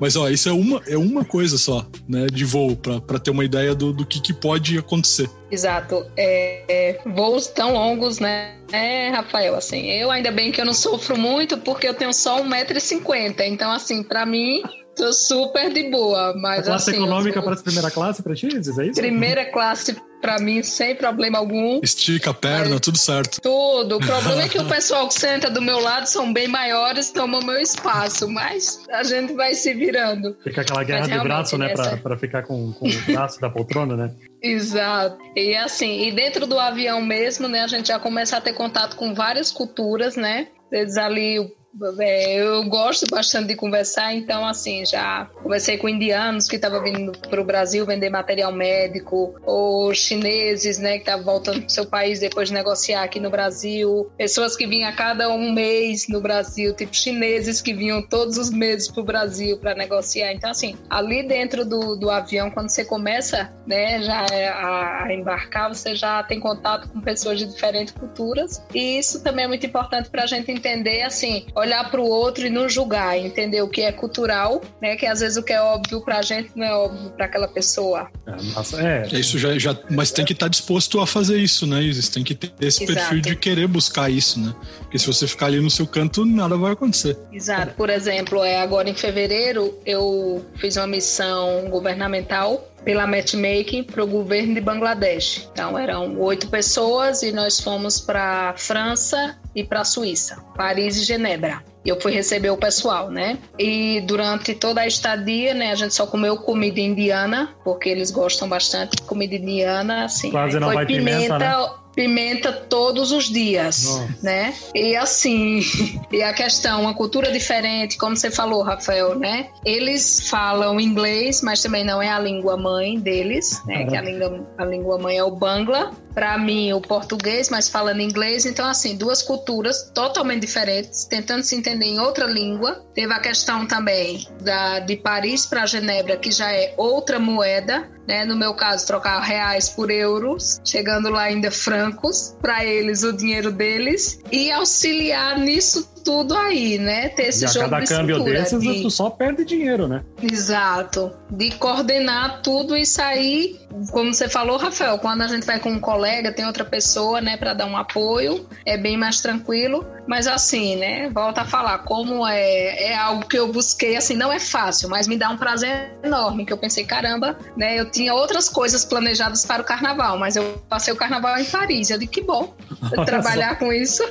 mas 0.00 0.16
ó, 0.16 0.28
isso 0.28 0.48
é 0.48 0.52
uma, 0.52 0.82
é 0.86 0.96
uma 0.96 1.24
coisa 1.24 1.58
só, 1.58 1.86
né? 2.08 2.26
De 2.26 2.44
voo, 2.44 2.76
para 2.76 3.18
ter 3.18 3.30
uma 3.30 3.44
ideia 3.44 3.74
do, 3.74 3.92
do 3.92 4.04
que, 4.04 4.20
que 4.20 4.32
pode 4.32 4.78
acontecer. 4.78 5.28
Exato. 5.50 6.06
É, 6.16 6.64
é, 6.68 7.00
voos 7.06 7.46
tão 7.46 7.72
longos, 7.72 8.18
né? 8.18 8.56
É, 8.72 9.10
Rafael, 9.10 9.54
assim, 9.54 9.86
eu 9.90 10.10
ainda 10.10 10.30
bem 10.30 10.50
que 10.50 10.60
eu 10.60 10.64
não 10.64 10.74
sofro 10.74 11.16
muito 11.16 11.56
porque 11.58 11.86
eu 11.86 11.94
tenho 11.94 12.12
só 12.12 12.42
1,50m. 12.42 13.34
Então, 13.46 13.70
assim, 13.70 14.02
para 14.02 14.26
mim, 14.26 14.62
Tô 14.96 15.12
super 15.12 15.72
de 15.72 15.90
boa, 15.90 16.34
mas 16.36 16.60
a 16.60 16.62
classe 16.62 16.90
assim, 16.90 17.00
econômica 17.00 17.42
para 17.42 17.56
primeira 17.56 17.90
classe 17.90 18.22
para 18.22 18.34
ti, 18.34 18.46
é 18.46 18.58
isso? 18.58 18.94
Primeira 18.94 19.44
classe 19.46 19.96
para 20.24 20.38
mim 20.38 20.62
sem 20.62 20.96
problema 20.96 21.36
algum. 21.36 21.80
Estica 21.82 22.30
a 22.30 22.34
perna, 22.34 22.80
tudo 22.80 22.96
certo. 22.96 23.42
Tudo. 23.42 23.96
O 23.96 24.00
problema 24.00 24.44
é 24.44 24.48
que 24.48 24.58
o 24.58 24.64
pessoal 24.66 25.06
que 25.06 25.20
senta 25.20 25.50
do 25.50 25.60
meu 25.60 25.78
lado 25.80 26.06
são 26.06 26.32
bem 26.32 26.48
maiores, 26.48 27.10
tomam 27.10 27.42
meu 27.42 27.60
espaço, 27.60 28.26
mas 28.26 28.82
a 28.90 29.02
gente 29.02 29.34
vai 29.34 29.54
se 29.54 29.74
virando. 29.74 30.34
Fica 30.42 30.62
aquela 30.62 30.82
guerra 30.82 31.06
de 31.06 31.18
braço, 31.18 31.58
né, 31.58 31.72
essa... 31.72 31.98
para 31.98 32.16
ficar 32.16 32.42
com, 32.42 32.72
com 32.72 32.88
o 32.88 33.12
braço 33.12 33.38
da 33.38 33.50
poltrona, 33.50 33.94
né? 33.94 34.14
Exato. 34.42 35.18
E 35.36 35.54
assim, 35.56 36.08
e 36.08 36.12
dentro 36.12 36.46
do 36.46 36.58
avião 36.58 37.02
mesmo, 37.02 37.46
né, 37.46 37.60
a 37.60 37.66
gente 37.66 37.88
já 37.88 37.98
começa 37.98 38.38
a 38.38 38.40
ter 38.40 38.54
contato 38.54 38.96
com 38.96 39.12
várias 39.12 39.50
culturas, 39.50 40.16
né? 40.16 40.48
Eles 40.72 40.96
ali 40.96 41.52
é, 41.98 42.34
eu 42.36 42.64
gosto 42.64 43.06
bastante 43.10 43.48
de 43.48 43.56
conversar, 43.56 44.14
então, 44.14 44.46
assim, 44.46 44.84
já 44.86 45.28
conversei 45.42 45.76
com 45.76 45.88
indianos 45.88 46.48
que 46.48 46.56
estavam 46.56 46.82
vindo 46.82 47.12
para 47.28 47.40
o 47.40 47.44
Brasil 47.44 47.84
vender 47.84 48.10
material 48.10 48.52
médico, 48.52 49.34
ou 49.42 49.92
chineses, 49.94 50.78
né, 50.78 50.94
que 50.94 51.00
estavam 51.00 51.24
voltando 51.24 51.60
para 51.60 51.66
o 51.66 51.70
seu 51.70 51.86
país 51.86 52.20
depois 52.20 52.48
de 52.48 52.54
negociar 52.54 53.02
aqui 53.02 53.18
no 53.18 53.30
Brasil, 53.30 54.10
pessoas 54.16 54.56
que 54.56 54.66
vinham 54.66 54.88
a 54.88 54.92
cada 54.92 55.28
um 55.28 55.52
mês 55.52 56.06
no 56.08 56.20
Brasil, 56.20 56.74
tipo 56.74 56.94
chineses 56.94 57.60
que 57.60 57.72
vinham 57.72 58.02
todos 58.02 58.38
os 58.38 58.50
meses 58.50 58.90
para 58.90 59.00
o 59.00 59.04
Brasil 59.04 59.58
para 59.58 59.74
negociar. 59.74 60.32
Então, 60.32 60.50
assim, 60.50 60.76
ali 60.88 61.26
dentro 61.26 61.64
do, 61.64 61.96
do 61.96 62.10
avião, 62.10 62.50
quando 62.50 62.68
você 62.68 62.84
começa, 62.84 63.52
né, 63.66 64.00
já 64.02 64.26
é 64.30 64.48
a, 64.48 65.04
a 65.04 65.14
embarcar, 65.14 65.68
você 65.68 65.94
já 65.94 66.22
tem 66.22 66.38
contato 66.38 66.88
com 66.88 67.00
pessoas 67.00 67.38
de 67.38 67.46
diferentes 67.46 67.92
culturas, 67.94 68.62
e 68.74 68.98
isso 68.98 69.22
também 69.22 69.44
é 69.44 69.48
muito 69.48 69.66
importante 69.66 70.08
para 70.08 70.22
a 70.22 70.26
gente 70.26 70.50
entender, 70.50 71.02
assim, 71.02 71.46
olhar 71.64 71.90
para 71.90 72.00
o 72.00 72.08
outro 72.08 72.46
e 72.46 72.50
não 72.50 72.68
julgar, 72.68 73.18
entender 73.18 73.62
o 73.62 73.68
que 73.68 73.82
é 73.82 73.92
cultural, 73.92 74.62
né? 74.80 74.96
Que 74.96 75.06
às 75.06 75.20
vezes 75.20 75.36
o 75.36 75.42
que 75.42 75.52
é 75.52 75.60
óbvio 75.60 76.00
para 76.00 76.18
a 76.18 76.22
gente 76.22 76.50
não 76.54 76.66
é 76.66 76.74
óbvio 76.74 77.10
para 77.10 77.26
aquela 77.26 77.48
pessoa. 77.48 78.08
É, 78.26 78.30
nossa, 78.54 78.80
é. 78.80 79.08
é. 79.12 79.18
Isso 79.18 79.38
já, 79.38 79.58
já, 79.58 79.76
mas 79.90 80.10
tem 80.10 80.24
que 80.24 80.32
estar 80.32 80.46
tá 80.46 80.50
disposto 80.50 81.00
a 81.00 81.06
fazer 81.06 81.38
isso, 81.38 81.66
né, 81.66 81.82
Isis? 81.82 82.08
Tem 82.08 82.22
que 82.22 82.34
ter 82.34 82.52
esse 82.60 82.84
Exato. 82.84 82.98
perfil 82.98 83.20
de 83.20 83.36
querer 83.36 83.66
buscar 83.66 84.10
isso, 84.10 84.38
né? 84.40 84.54
Porque 84.80 84.98
se 84.98 85.06
você 85.06 85.26
ficar 85.26 85.46
ali 85.46 85.60
no 85.60 85.70
seu 85.70 85.86
canto, 85.86 86.24
nada 86.24 86.56
vai 86.56 86.72
acontecer. 86.72 87.16
Exato. 87.32 87.74
Por 87.74 87.90
exemplo, 87.90 88.42
é 88.44 88.60
agora 88.60 88.88
em 88.88 88.94
fevereiro 88.94 89.76
eu 89.84 90.44
fiz 90.56 90.76
uma 90.76 90.86
missão 90.86 91.68
governamental 91.70 92.70
pela 92.84 93.06
matchmaking 93.06 93.82
para 93.82 94.04
o 94.04 94.06
governo 94.06 94.54
de 94.54 94.60
Bangladesh. 94.60 95.48
Então 95.52 95.78
eram 95.78 96.18
oito 96.20 96.48
pessoas 96.48 97.22
e 97.22 97.32
nós 97.32 97.58
fomos 97.58 97.98
para 97.98 98.54
França 98.56 99.36
e 99.54 99.62
para 99.64 99.84
Suíça, 99.84 100.42
Paris 100.56 100.96
e 100.96 101.04
Genebra. 101.04 101.62
Eu 101.84 102.00
fui 102.00 102.12
receber 102.12 102.50
o 102.50 102.56
pessoal, 102.56 103.10
né? 103.10 103.38
E 103.58 104.00
durante 104.06 104.54
toda 104.54 104.80
a 104.80 104.86
estadia, 104.86 105.52
né, 105.52 105.70
a 105.70 105.74
gente 105.74 105.94
só 105.94 106.06
comeu 106.06 106.36
comida 106.38 106.80
indiana, 106.80 107.54
porque 107.62 107.90
eles 107.90 108.10
gostam 108.10 108.48
bastante 108.48 108.96
de 108.96 109.02
comida 109.02 109.34
indiana, 109.34 110.04
assim. 110.04 110.30
Quase 110.30 110.58
não 110.58 110.72
vai 110.72 110.86
pimenta, 110.86 111.36
pimenta 111.36 111.38
né? 111.38 111.83
Pimenta 111.94 112.52
todos 112.52 113.12
os 113.12 113.24
dias, 113.24 113.84
Nossa. 113.84 114.18
né? 114.22 114.54
E 114.74 114.96
assim, 114.96 115.60
e 116.10 116.22
a 116.22 116.32
questão, 116.32 116.82
uma 116.82 116.94
cultura 116.94 117.30
diferente, 117.30 117.96
como 117.96 118.16
você 118.16 118.30
falou, 118.30 118.62
Rafael, 118.62 119.18
né? 119.18 119.48
Eles 119.64 120.28
falam 120.28 120.80
inglês, 120.80 121.42
mas 121.42 121.62
também 121.62 121.84
não 121.84 122.02
é 122.02 122.08
a 122.08 122.18
língua 122.18 122.56
mãe 122.56 122.98
deles, 122.98 123.62
né? 123.66 123.84
Que 123.86 123.96
a 123.96 124.02
língua, 124.02 124.46
a 124.58 124.64
língua 124.64 124.98
mãe 124.98 125.16
é 125.16 125.24
o 125.24 125.30
Bangla. 125.30 125.92
Para 126.14 126.38
mim, 126.38 126.72
o 126.72 126.80
português, 126.80 127.48
mas 127.50 127.68
falando 127.68 128.00
inglês. 128.00 128.46
Então, 128.46 128.66
assim, 128.66 128.96
duas 128.96 129.20
culturas 129.20 129.90
totalmente 129.92 130.42
diferentes, 130.42 131.04
tentando 131.06 131.42
se 131.42 131.56
entender 131.56 131.86
em 131.86 131.98
outra 131.98 132.26
língua. 132.26 132.84
Teve 132.94 133.12
a 133.12 133.18
questão 133.18 133.66
também 133.66 134.26
da, 134.40 134.78
de 134.78 134.96
Paris 134.96 135.44
para 135.44 135.66
Genebra, 135.66 136.16
que 136.16 136.30
já 136.30 136.52
é 136.52 136.72
outra 136.76 137.18
moeda, 137.18 137.90
né? 138.06 138.24
No 138.24 138.36
meu 138.36 138.54
caso, 138.54 138.86
trocar 138.86 139.20
reais 139.20 139.68
por 139.68 139.90
euros, 139.90 140.60
chegando 140.64 141.10
lá 141.10 141.22
ainda 141.22 141.50
francos, 141.84 142.34
para 142.40 142.64
eles 142.64 143.02
o 143.02 143.12
dinheiro 143.12 143.50
deles, 143.52 144.20
e 144.32 144.50
auxiliar 144.50 145.38
nisso 145.38 145.93
tudo 146.04 146.36
aí, 146.36 146.78
né? 146.78 147.08
Ter 147.08 147.28
esse 147.28 147.44
e 147.44 147.48
jogo 147.48 147.70
cada 147.70 147.80
de 147.80 147.88
câmbio 147.88 148.16
cintura, 148.18 148.38
desses, 148.38 148.60
de... 148.60 148.82
tu 148.82 148.90
só 148.90 149.10
perde 149.10 149.44
dinheiro, 149.44 149.88
né? 149.88 150.02
Exato. 150.22 151.12
De 151.30 151.50
coordenar 151.52 152.42
tudo 152.42 152.76
e 152.76 152.84
sair, 152.84 153.58
como 153.90 154.12
você 154.12 154.28
falou, 154.28 154.56
Rafael, 154.56 154.98
quando 154.98 155.22
a 155.22 155.26
gente 155.26 155.46
vai 155.46 155.58
com 155.58 155.70
um 155.70 155.80
colega, 155.80 156.30
tem 156.30 156.46
outra 156.46 156.64
pessoa, 156.64 157.20
né, 157.20 157.36
para 157.36 157.54
dar 157.54 157.66
um 157.66 157.76
apoio, 157.76 158.46
é 158.64 158.76
bem 158.76 158.96
mais 158.96 159.20
tranquilo. 159.20 159.84
Mas 160.06 160.26
assim, 160.26 160.76
né, 160.76 161.08
volta 161.08 161.40
a 161.40 161.44
falar, 161.46 161.78
como 161.78 162.26
é, 162.26 162.90
é 162.90 162.94
algo 162.94 163.26
que 163.26 163.38
eu 163.38 163.50
busquei, 163.50 163.96
assim, 163.96 164.14
não 164.14 164.30
é 164.30 164.38
fácil, 164.38 164.88
mas 164.90 165.08
me 165.08 165.16
dá 165.16 165.30
um 165.30 165.38
prazer 165.38 165.94
enorme, 166.02 166.44
que 166.44 166.52
eu 166.52 166.58
pensei, 166.58 166.84
caramba, 166.84 167.38
né, 167.56 167.80
eu 167.80 167.90
tinha 167.90 168.12
outras 168.12 168.48
coisas 168.48 168.84
planejadas 168.84 169.46
para 169.46 169.62
o 169.62 169.64
carnaval, 169.64 170.18
mas 170.18 170.36
eu 170.36 170.62
passei 170.68 170.92
o 170.92 170.96
carnaval 170.96 171.38
em 171.38 171.44
Paris. 171.44 171.88
Eu 171.88 171.98
digo, 171.98 172.12
que 172.12 172.20
bom 172.20 172.54
trabalhar 173.06 173.58
com 173.58 173.72
isso. 173.72 174.02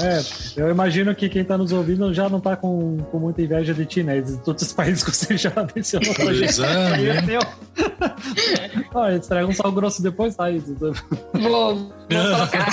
É, 0.00 0.22
eu 0.56 0.70
imagino 0.70 1.14
que 1.14 1.28
quem 1.34 1.42
está 1.42 1.58
nos 1.58 1.72
ouvindo 1.72 2.14
já 2.14 2.28
não 2.28 2.38
está 2.38 2.54
com, 2.54 2.96
com 3.10 3.18
muita 3.18 3.42
inveja 3.42 3.74
de 3.74 3.84
ti, 3.84 4.04
né? 4.04 4.20
De 4.20 4.38
todos 4.38 4.62
os 4.62 4.72
países 4.72 5.02
que 5.02 5.10
você 5.10 5.36
já 5.36 5.52
mencionou. 5.74 6.14
Pois 6.14 6.60
é, 6.60 7.22
né? 7.22 7.38
Olha, 8.94 9.16
entrega 9.16 9.44
um 9.44 9.52
sal 9.52 9.72
grosso 9.72 10.00
depois, 10.00 10.36
tá? 10.36 10.44
Vou, 10.78 10.94
vou 10.94 11.90
colocar. 12.12 12.68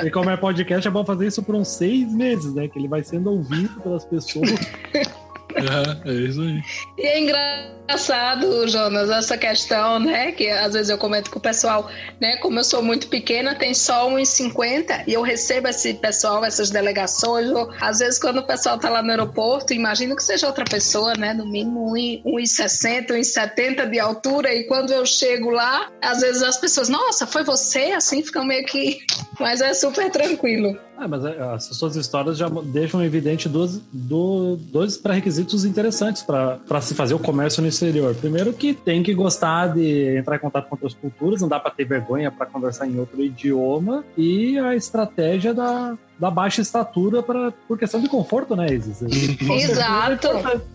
E 0.02 0.10
como 0.10 0.30
é 0.30 0.38
podcast, 0.38 0.88
é 0.88 0.90
bom 0.90 1.04
fazer 1.04 1.26
isso 1.26 1.42
por 1.42 1.54
uns 1.54 1.68
seis 1.68 2.10
meses, 2.10 2.54
né? 2.54 2.66
Que 2.66 2.78
ele 2.78 2.88
vai 2.88 3.04
sendo 3.04 3.30
ouvido 3.30 3.78
pelas 3.82 4.06
pessoas. 4.06 4.48
É, 5.58 6.10
é 6.10 6.12
isso 6.12 6.40
aí. 6.40 6.62
E 6.96 7.06
é 7.06 7.20
engraçado, 7.20 8.68
Jonas, 8.68 9.10
essa 9.10 9.36
questão, 9.36 9.98
né? 9.98 10.32
Que 10.32 10.48
às 10.50 10.74
vezes 10.74 10.90
eu 10.90 10.98
comento 10.98 11.30
com 11.30 11.38
o 11.38 11.42
pessoal, 11.42 11.90
né? 12.20 12.36
Como 12.36 12.58
eu 12.58 12.64
sou 12.64 12.82
muito 12.82 13.08
pequena, 13.08 13.54
tem 13.54 13.74
só 13.74 14.08
1,50 14.10 15.04
e 15.06 15.14
eu 15.14 15.22
recebo 15.22 15.68
esse 15.68 15.94
pessoal, 15.94 16.44
essas 16.44 16.70
delegações. 16.70 17.50
Ou, 17.50 17.70
às 17.80 17.98
vezes, 17.98 18.18
quando 18.18 18.38
o 18.38 18.46
pessoal 18.46 18.78
tá 18.78 18.88
lá 18.88 19.02
no 19.02 19.10
aeroporto, 19.10 19.72
imagino 19.72 20.14
que 20.16 20.22
seja 20.22 20.46
outra 20.46 20.64
pessoa, 20.64 21.14
né? 21.14 21.32
No 21.34 21.46
mínimo 21.46 21.92
1,60, 21.92 23.08
1,70 23.10 23.88
de 23.88 23.98
altura. 23.98 24.54
E 24.54 24.64
quando 24.64 24.92
eu 24.92 25.04
chego 25.06 25.50
lá, 25.50 25.90
às 26.02 26.20
vezes 26.20 26.42
as 26.42 26.56
pessoas, 26.56 26.88
nossa, 26.88 27.26
foi 27.26 27.42
você? 27.42 27.92
Assim, 27.92 28.22
ficam 28.22 28.44
meio 28.44 28.64
que. 28.64 28.98
Mas 29.40 29.60
é 29.60 29.72
super 29.72 30.10
tranquilo. 30.10 30.87
Ah, 30.98 31.06
mas 31.06 31.24
é, 31.24 31.40
as 31.40 31.64
suas 31.64 31.94
histórias 31.94 32.36
já 32.36 32.48
deixam 32.48 33.02
evidente 33.04 33.48
dois, 33.48 33.80
dois 33.92 34.96
pré-requisitos 34.96 35.64
interessantes 35.64 36.22
para 36.22 36.80
se 36.80 36.92
fazer 36.94 37.14
o 37.14 37.20
comércio 37.20 37.62
no 37.62 37.68
exterior. 37.68 38.14
Primeiro, 38.16 38.52
que 38.52 38.74
tem 38.74 39.02
que 39.02 39.14
gostar 39.14 39.68
de 39.68 40.16
entrar 40.16 40.36
em 40.36 40.40
contato 40.40 40.68
com 40.68 40.74
outras 40.74 40.94
culturas, 40.94 41.40
não 41.40 41.48
dá 41.48 41.60
para 41.60 41.70
ter 41.70 41.84
vergonha 41.84 42.32
para 42.32 42.46
conversar 42.46 42.88
em 42.88 42.98
outro 42.98 43.22
idioma, 43.22 44.04
e 44.16 44.58
a 44.58 44.74
estratégia 44.74 45.54
da, 45.54 45.96
da 46.18 46.30
baixa 46.30 46.60
estatura 46.60 47.22
pra, 47.22 47.52
por 47.68 47.78
questão 47.78 48.00
de 48.00 48.08
conforto, 48.08 48.56
né, 48.56 48.66
Isis? 48.74 49.02
Exato. 49.40 50.28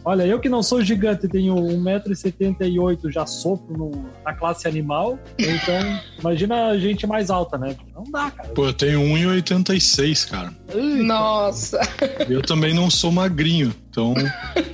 Olha, 0.06 0.26
eu 0.26 0.40
que 0.40 0.48
não 0.48 0.64
sou 0.64 0.82
gigante, 0.82 1.28
tenho 1.28 1.56
1,78m, 1.56 3.12
já 3.12 3.26
sofro 3.26 3.78
no, 3.78 3.92
na 4.24 4.34
classe 4.34 4.68
animal. 4.68 5.20
Então, 5.38 6.00
imagina 6.20 6.68
a 6.68 6.78
gente 6.78 7.06
mais 7.06 7.30
alta, 7.30 7.58
né? 7.58 7.76
Não 7.94 8.04
dá, 8.04 8.32
cara. 8.32 8.50
Pô, 8.50 8.68
eu 8.68 8.74
tenho 8.74 9.02
1,86, 9.02 10.13
cara. 10.24 10.54
Nossa. 11.04 11.80
Eu 12.30 12.42
também 12.42 12.74
não 12.74 12.90
sou 12.90 13.12
magrinho, 13.12 13.74
então. 13.90 14.14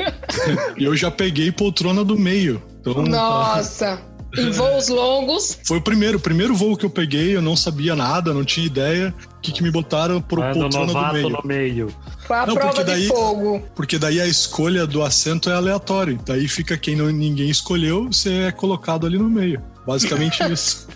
eu 0.78 0.96
já 0.96 1.10
peguei 1.12 1.52
poltrona 1.52 2.04
do 2.04 2.18
meio. 2.18 2.62
Então, 2.82 3.02
Nossa. 3.04 4.02
Em 4.38 4.52
voos 4.52 4.90
longos. 4.90 5.58
Foi 5.66 5.80
o 5.80 5.82
primeiro, 5.82 6.20
o 6.20 6.22
primeiro 6.22 6.54
voo 6.56 6.78
que 6.78 6.86
eu 6.86 6.90
peguei, 6.90 7.36
eu 7.36 7.42
não 7.42 7.56
sabia 7.56 7.96
nada, 7.96 8.32
não 8.32 8.46
tinha 8.46 8.64
ideia. 8.64 9.12
O 9.38 9.42
que, 9.42 9.52
que 9.52 9.64
me 9.64 9.72
botaram 9.72 10.22
pro 10.22 10.40
Mano 10.40 10.54
poltrona 10.70 10.94
do 10.94 11.14
meio. 11.14 11.30
no 11.30 11.42
meio. 11.44 11.88
Foi 12.28 12.38
a 12.38 12.46
Não, 12.46 12.54
prova 12.54 12.70
porque 12.70 12.84
daí- 12.84 13.02
de 13.02 13.08
fogo. 13.08 13.64
Porque 13.76 13.98
daí 13.98 14.22
a 14.22 14.28
escolha 14.28 14.86
do 14.86 15.02
assento 15.02 15.50
é 15.50 15.54
aleatório. 15.54 16.20
Daí 16.24 16.48
fica 16.48 16.78
quem 16.78 16.96
não, 16.96 17.08
ninguém 17.10 17.50
escolheu, 17.50 18.06
você 18.06 18.44
é 18.44 18.52
colocado 18.52 19.08
ali 19.08 19.18
no 19.18 19.28
meio. 19.28 19.60
Basicamente 19.90 20.44
isso. 20.54 20.88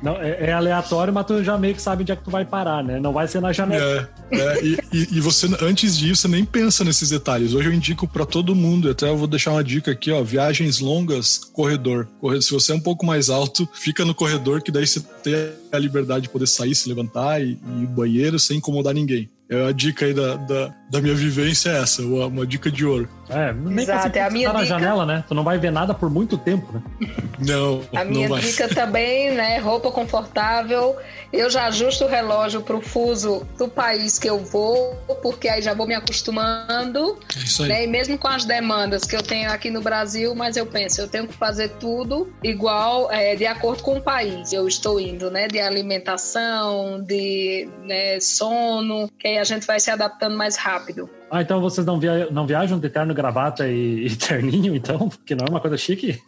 Não, 0.00 0.16
é, 0.16 0.50
é 0.50 0.52
aleatório, 0.52 1.12
mas 1.12 1.26
tu 1.26 1.42
já 1.42 1.58
meio 1.58 1.74
que 1.74 1.82
sabe 1.82 2.02
onde 2.02 2.12
é 2.12 2.16
que 2.16 2.22
tu 2.22 2.30
vai 2.30 2.44
parar, 2.44 2.84
né? 2.84 3.00
Não 3.00 3.12
vai 3.12 3.26
ser 3.26 3.40
na 3.40 3.52
janela. 3.52 4.08
É, 4.30 4.38
é, 4.38 4.64
e, 4.64 4.78
e- 4.92 5.20
você, 5.20 5.48
antes 5.60 5.98
disso, 5.98 6.22
você 6.22 6.28
nem 6.28 6.44
pensa 6.44 6.84
nesses 6.84 7.10
detalhes. 7.10 7.52
Hoje 7.52 7.68
eu 7.68 7.72
indico 7.72 8.06
pra 8.06 8.24
todo 8.24 8.54
mundo, 8.54 8.88
até 8.88 9.08
eu 9.08 9.16
vou 9.16 9.26
deixar 9.26 9.50
uma 9.50 9.64
dica 9.64 9.90
aqui, 9.90 10.12
ó. 10.12 10.22
Viagens 10.22 10.78
longas, 10.78 11.36
corredor. 11.52 12.06
Corredor. 12.20 12.42
Se 12.44 12.52
você 12.52 12.70
é 12.70 12.76
um 12.76 12.80
pouco 12.80 13.04
mais 13.04 13.28
alto, 13.28 13.68
fica 13.74 14.04
no 14.04 14.14
corredor, 14.14 14.62
que 14.62 14.70
daí 14.70 14.86
você 14.86 15.00
tem 15.00 15.34
a 15.72 15.78
liberdade 15.78 16.22
de 16.22 16.28
poder 16.28 16.46
sair, 16.46 16.76
se 16.76 16.88
levantar 16.88 17.42
e, 17.42 17.58
e 17.60 17.82
ir 17.82 17.86
ao 17.86 17.92
banheiro 17.92 18.38
sem 18.38 18.58
incomodar 18.58 18.94
ninguém. 18.94 19.28
É 19.50 19.66
a 19.66 19.72
dica 19.72 20.06
aí 20.06 20.14
da, 20.14 20.36
da, 20.36 20.74
da 20.90 21.00
minha 21.02 21.14
vivência 21.14 21.70
é 21.70 21.82
essa, 21.82 22.02
uma, 22.02 22.26
uma 22.26 22.46
dica 22.46 22.70
de 22.70 22.84
ouro. 22.84 23.08
É, 23.28 23.52
nem 23.52 23.82
Exato, 23.84 24.10
que 24.10 24.18
é 24.18 24.22
a 24.22 24.26
você 24.26 24.32
minha 24.32 24.48
tá 24.48 24.52
na 24.52 24.62
dica. 24.64 24.78
janela, 24.78 25.06
né? 25.06 25.24
Tu 25.26 25.34
não 25.34 25.42
vai 25.44 25.58
ver 25.58 25.70
nada 25.70 25.94
por 25.94 26.10
muito 26.10 26.36
tempo, 26.36 26.72
né? 26.72 26.82
Não, 27.38 27.82
A 27.94 28.04
não 28.04 28.12
minha 28.12 28.28
vai. 28.28 28.40
dica 28.40 28.68
também, 28.68 29.32
né? 29.32 29.58
Roupa 29.58 29.90
confortável. 29.90 30.96
Eu 31.32 31.50
já 31.50 31.66
ajusto 31.66 32.04
o 32.04 32.08
relógio 32.08 32.62
pro 32.62 32.80
fuso 32.80 33.44
do 33.58 33.68
país 33.68 34.18
que 34.20 34.30
eu 34.30 34.38
vou, 34.38 34.94
porque 35.20 35.48
aí 35.48 35.60
já 35.60 35.74
vou 35.74 35.86
me 35.86 35.94
acostumando. 35.94 37.18
É 37.36 37.38
isso 37.40 37.62
aí. 37.64 37.68
Né? 37.68 37.84
E 37.84 37.86
mesmo 37.88 38.16
com 38.16 38.28
as 38.28 38.44
demandas 38.44 39.04
que 39.04 39.16
eu 39.16 39.22
tenho 39.22 39.50
aqui 39.50 39.68
no 39.68 39.80
Brasil, 39.82 40.32
mas 40.34 40.56
eu 40.56 40.64
penso, 40.64 41.00
eu 41.00 41.08
tenho 41.08 41.26
que 41.26 41.34
fazer 41.34 41.70
tudo 41.70 42.32
igual, 42.42 43.10
é, 43.10 43.34
de 43.34 43.46
acordo 43.46 43.82
com 43.82 43.96
o 43.96 44.00
país. 44.00 44.52
Eu 44.52 44.68
estou 44.68 45.00
indo, 45.00 45.30
né? 45.30 45.48
De 45.48 45.58
alimentação, 45.58 47.02
de 47.02 47.68
né, 47.82 48.20
sono, 48.20 49.10
que 49.18 49.26
aí 49.26 49.38
a 49.38 49.44
gente 49.44 49.66
vai 49.66 49.80
se 49.80 49.90
adaptando 49.90 50.36
mais 50.36 50.56
rápido. 50.56 51.10
Ah, 51.34 51.42
então 51.42 51.60
vocês 51.60 51.84
não, 51.84 51.98
via 51.98 52.28
não 52.30 52.46
viajam 52.46 52.78
de 52.78 52.88
terno, 52.88 53.12
gravata 53.12 53.66
e, 53.66 54.06
e 54.06 54.14
terninho, 54.14 54.76
então? 54.76 55.08
Porque 55.08 55.34
não 55.34 55.44
é 55.44 55.50
uma 55.50 55.58
coisa 55.58 55.76
chique? 55.76 56.22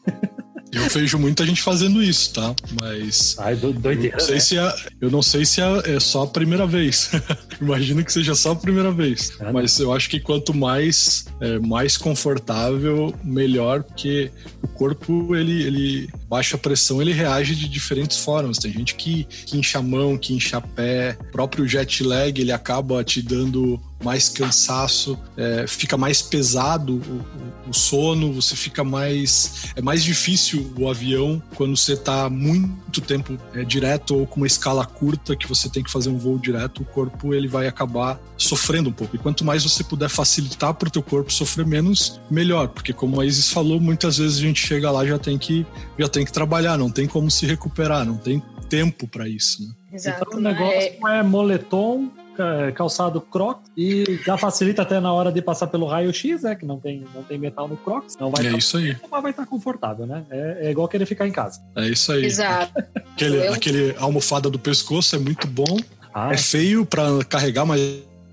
Eu 0.73 0.89
vejo 0.89 1.17
muita 1.17 1.47
gente 1.47 1.63
fazendo 1.63 2.03
isso, 2.03 2.35
tá? 2.35 2.53
Mas. 2.81 3.37
Ai, 3.39 3.55
do, 3.55 3.69
Eu 3.69 3.73
doideira, 3.73 4.17
não 4.17 4.25
sei 4.25 4.35
né? 4.35 4.41
se 4.41 4.59
é, 4.59 4.75
eu 5.01 5.09
não 5.09 5.23
sei 5.23 5.47
se 5.47 5.61
é, 5.61 5.95
é 5.95 6.01
só 6.01 6.25
a 6.25 6.27
primeira 6.27 6.67
vez. 6.67 7.13
Imagino 7.63 8.05
que 8.05 8.13
seja 8.13 8.35
só 8.35 8.51
a 8.51 8.57
primeira 8.57 8.91
vez. 8.91 9.39
Né? 9.39 9.53
Mas 9.53 9.79
eu 9.79 9.93
acho 9.93 10.11
que 10.11 10.19
quanto 10.19 10.53
mais 10.53 11.27
é, 11.41 11.61
mais 11.61 11.97
confortável, 11.97 13.15
melhor, 13.23 13.85
porque 13.85 14.33
o 14.61 14.67
corpo 14.67 15.37
ele, 15.37 15.63
ele 15.63 16.09
baixa 16.29 16.59
pressão, 16.59 17.01
ele 17.01 17.13
reage 17.13 17.55
de 17.55 17.69
diferentes 17.69 18.17
formas. 18.19 18.59
Tem 18.59 18.73
gente 18.73 18.95
que, 18.95 19.25
que 19.25 19.57
incha 19.59 19.81
mão, 19.81 20.17
que 20.19 20.35
incha 20.35 20.61
pé. 20.61 21.17
O 21.21 21.33
próprio 21.33 21.67
jet 21.69 22.03
lag 22.03 22.41
ele 22.41 22.53
acaba 22.53 23.03
te 23.05 23.23
dando 23.23 23.81
mais 24.05 24.29
cansaço, 24.29 25.19
é, 25.39 25.67
fica 25.67 25.97
mais 25.97 26.21
pesado 26.21 26.95
o, 26.97 27.71
o- 27.71 27.73
sono, 27.73 28.33
você 28.33 28.55
fica 28.55 28.85
mais. 28.85 29.71
É 29.75 29.81
mais 29.83 30.05
difícil 30.05 30.73
o 30.79 30.89
avião 30.89 31.43
quando 31.55 31.77
você 31.77 31.95
está 31.95 32.29
muito 32.29 33.01
tempo 33.01 33.39
é, 33.55 33.65
direto 33.65 34.15
ou 34.17 34.27
com 34.27 34.37
uma 34.41 34.47
escala 34.47 34.85
curta 34.85 35.35
que 35.35 35.49
você 35.49 35.69
tem 35.69 35.83
que 35.83 35.91
fazer 35.91 36.11
um 36.11 36.19
voo 36.19 36.39
direto, 36.39 36.83
o 36.83 36.85
corpo 36.85 37.35
ele 37.35 37.49
vai 37.49 37.67
acabar 37.67 38.21
sofrendo 38.37 38.91
um 38.91 38.93
pouco. 38.93 39.17
E 39.17 39.19
quanto 39.19 39.45
mais 39.45 39.65
você 39.65 39.83
puder 39.83 40.09
facilitar 40.11 40.75
para 40.75 40.89
o 40.89 40.91
teu 40.91 41.03
corpo 41.03 41.33
sofrer 41.33 41.67
menos, 41.67 42.21
melhor, 42.31 42.69
porque 42.69 42.93
como 42.93 43.21
a 43.21 43.27
Isis 43.27 43.51
falou, 43.51 43.81
muitas 43.81 44.19
vezes 44.19 44.39
a 44.39 44.43
gente 44.43 44.65
chega 44.65 44.91
lá 44.91 45.05
já 45.07 45.19
tem 45.19 45.39
que 45.39 45.67
já 45.99 46.07
tem 46.17 46.25
que 46.25 46.33
trabalhar, 46.33 46.79
não 46.79 46.91
tem 46.91 47.07
como 47.07 47.31
se 47.31 47.45
recuperar, 47.47 48.05
não 48.07 48.17
tem 48.17 48.43
tempo 48.71 49.07
para 49.07 49.29
isso. 49.29 49.63
Né? 49.63 49.69
Exato. 49.93 50.25
Então 50.27 50.39
o 50.39 50.43
negócio 50.43 51.09
é 51.09 51.23
moletom, 51.23 52.09
ca- 52.35 52.73
calçado 52.73 53.21
Crocs 53.21 53.71
e 53.77 54.19
já 54.25 54.37
facilita 54.39 54.81
até 54.83 54.99
na 54.99 55.13
hora 55.13 55.31
de 55.31 55.43
passar 55.43 55.67
pelo 55.67 55.87
raio-x, 55.87 56.43
né? 56.43 56.55
Que 56.55 56.65
não 56.65 56.79
tem, 56.81 57.05
não 57.15 57.23
tem 57.23 57.39
metal 57.39 57.69
no 57.69 57.77
Crocs. 57.77 58.17
Não 58.19 58.31
vai 58.31 58.47
É 58.47 58.51
tá- 58.51 58.57
isso 58.59 58.79
aí, 58.79 58.97
mas 59.11 59.23
vai 59.23 59.31
estar 59.31 59.45
confortável, 59.47 60.07
né? 60.07 60.25
É, 60.31 60.67
é 60.69 60.71
igual 60.71 60.89
querer 60.89 61.05
ficar 61.07 61.27
em 61.29 61.33
casa. 61.33 61.61
é 61.77 61.87
isso 61.87 62.11
aí. 62.13 62.25
Exato. 62.25 62.73
Aquele, 63.13 63.37
Eu- 63.47 63.53
aquele 63.53 63.95
almofada 63.99 64.49
do 64.49 64.59
pescoço 64.59 65.15
é 65.15 65.19
muito 65.19 65.47
bom, 65.47 65.77
Ah, 66.15 66.33
é 66.33 66.39
feio 66.39 66.87
para 66.87 67.23
carregar, 67.29 67.67
mas 67.67 67.81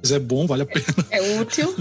é 0.10 0.18
bom, 0.20 0.48
vale 0.48 0.64
a 0.64 0.66
pena. 0.66 0.86
É 1.12 1.40
útil. 1.42 1.76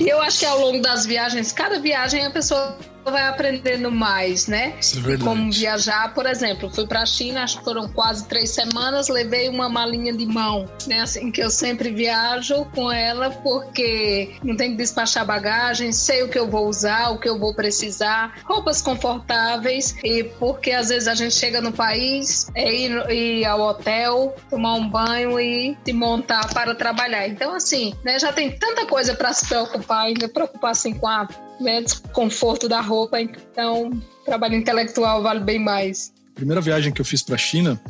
E 0.00 0.08
eu 0.08 0.20
acho 0.22 0.38
que 0.38 0.46
ao 0.46 0.58
longo 0.58 0.80
das 0.80 1.04
viagens, 1.04 1.52
cada 1.52 1.78
viagem 1.78 2.24
a 2.24 2.30
pessoa 2.30 2.76
vai 3.10 3.28
aprendendo 3.28 3.90
mais, 3.90 4.46
né? 4.46 4.76
Isso 4.80 4.98
é 4.98 5.00
verdade. 5.00 5.24
Como 5.24 5.52
viajar, 5.52 6.12
por 6.14 6.26
exemplo, 6.26 6.70
fui 6.70 6.86
para 6.86 7.02
a 7.02 7.06
China, 7.06 7.42
acho 7.42 7.58
que 7.58 7.64
foram 7.64 7.88
quase 7.88 8.26
três 8.26 8.50
semanas, 8.50 9.08
levei 9.08 9.48
uma 9.48 9.68
malinha 9.68 10.12
de 10.12 10.26
mão, 10.26 10.68
né? 10.86 11.00
Assim 11.00 11.30
que 11.30 11.42
eu 11.42 11.50
sempre 11.50 11.90
viajo 11.90 12.64
com 12.74 12.90
ela, 12.90 13.30
porque 13.30 14.34
não 14.42 14.56
tem 14.56 14.72
que 14.72 14.76
despachar 14.76 15.26
bagagem, 15.26 15.92
sei 15.92 16.22
o 16.22 16.28
que 16.28 16.38
eu 16.38 16.48
vou 16.48 16.68
usar, 16.68 17.10
o 17.10 17.18
que 17.18 17.28
eu 17.28 17.38
vou 17.38 17.54
precisar, 17.54 18.40
roupas 18.44 18.80
confortáveis, 18.80 19.96
e 20.02 20.24
porque 20.24 20.72
às 20.72 20.88
vezes 20.88 21.08
a 21.08 21.14
gente 21.14 21.34
chega 21.34 21.60
no 21.60 21.72
país, 21.72 22.50
é 22.54 22.72
ir, 22.72 23.10
ir 23.10 23.44
ao 23.44 23.60
hotel, 23.60 24.34
tomar 24.50 24.74
um 24.74 24.88
banho 24.88 25.38
e 25.38 25.76
se 25.84 25.92
montar 25.92 26.52
para 26.52 26.74
trabalhar. 26.74 27.28
Então, 27.28 27.54
assim, 27.54 27.94
né, 28.04 28.18
já 28.18 28.32
tem 28.32 28.50
tanta 28.50 28.86
coisa 28.86 29.14
para 29.14 29.32
se 29.32 29.46
preocupar, 29.46 30.06
ainda 30.06 30.28
preocupar 30.28 30.70
assim 30.72 30.94
com 30.94 31.06
a 31.06 31.28
né, 31.60 31.82
desconforto 31.82 32.68
da 32.68 32.80
roupa, 32.80 33.20
então 33.20 33.90
trabalho 34.24 34.54
intelectual 34.54 35.22
vale 35.22 35.40
bem 35.40 35.58
mais. 35.58 36.12
primeira 36.34 36.60
viagem 36.60 36.92
que 36.92 37.00
eu 37.00 37.04
fiz 37.04 37.22
para 37.22 37.34
a 37.34 37.38
China, 37.38 37.80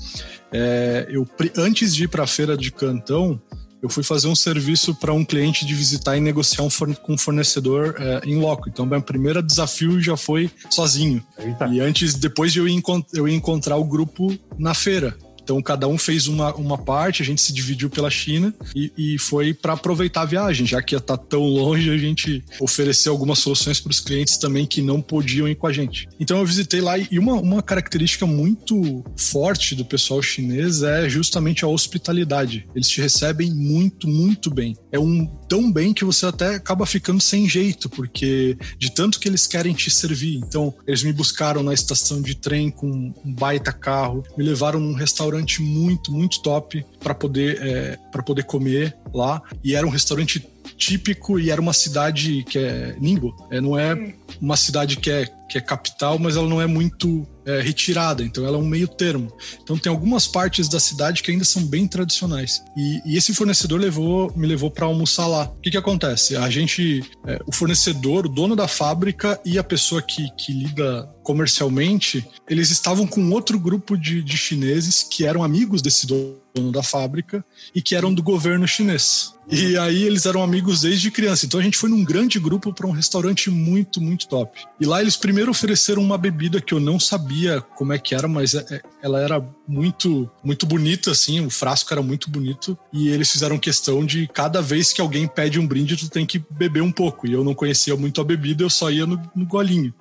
é, 0.53 1.07
eu 1.09 1.27
antes 1.57 1.95
de 1.95 2.05
ir 2.05 2.09
para 2.09 2.25
a 2.25 2.27
feira 2.27 2.57
de 2.57 2.71
Cantão, 2.71 3.41
eu 3.83 3.89
fui 3.89 4.03
fazer 4.03 4.29
um 4.29 4.35
serviço 4.35 4.95
para 4.95 5.13
um 5.13 5.25
cliente 5.25 5.67
de 5.67 5.75
visitar 5.75 6.17
e 6.17 6.21
negociar 6.21 6.65
um 6.65 6.71
forne- 6.71 6.97
com 6.97 7.13
um 7.13 7.19
fornecedor 7.19 7.95
é, 7.99 8.21
em 8.27 8.37
loco. 8.41 8.67
Então, 8.69 8.87
meu 8.87 9.03
primeiro 9.03 9.43
desafio 9.43 10.01
já 10.01 10.17
foi 10.17 10.51
sozinho. 10.71 11.23
eita. 11.39 11.67
E 11.67 11.81
antes, 11.81 12.15
depois 12.15 12.51
de 12.53 12.61
eu, 12.61 12.67
ia 12.69 12.75
encont- 12.75 13.07
eu 13.13 13.29
ia 13.29 13.35
encontrar 13.37 13.77
o 13.77 13.85
grupo 13.85 14.35
na 14.59 14.73
feira. 14.73 15.15
Então, 15.45 15.61
cada 15.61 15.87
um 15.87 15.99
fez 15.99 16.27
uma, 16.27 16.55
uma 16.55 16.79
parte, 16.79 17.23
a 17.23 17.25
gente 17.25 17.43
se 17.43 17.53
dividiu 17.53 17.91
pela 17.91 18.11
China 18.11 18.53
e, 18.75 18.91
e 18.97 19.19
foi 19.19 19.53
para 19.53 19.75
aproveitar 19.75 20.23
a 20.23 20.25
viagem, 20.25 20.67
já 20.67 20.83
que 20.83 20.95
ia 20.95 20.99
estar 20.99 21.19
tão 21.19 21.43
longe, 21.43 21.91
a 21.91 21.99
gente 21.99 22.43
ofereceu 22.59 23.13
algumas 23.13 23.39
soluções 23.39 23.79
para 23.79 23.91
os 23.91 24.01
clientes 24.01 24.39
também 24.39 24.67
que 24.67 24.81
não 24.81 25.03
podiam 25.03 25.47
ir 25.47 25.55
com 25.55 25.67
a 25.67 25.73
gente. 25.73 26.09
Então, 26.19 26.39
eu 26.39 26.47
visitei 26.47 26.81
lá 26.81 26.99
e 26.99 27.19
uma, 27.19 27.35
uma 27.35 27.63
característica 27.63 28.25
muito 28.27 29.05
forte 29.17 29.75
do 29.75 29.85
pessoal 29.85 30.23
chinês 30.23 30.83
é 30.83 31.09
justamente 31.09 31.65
a 31.65 31.69
hospitalidade. 31.69 32.67
Eles 32.75 32.89
te 32.89 33.01
recebem 33.03 33.53
muito, 33.53 34.09
muito 34.09 34.51
bem. 34.51 34.75
É 34.91 34.99
um 34.99 35.27
tão 35.49 35.71
bem 35.71 35.93
que 35.93 36.05
você 36.05 36.27
até 36.27 36.55
acaba 36.55 36.87
ficando 36.87 37.21
sem 37.21 37.49
jeito, 37.49 37.91
porque 37.91 38.57
de 38.79 38.95
tanto 38.95 39.21
que 39.21 39.29
eles 39.29 39.47
querem 39.47 39.75
te 39.75 39.91
servir. 39.91 40.37
Então, 40.37 40.75
eles 40.87 41.03
me 41.03 41.13
buscaram 41.13 41.63
na 41.63 41.75
estação 41.75 42.23
de 42.23 42.35
trem 42.35 42.71
com 42.71 43.13
um 43.25 43.35
baita 43.35 43.73
carro, 43.73 44.23
me 44.37 44.45
levaram 44.45 44.81
num 44.81 44.95
restaurante 44.95 45.34
muito, 45.63 46.13
muito 46.13 46.43
top 46.43 46.85
para 47.01 47.15
poder, 47.15 47.59
é, 47.63 47.99
para 48.11 48.23
poder 48.23 48.45
comer 48.45 48.97
lá. 49.13 49.43
E 49.63 49.75
era 49.75 49.87
um 49.87 49.91
restaurante 49.91 50.47
típico 50.77 51.39
e 51.39 51.51
era 51.51 51.61
uma 51.61 51.73
cidade 51.73 52.45
que 52.45 52.59
é 52.59 52.97
Ningbo. 53.01 53.35
É, 53.51 53.61
não 53.61 53.79
é 53.79 54.15
uma 54.41 54.57
cidade 54.57 54.97
que 54.97 55.11
é, 55.11 55.27
que 55.49 55.59
é 55.59 55.61
capital, 55.61 56.19
mas 56.19 56.37
ela 56.37 56.49
não 56.49 56.61
é 56.61 56.67
muito 56.67 57.27
é, 57.47 57.61
retirada, 57.61 58.23
então 58.23 58.45
ela 58.45 58.57
é 58.57 58.61
um 58.61 58.67
meio 58.67 58.89
termo. 58.89 59.33
Então 59.63 59.79
tem 59.79 59.91
algumas 59.91 60.27
partes 60.27 60.69
da 60.69 60.81
cidade 60.81 61.23
que 61.23 61.31
ainda 61.31 61.45
são 61.45 61.65
bem 61.65 61.87
tradicionais. 61.87 62.63
E, 62.77 63.01
e 63.05 63.17
esse 63.17 63.35
fornecedor 63.35 63.81
levou, 63.81 64.33
me 64.37 64.47
levou 64.47 64.71
para 64.71 64.87
almoçar 64.87 65.27
lá. 65.27 65.45
O 65.45 65.61
que, 65.61 65.71
que 65.71 65.77
acontece? 65.77 66.37
A 66.37 66.49
gente, 66.51 67.03
é, 67.27 67.41
o 67.47 67.53
fornecedor, 67.53 68.27
o 68.27 68.29
dono 68.29 68.57
da 68.57 68.69
fábrica 68.69 69.41
e 69.45 69.59
a 69.59 69.65
pessoa 69.65 70.03
que, 70.03 70.29
que 70.37 70.53
lida 70.53 71.09
comercialmente, 71.23 72.27
eles 72.49 72.71
estavam 72.71 73.07
com 73.07 73.31
outro 73.31 73.59
grupo 73.59 73.97
de, 73.97 74.23
de 74.23 74.37
chineses 74.37 75.03
que 75.03 75.25
eram 75.25 75.43
amigos 75.43 75.81
desse 75.81 76.07
dono 76.07 76.44
da 76.55 76.83
fábrica 76.83 77.45
e 77.75 77.83
que 77.83 77.95
eram 77.97 78.15
do 78.15 78.23
governo 78.23 78.67
chinês. 78.67 79.35
E 79.51 79.77
aí 79.77 80.05
eles 80.05 80.25
eram 80.25 80.43
amigos 80.43 80.81
desde 80.83 81.11
criança. 81.11 81.45
Então 81.45 81.61
a 81.61 81.63
gente 81.63 81.77
foi 81.77 81.91
num 81.91 82.05
grande 82.05 82.39
grupo 82.39 82.73
para 82.73 82.87
um 82.87 82.93
restaurante 82.93 83.51
muito, 83.51 84.01
muito 84.01 84.29
top. 84.29 84.59
E 84.81 84.87
lá 84.87 85.03
eles 85.03 85.17
primeiro 85.17 85.51
ofereceram 85.51 86.01
uma 86.01 86.17
bebida 86.17 86.61
que 86.61 86.73
eu 86.73 86.81
não 86.81 86.99
sabia 86.99 87.61
como 87.61 87.93
é 87.93 87.99
que 87.99 88.15
era, 88.15 88.27
mas 88.29 88.55
é- 88.55 88.65
é- 88.71 88.83
ela 89.03 89.21
era 89.21 89.45
muito 89.67 90.31
muito 90.43 90.67
bonita, 90.67 91.11
assim, 91.11 91.45
o 91.45 91.51
frasco 91.51 91.93
era 91.93 92.03
muito 92.03 92.31
bonito, 92.31 92.77
e 92.93 93.09
eles 93.09 93.31
fizeram 93.31 93.59
questão 93.59 94.05
de 94.05 94.29
cada 94.29 94.61
vez 94.61 94.93
que 94.93 95.01
alguém 95.01 95.27
pede 95.27 95.59
um 95.59 95.67
brinde, 95.67 95.97
tu 95.97 96.09
tem 96.09 96.27
que 96.27 96.43
beber 96.51 96.83
um 96.83 96.93
pouco. 96.93 97.27
E 97.27 97.33
eu 97.33 97.43
não 97.43 97.55
conhecia 97.55 97.97
muito 97.97 98.21
a 98.21 98.25
bebida, 98.25 98.63
eu 98.63 98.71
só 98.71 98.91
ia 98.91 99.07
no, 99.07 99.21
no 99.35 99.47
golinho. 99.47 99.93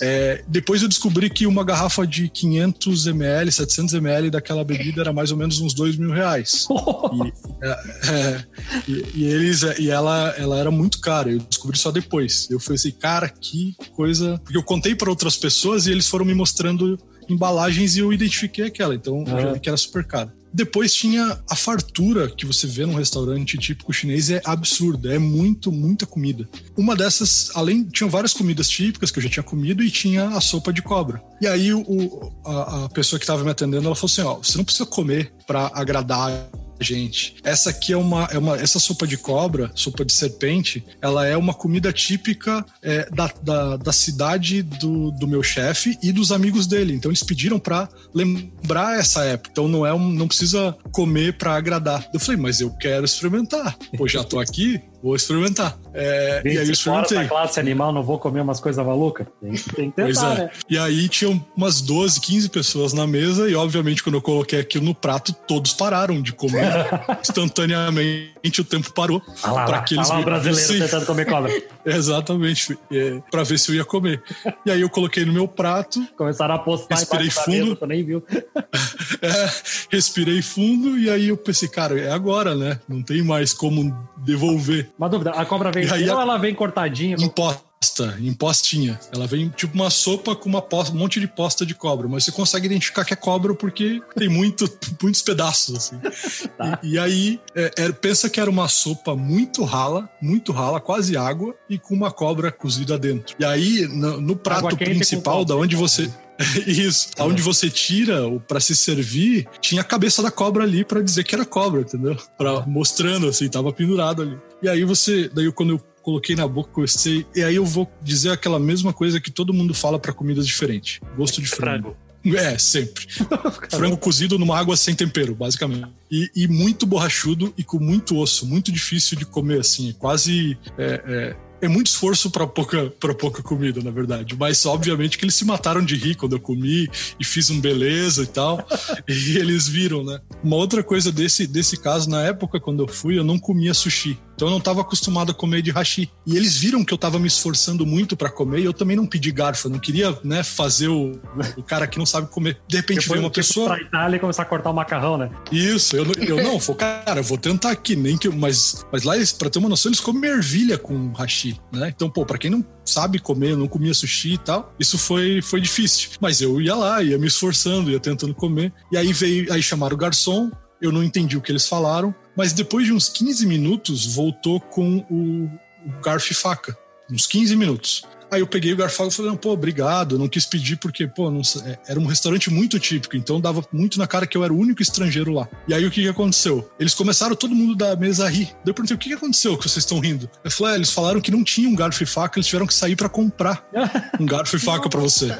É, 0.00 0.44
depois 0.46 0.82
eu 0.82 0.88
descobri 0.88 1.30
que 1.30 1.46
uma 1.46 1.64
garrafa 1.64 2.06
de 2.06 2.28
500 2.28 3.06
ml, 3.06 3.52
700 3.52 3.94
ml 3.94 4.30
daquela 4.30 4.64
bebida 4.64 5.00
era 5.00 5.12
mais 5.12 5.30
ou 5.30 5.38
menos 5.38 5.60
uns 5.60 5.72
dois 5.72 5.96
mil 5.96 6.10
reais. 6.10 6.66
e, 7.12 7.64
é, 7.64 7.70
é, 8.10 8.44
e, 8.86 9.04
e, 9.14 9.24
eles, 9.24 9.62
e 9.78 9.90
ela, 9.90 10.34
ela 10.36 10.58
era 10.58 10.70
muito 10.70 11.00
cara, 11.00 11.30
eu 11.30 11.38
descobri 11.38 11.78
só 11.78 11.90
depois. 11.90 12.48
Eu 12.50 12.60
falei 12.60 12.76
assim, 12.76 12.92
cara, 12.92 13.28
que 13.28 13.74
coisa. 13.94 14.38
Porque 14.38 14.56
eu 14.56 14.62
contei 14.62 14.94
para 14.94 15.10
outras 15.10 15.36
pessoas 15.36 15.86
e 15.86 15.92
eles 15.92 16.08
foram 16.08 16.24
me 16.24 16.34
mostrando 16.34 16.98
embalagens 17.28 17.96
e 17.96 18.00
eu 18.00 18.12
identifiquei 18.12 18.66
aquela, 18.66 18.94
então 18.94 19.24
eu 19.26 19.40
já 19.40 19.52
vi 19.52 19.60
que 19.60 19.68
era 19.68 19.76
super 19.76 20.04
cara. 20.04 20.32
Depois 20.56 20.94
tinha 20.94 21.38
a 21.50 21.54
fartura 21.54 22.30
que 22.30 22.46
você 22.46 22.66
vê 22.66 22.86
num 22.86 22.94
restaurante 22.94 23.58
típico 23.58 23.92
chinês, 23.92 24.30
é 24.30 24.40
absurda, 24.42 25.14
é 25.14 25.18
muito, 25.18 25.70
muita 25.70 26.06
comida. 26.06 26.48
Uma 26.74 26.96
dessas, 26.96 27.50
além, 27.54 27.84
tinham 27.84 28.08
várias 28.08 28.32
comidas 28.32 28.66
típicas 28.66 29.10
que 29.10 29.18
eu 29.18 29.22
já 29.22 29.28
tinha 29.28 29.42
comido 29.42 29.82
e 29.82 29.90
tinha 29.90 30.28
a 30.28 30.40
sopa 30.40 30.72
de 30.72 30.80
cobra. 30.80 31.22
E 31.42 31.46
aí 31.46 31.74
o, 31.74 32.32
a, 32.42 32.84
a 32.84 32.88
pessoa 32.88 33.18
que 33.18 33.24
estava 33.24 33.44
me 33.44 33.50
atendendo, 33.50 33.84
ela 33.84 33.94
falou 33.94 34.10
assim, 34.10 34.22
ó, 34.22 34.36
você 34.36 34.56
não 34.56 34.64
precisa 34.64 34.86
comer 34.86 35.30
para 35.46 35.70
agradar 35.74 36.48
gente. 36.80 37.36
Essa 37.42 37.70
aqui 37.70 37.92
é 37.92 37.96
uma, 37.96 38.24
é 38.30 38.38
uma. 38.38 38.56
Essa 38.56 38.78
sopa 38.78 39.06
de 39.06 39.16
cobra, 39.16 39.70
sopa 39.74 40.04
de 40.04 40.12
serpente, 40.12 40.84
ela 41.00 41.26
é 41.26 41.36
uma 41.36 41.54
comida 41.54 41.92
típica 41.92 42.64
é, 42.82 43.08
da, 43.10 43.32
da, 43.42 43.76
da, 43.76 43.92
cidade 43.92 44.62
do, 44.62 45.10
do 45.12 45.26
meu 45.26 45.42
chefe 45.42 45.98
e 46.02 46.12
dos 46.12 46.32
amigos 46.32 46.66
dele. 46.66 46.94
Então 46.94 47.10
eles 47.10 47.22
pediram 47.22 47.58
para 47.58 47.88
lembrar 48.14 48.98
essa 48.98 49.24
época. 49.24 49.50
Então 49.52 49.68
não 49.68 49.86
é 49.86 49.92
um, 49.92 50.10
não 50.10 50.28
precisa 50.28 50.76
comer 50.92 51.36
para 51.36 51.54
agradar. 51.54 52.08
Eu 52.12 52.20
falei, 52.20 52.40
mas 52.40 52.60
eu 52.60 52.70
quero 52.70 53.04
experimentar. 53.04 53.76
Pô, 53.96 54.06
já 54.06 54.22
tô 54.22 54.38
aqui, 54.38 54.80
vou 55.06 55.14
experimentar. 55.14 55.78
É, 55.94 56.42
e 56.44 56.58
aí 56.58 56.66
eu 56.66 56.72
experimentei. 56.72 57.18
da 57.18 57.28
classe 57.28 57.60
animal, 57.60 57.92
não 57.92 58.02
vou 58.02 58.18
comer 58.18 58.40
umas 58.40 58.58
coisas 58.58 58.84
malucas? 58.84 59.26
Tem, 59.40 59.52
tem 59.52 59.90
que 59.90 59.96
tentar, 59.96 60.34
é. 60.34 60.38
né? 60.38 60.50
E 60.68 60.76
aí 60.76 61.08
tinham 61.08 61.42
umas 61.56 61.80
12, 61.80 62.20
15 62.20 62.48
pessoas 62.50 62.92
na 62.92 63.06
mesa 63.06 63.48
e 63.48 63.54
obviamente 63.54 64.02
quando 64.02 64.16
eu 64.16 64.22
coloquei 64.22 64.58
aquilo 64.58 64.84
no 64.84 64.94
prato, 64.94 65.32
todos 65.32 65.72
pararam 65.72 66.20
de 66.20 66.32
comer 66.32 66.66
instantaneamente, 67.22 68.60
o 68.60 68.64
tempo 68.64 68.92
parou. 68.92 69.22
Ah 69.42 69.52
lá, 69.52 69.64
para 69.64 69.78
aqueles 69.78 70.10
ah 70.10 70.18
lá, 70.18 70.24
brasileiro 70.24 70.60
assim, 70.60 70.78
tentando 70.80 71.06
comer 71.06 71.24
cobra. 71.26 71.52
Exatamente, 71.86 72.76
é, 72.90 73.22
para 73.30 73.44
ver 73.44 73.58
se 73.58 73.70
eu 73.70 73.76
ia 73.76 73.84
comer. 73.84 74.20
E 74.64 74.70
aí 74.72 74.80
eu 74.80 74.90
coloquei 74.90 75.24
no 75.24 75.32
meu 75.32 75.46
prato. 75.46 76.04
Começaram 76.16 76.56
a 76.56 76.58
postar 76.58 76.96
respirei 76.96 77.30
fundo. 77.30 77.74
Mesa, 77.74 77.86
nem 77.86 78.04
viu. 78.04 78.24
é, 79.22 79.50
respirei 79.90 80.42
fundo 80.42 80.98
e 80.98 81.08
aí 81.08 81.28
eu 81.28 81.36
pensei, 81.36 81.68
cara, 81.68 81.98
é 81.98 82.10
agora, 82.10 82.56
né? 82.56 82.80
Não 82.88 83.02
tem 83.02 83.22
mais 83.22 83.54
como 83.54 83.96
devolver. 84.16 84.90
Uma 84.98 85.08
dúvida, 85.08 85.30
a 85.30 85.44
cobra 85.44 85.70
vem 85.70 85.90
aí, 85.90 86.08
ou 86.08 86.20
ela 86.20 86.38
vem 86.38 86.54
cortadinha? 86.54 87.16
Imposta, 87.20 88.16
impostinha. 88.20 88.98
Ela 89.12 89.26
vem 89.26 89.50
tipo 89.50 89.74
uma 89.74 89.90
sopa 89.90 90.34
com 90.34 90.48
uma 90.48 90.62
posta, 90.62 90.94
um 90.94 90.98
monte 90.98 91.20
de 91.20 91.28
posta 91.28 91.66
de 91.66 91.74
cobra, 91.74 92.08
mas 92.08 92.24
você 92.24 92.32
consegue 92.32 92.66
identificar 92.66 93.04
que 93.04 93.12
é 93.12 93.16
cobra 93.16 93.54
porque 93.54 94.00
tem 94.16 94.28
muito, 94.28 94.64
muitos 95.02 95.20
pedaços, 95.20 95.76
assim. 95.76 96.48
Tá. 96.56 96.78
E, 96.82 96.94
e, 96.94 96.98
aí, 96.98 97.40
é, 97.54 97.70
é, 97.76 97.92
pensa 97.92 98.30
que 98.30 98.40
era 98.40 98.50
uma 98.50 98.68
sopa 98.68 99.14
muito 99.14 99.64
rala, 99.64 100.08
muito 100.20 100.50
rala, 100.50 100.80
quase 100.80 101.16
água, 101.16 101.54
e 101.68 101.78
com 101.78 101.94
uma 101.94 102.10
cobra 102.10 102.50
cozida 102.50 102.98
dentro. 102.98 103.36
E 103.38 103.44
aí, 103.44 103.86
no, 103.88 104.18
no 104.18 104.36
prato 104.36 104.76
principal, 104.76 105.44
da 105.44 105.54
onde 105.54 105.76
você 105.76 106.10
Isso. 106.66 107.12
Tá. 107.14 107.24
Onde 107.24 107.42
você 107.42 107.70
tira 107.70 108.22
para 108.46 108.60
se 108.60 108.74
servir, 108.76 109.46
tinha 109.60 109.80
a 109.80 109.84
cabeça 109.84 110.22
da 110.22 110.30
cobra 110.30 110.64
ali 110.64 110.84
para 110.84 111.00
dizer 111.00 111.24
que 111.24 111.34
era 111.34 111.44
cobra, 111.44 111.80
entendeu? 111.80 112.16
Para 112.36 112.60
mostrando 112.66 113.28
assim, 113.28 113.48
tava 113.48 113.72
pendurado 113.72 114.22
ali. 114.22 114.38
E 114.62 114.68
aí 114.68 114.84
você, 114.84 115.28
daí 115.28 115.50
quando 115.52 115.70
eu 115.70 115.80
coloquei 116.02 116.36
na 116.36 116.46
boca, 116.46 116.70
comecei, 116.72 117.26
e 117.34 117.42
aí 117.42 117.56
eu 117.56 117.64
vou 117.64 117.90
dizer 118.00 118.30
aquela 118.30 118.60
mesma 118.60 118.92
coisa 118.92 119.20
que 119.20 119.30
todo 119.30 119.52
mundo 119.52 119.74
fala 119.74 119.98
para 119.98 120.12
comidas 120.12 120.46
diferentes. 120.46 121.00
Gosto 121.16 121.42
de 121.42 121.48
frango. 121.48 121.96
É, 122.34 122.58
sempre. 122.58 123.06
Frango 123.70 123.96
cozido 123.96 124.38
numa 124.38 124.58
água 124.58 124.76
sem 124.76 124.94
tempero, 124.94 125.34
basicamente. 125.34 125.88
E, 126.10 126.30
e, 126.34 126.48
muito 126.48 126.86
borrachudo 126.86 127.52
e 127.56 127.62
com 127.62 127.78
muito 127.78 128.16
osso, 128.16 128.46
muito 128.46 128.72
difícil 128.72 129.16
de 129.16 129.24
comer, 129.24 129.60
assim. 129.60 129.92
Quase 129.92 130.58
é, 130.76 131.02
é, 131.06 131.36
é 131.60 131.68
muito 131.68 131.86
esforço 131.86 132.30
para 132.30 132.46
pouca, 132.46 132.90
pra 132.98 133.14
pouca 133.14 133.42
comida, 133.42 133.80
na 133.82 133.90
verdade. 133.90 134.34
Mas, 134.36 134.66
obviamente, 134.66 135.18
que 135.18 135.24
eles 135.24 135.34
se 135.34 135.44
mataram 135.44 135.84
de 135.84 135.94
rir 135.94 136.16
quando 136.16 136.34
eu 136.34 136.40
comi 136.40 136.88
e 137.18 137.24
fiz 137.24 137.50
um 137.50 137.60
beleza 137.60 138.24
e 138.24 138.26
tal. 138.26 138.66
e 139.06 139.36
eles 139.36 139.68
viram, 139.68 140.04
né? 140.04 140.20
Uma 140.42 140.56
outra 140.56 140.82
coisa 140.82 141.12
desse, 141.12 141.46
desse 141.46 141.76
caso, 141.76 142.10
na 142.10 142.22
época, 142.22 142.58
quando 142.58 142.82
eu 142.82 142.88
fui, 142.88 143.18
eu 143.18 143.24
não 143.24 143.38
comia 143.38 143.74
sushi. 143.74 144.18
Então 144.36 144.48
eu 144.48 144.52
não 144.52 144.58
estava 144.58 144.82
acostumado 144.82 145.32
a 145.32 145.34
comer 145.34 145.62
de 145.62 145.70
hashi. 145.70 146.10
E 146.26 146.36
eles 146.36 146.58
viram 146.58 146.84
que 146.84 146.92
eu 146.92 146.96
estava 146.96 147.18
me 147.18 147.26
esforçando 147.26 147.86
muito 147.86 148.16
para 148.16 148.30
comer 148.30 148.60
e 148.60 148.64
eu 148.64 148.72
também 148.72 148.94
não 148.94 149.06
pedi 149.06 149.32
garfo. 149.32 149.66
Eu 149.66 149.72
não 149.72 149.78
queria, 149.78 150.16
né, 150.22 150.44
fazer 150.44 150.88
o, 150.88 151.12
o 151.56 151.62
cara 151.62 151.86
que 151.86 151.98
não 151.98 152.04
sabe 152.04 152.28
comer. 152.28 152.60
De 152.68 152.76
repente 152.76 153.00
Depois, 153.00 153.08
veio 153.08 153.22
uma 153.22 153.30
tipo, 153.30 153.46
pessoa. 153.46 153.68
Pra 153.68 153.80
Itália 153.80 154.16
e 154.16 154.20
começar 154.20 154.42
a 154.42 154.44
cortar 154.44 154.70
o 154.70 154.74
macarrão, 154.74 155.16
né? 155.16 155.30
Isso, 155.50 155.96
eu, 155.96 156.04
eu 156.20 156.42
não, 156.42 156.58
vou, 156.58 156.76
cara, 156.76 157.20
eu 157.20 157.24
vou 157.24 157.38
tentar 157.38 157.70
aqui, 157.70 157.96
nem 157.96 158.16
que. 158.18 158.28
Mas, 158.28 158.84
mas 158.92 159.02
lá, 159.02 159.14
para 159.38 159.48
ter 159.48 159.58
uma 159.58 159.70
noção, 159.70 159.88
eles 159.88 160.00
comem 160.00 160.30
ervilha 160.30 160.76
com 160.76 161.12
hashi, 161.12 161.58
né? 161.72 161.92
Então, 161.94 162.10
pô, 162.10 162.26
pra 162.26 162.36
quem 162.36 162.50
não 162.50 162.64
sabe 162.84 163.18
comer, 163.18 163.56
não 163.56 163.66
comia 163.66 163.94
sushi 163.94 164.34
e 164.34 164.38
tal, 164.38 164.72
isso 164.78 164.98
foi, 164.98 165.40
foi 165.40 165.60
difícil. 165.60 166.10
Mas 166.20 166.40
eu 166.40 166.60
ia 166.60 166.74
lá, 166.74 167.02
ia 167.02 167.18
me 167.18 167.26
esforçando, 167.26 167.90
ia 167.90 167.98
tentando 167.98 168.34
comer. 168.34 168.72
E 168.92 168.96
aí 168.98 169.12
veio, 169.12 169.52
aí 169.52 169.62
chamaram 169.62 169.94
o 169.94 169.98
garçom, 169.98 170.50
eu 170.80 170.92
não 170.92 171.02
entendi 171.02 171.36
o 171.36 171.40
que 171.40 171.50
eles 171.50 171.66
falaram, 171.66 172.14
mas 172.36 172.52
depois 172.52 172.86
de 172.86 172.92
uns 172.92 173.08
15 173.08 173.46
minutos 173.46 174.14
voltou 174.14 174.60
com 174.60 174.98
o, 175.10 175.44
o 175.86 176.00
garfo 176.02 176.32
e 176.32 176.34
faca. 176.34 176.76
Uns 177.10 177.26
15 177.26 177.56
minutos. 177.56 178.04
Aí 178.30 178.40
eu 178.40 178.46
peguei 178.46 178.72
o 178.72 178.76
garfo 178.76 179.06
e 179.06 179.10
falei, 179.10 179.30
não, 179.30 179.36
pô, 179.36 179.52
obrigado, 179.52 180.18
não 180.18 180.28
quis 180.28 180.46
pedir 180.46 180.76
porque, 180.76 181.06
pô, 181.06 181.30
não, 181.30 181.42
é, 181.64 181.78
era 181.86 182.00
um 182.00 182.06
restaurante 182.06 182.50
muito 182.50 182.78
típico, 182.78 183.16
então 183.16 183.40
dava 183.40 183.64
muito 183.72 183.98
na 183.98 184.06
cara 184.06 184.26
que 184.26 184.36
eu 184.36 184.44
era 184.44 184.52
o 184.52 184.58
único 184.58 184.82
estrangeiro 184.82 185.32
lá. 185.32 185.48
E 185.68 185.74
aí 185.74 185.84
o 185.86 185.90
que, 185.90 186.02
que 186.02 186.08
aconteceu? 186.08 186.68
Eles 186.78 186.94
começaram 186.94 187.36
todo 187.36 187.54
mundo 187.54 187.74
da 187.74 187.94
mesa 187.96 188.26
a 188.26 188.28
rir. 188.28 188.46
Daí 188.46 188.68
eu 188.68 188.74
perguntei, 188.74 188.96
o 188.96 188.98
que, 188.98 189.08
que 189.08 189.14
aconteceu 189.14 189.56
que 189.56 189.68
vocês 189.68 189.84
estão 189.84 190.00
rindo? 190.00 190.28
Eu 190.42 190.50
falei, 190.50 190.74
é, 190.74 190.76
eles 190.76 190.90
falaram 190.90 191.20
que 191.20 191.30
não 191.30 191.44
tinham 191.44 191.72
um 191.72 191.74
garfo 191.74 192.02
e 192.02 192.06
faca, 192.06 192.38
eles 192.38 192.46
tiveram 192.46 192.66
que 192.66 192.74
sair 192.74 192.96
para 192.96 193.08
comprar 193.08 193.64
um 194.18 194.26
garfo 194.26 194.56
e 194.56 194.58
faca 194.58 194.88
para 194.88 195.00
você. 195.00 195.32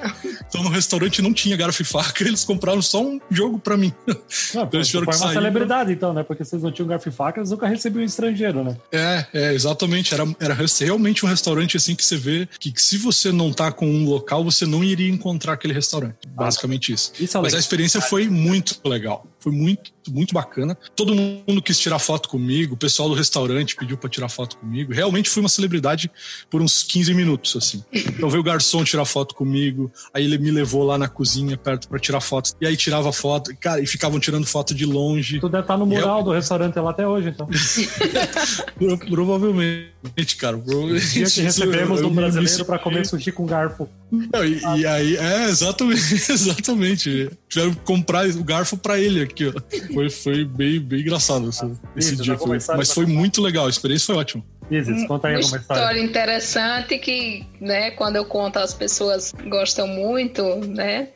Então 0.49 0.63
no 0.63 0.69
restaurante 0.69 1.21
não 1.21 1.33
tinha 1.33 1.57
garfo 1.57 1.83
e 1.83 1.85
faca, 1.85 2.25
eles 2.25 2.45
compraram 2.45 2.83
só 2.83 3.03
um 3.03 3.21
jogo 3.31 3.59
para 3.59 3.77
mim. 3.77 3.93
Não, 4.07 4.15
então, 4.63 4.71
eles 4.73 4.89
tiveram 4.89 5.07
que 5.07 5.17
uma 5.17 5.33
celebridade, 5.33 5.85
pra... 5.85 5.93
então, 5.93 6.13
né? 6.13 6.23
Porque 6.23 6.45
vocês 6.45 6.63
não 6.63 6.71
tinham 6.71 6.89
garfo 6.89 7.09
e 7.09 7.13
faca, 7.13 7.41
eles 7.41 7.51
nunca 7.51 7.67
recebiam 7.67 8.03
um 8.03 8.07
estrangeiro, 8.07 8.63
né? 8.63 8.77
É, 8.93 9.27
é, 9.33 9.55
exatamente. 9.55 10.15
Era, 10.15 10.25
era 10.41 10.57
realmente 10.81 11.25
um 11.25 11.29
restaurante 11.29 11.77
assim 11.77 11.95
que 11.95 12.05
você 12.05 12.17
vê 12.17 12.49
que, 12.59 12.73
que 12.73 12.83
se 12.87 12.99
você 12.99 13.33
não 13.33 13.53
tá 13.53 13.73
com 13.73 13.85
um 13.85 14.09
local, 14.09 14.45
você 14.45 14.65
não 14.65 14.85
iria 14.85 15.11
encontrar 15.11 15.55
aquele 15.55 15.75
restaurante. 15.75 16.19
Basicamente 16.29 16.93
isso. 16.93 17.13
isso 17.19 17.37
é 17.37 17.41
Mas 17.41 17.53
a 17.53 17.59
experiência 17.59 18.01
foi 18.01 18.29
muito 18.29 18.79
legal. 18.85 19.27
Foi 19.47 19.53
muito, 19.53 19.93
muito 20.09 20.35
bacana. 20.35 20.77
Todo 20.97 21.15
mundo 21.15 21.63
quis 21.63 21.79
tirar 21.79 22.01
foto 22.01 22.29
comigo, 22.29 22.75
o 22.75 22.77
pessoal 22.77 23.09
do 23.09 23.15
restaurante 23.15 23.77
pediu 23.77 23.97
para 23.97 24.11
tirar 24.11 24.29
foto 24.29 24.57
comigo. 24.57 24.93
Realmente 24.93 25.31
fui 25.31 25.41
uma 25.41 25.49
celebridade 25.49 26.11
por 26.51 26.61
uns 26.61 26.83
15 26.83 27.15
minutos, 27.15 27.55
assim. 27.55 27.81
Então 27.93 28.29
veio 28.29 28.41
o 28.41 28.45
garçom 28.45 28.83
tirar 28.83 29.05
foto 29.05 29.37
comigo, 29.37 29.89
aí 30.13 30.25
ele 30.25 30.37
me 30.37 30.51
levou 30.51 30.83
lá 30.83 30.99
na 30.99 31.07
cozinha 31.07 31.57
perto 31.57 31.87
para 31.87 32.01
tirar 32.01 32.21
foto. 32.21 32.55
E 32.61 32.67
aí 32.67 32.77
tirava 32.77 33.13
foto, 33.13 33.57
cara, 33.61 33.81
e 33.81 33.87
ficavam 33.87 34.19
tirando 34.19 34.45
foto 34.45 34.75
de 34.75 34.85
longe. 34.85 35.39
Tu 35.39 35.49
deve 35.49 35.63
estar 35.63 35.75
tá 35.75 35.79
no 35.79 35.87
mural 35.87 36.25
do 36.25 36.33
restaurante 36.33 36.77
lá 36.81 36.91
até 36.91 37.07
hoje, 37.07 37.29
então. 37.29 37.49
provavelmente, 39.09 40.37
cara. 40.37 40.59
Provavelmente. 40.59 41.09
dia 41.09 41.27
que 41.27 41.39
recebemos 41.41 42.03
um 42.03 42.11
brasileiro 42.13 42.65
para 42.65 42.81
comer 42.81 43.07
sushi 43.07 43.31
com 43.31 43.47
garfo. 43.47 43.89
Não, 44.11 44.45
e, 44.45 44.61
e, 44.81 44.87
aí, 44.87 45.17
é, 45.17 45.45
exatamente, 45.45 46.15
exatamente. 46.33 47.31
Tiveram 47.49 47.75
que 47.75 47.81
comprar 47.83 48.27
o 48.29 48.43
garfo 48.43 48.77
para 48.77 48.99
ele 48.99 49.23
aqui 49.23 49.36
ó. 49.45 49.93
Foi, 49.93 50.09
foi 50.09 50.45
bem, 50.45 50.81
bem 50.81 51.01
engraçado 51.01 51.49
esse, 51.49 51.71
esse 51.97 52.17
dia. 52.17 52.39
Foi, 52.39 52.59
mas 52.77 52.93
foi 52.93 53.07
muito 53.07 53.43
legal, 53.43 53.67
a 53.67 53.71
experiência 53.71 54.07
foi 54.07 54.17
ótima. 54.17 54.45
Isis, 54.71 55.07
conta 55.07 55.29
aí 55.29 55.35
uma 55.35 55.41
história. 55.41 55.61
história 55.61 56.01
interessante 56.01 56.99
que, 56.99 57.47
né, 57.61 57.93
quando 57.93 58.17
eu 58.17 58.25
conto 58.25 58.59
as 58.59 58.75
pessoas 58.75 59.33
gostam 59.49 59.87
muito, 59.87 60.43
né? 60.67 61.09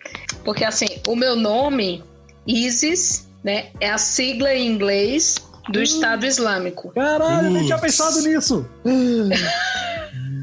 Porque 0.45 0.65
assim, 0.65 0.87
o 1.09 1.17
meu 1.17 1.35
nome, 1.35 2.05
Isis, 2.47 3.29
né, 3.43 3.71
é 3.81 3.91
a 3.91 3.99
sigla 3.99 4.55
em 4.55 4.69
inglês 4.69 5.37
do 5.69 5.81
uh, 5.81 5.83
Estado 5.83 6.25
Islâmico. 6.27 6.91
Caralho, 6.91 7.49
eu 7.49 7.51
nem 7.51 7.65
tinha 7.67 7.79
pensado 7.79 8.21
nisso. 8.23 8.67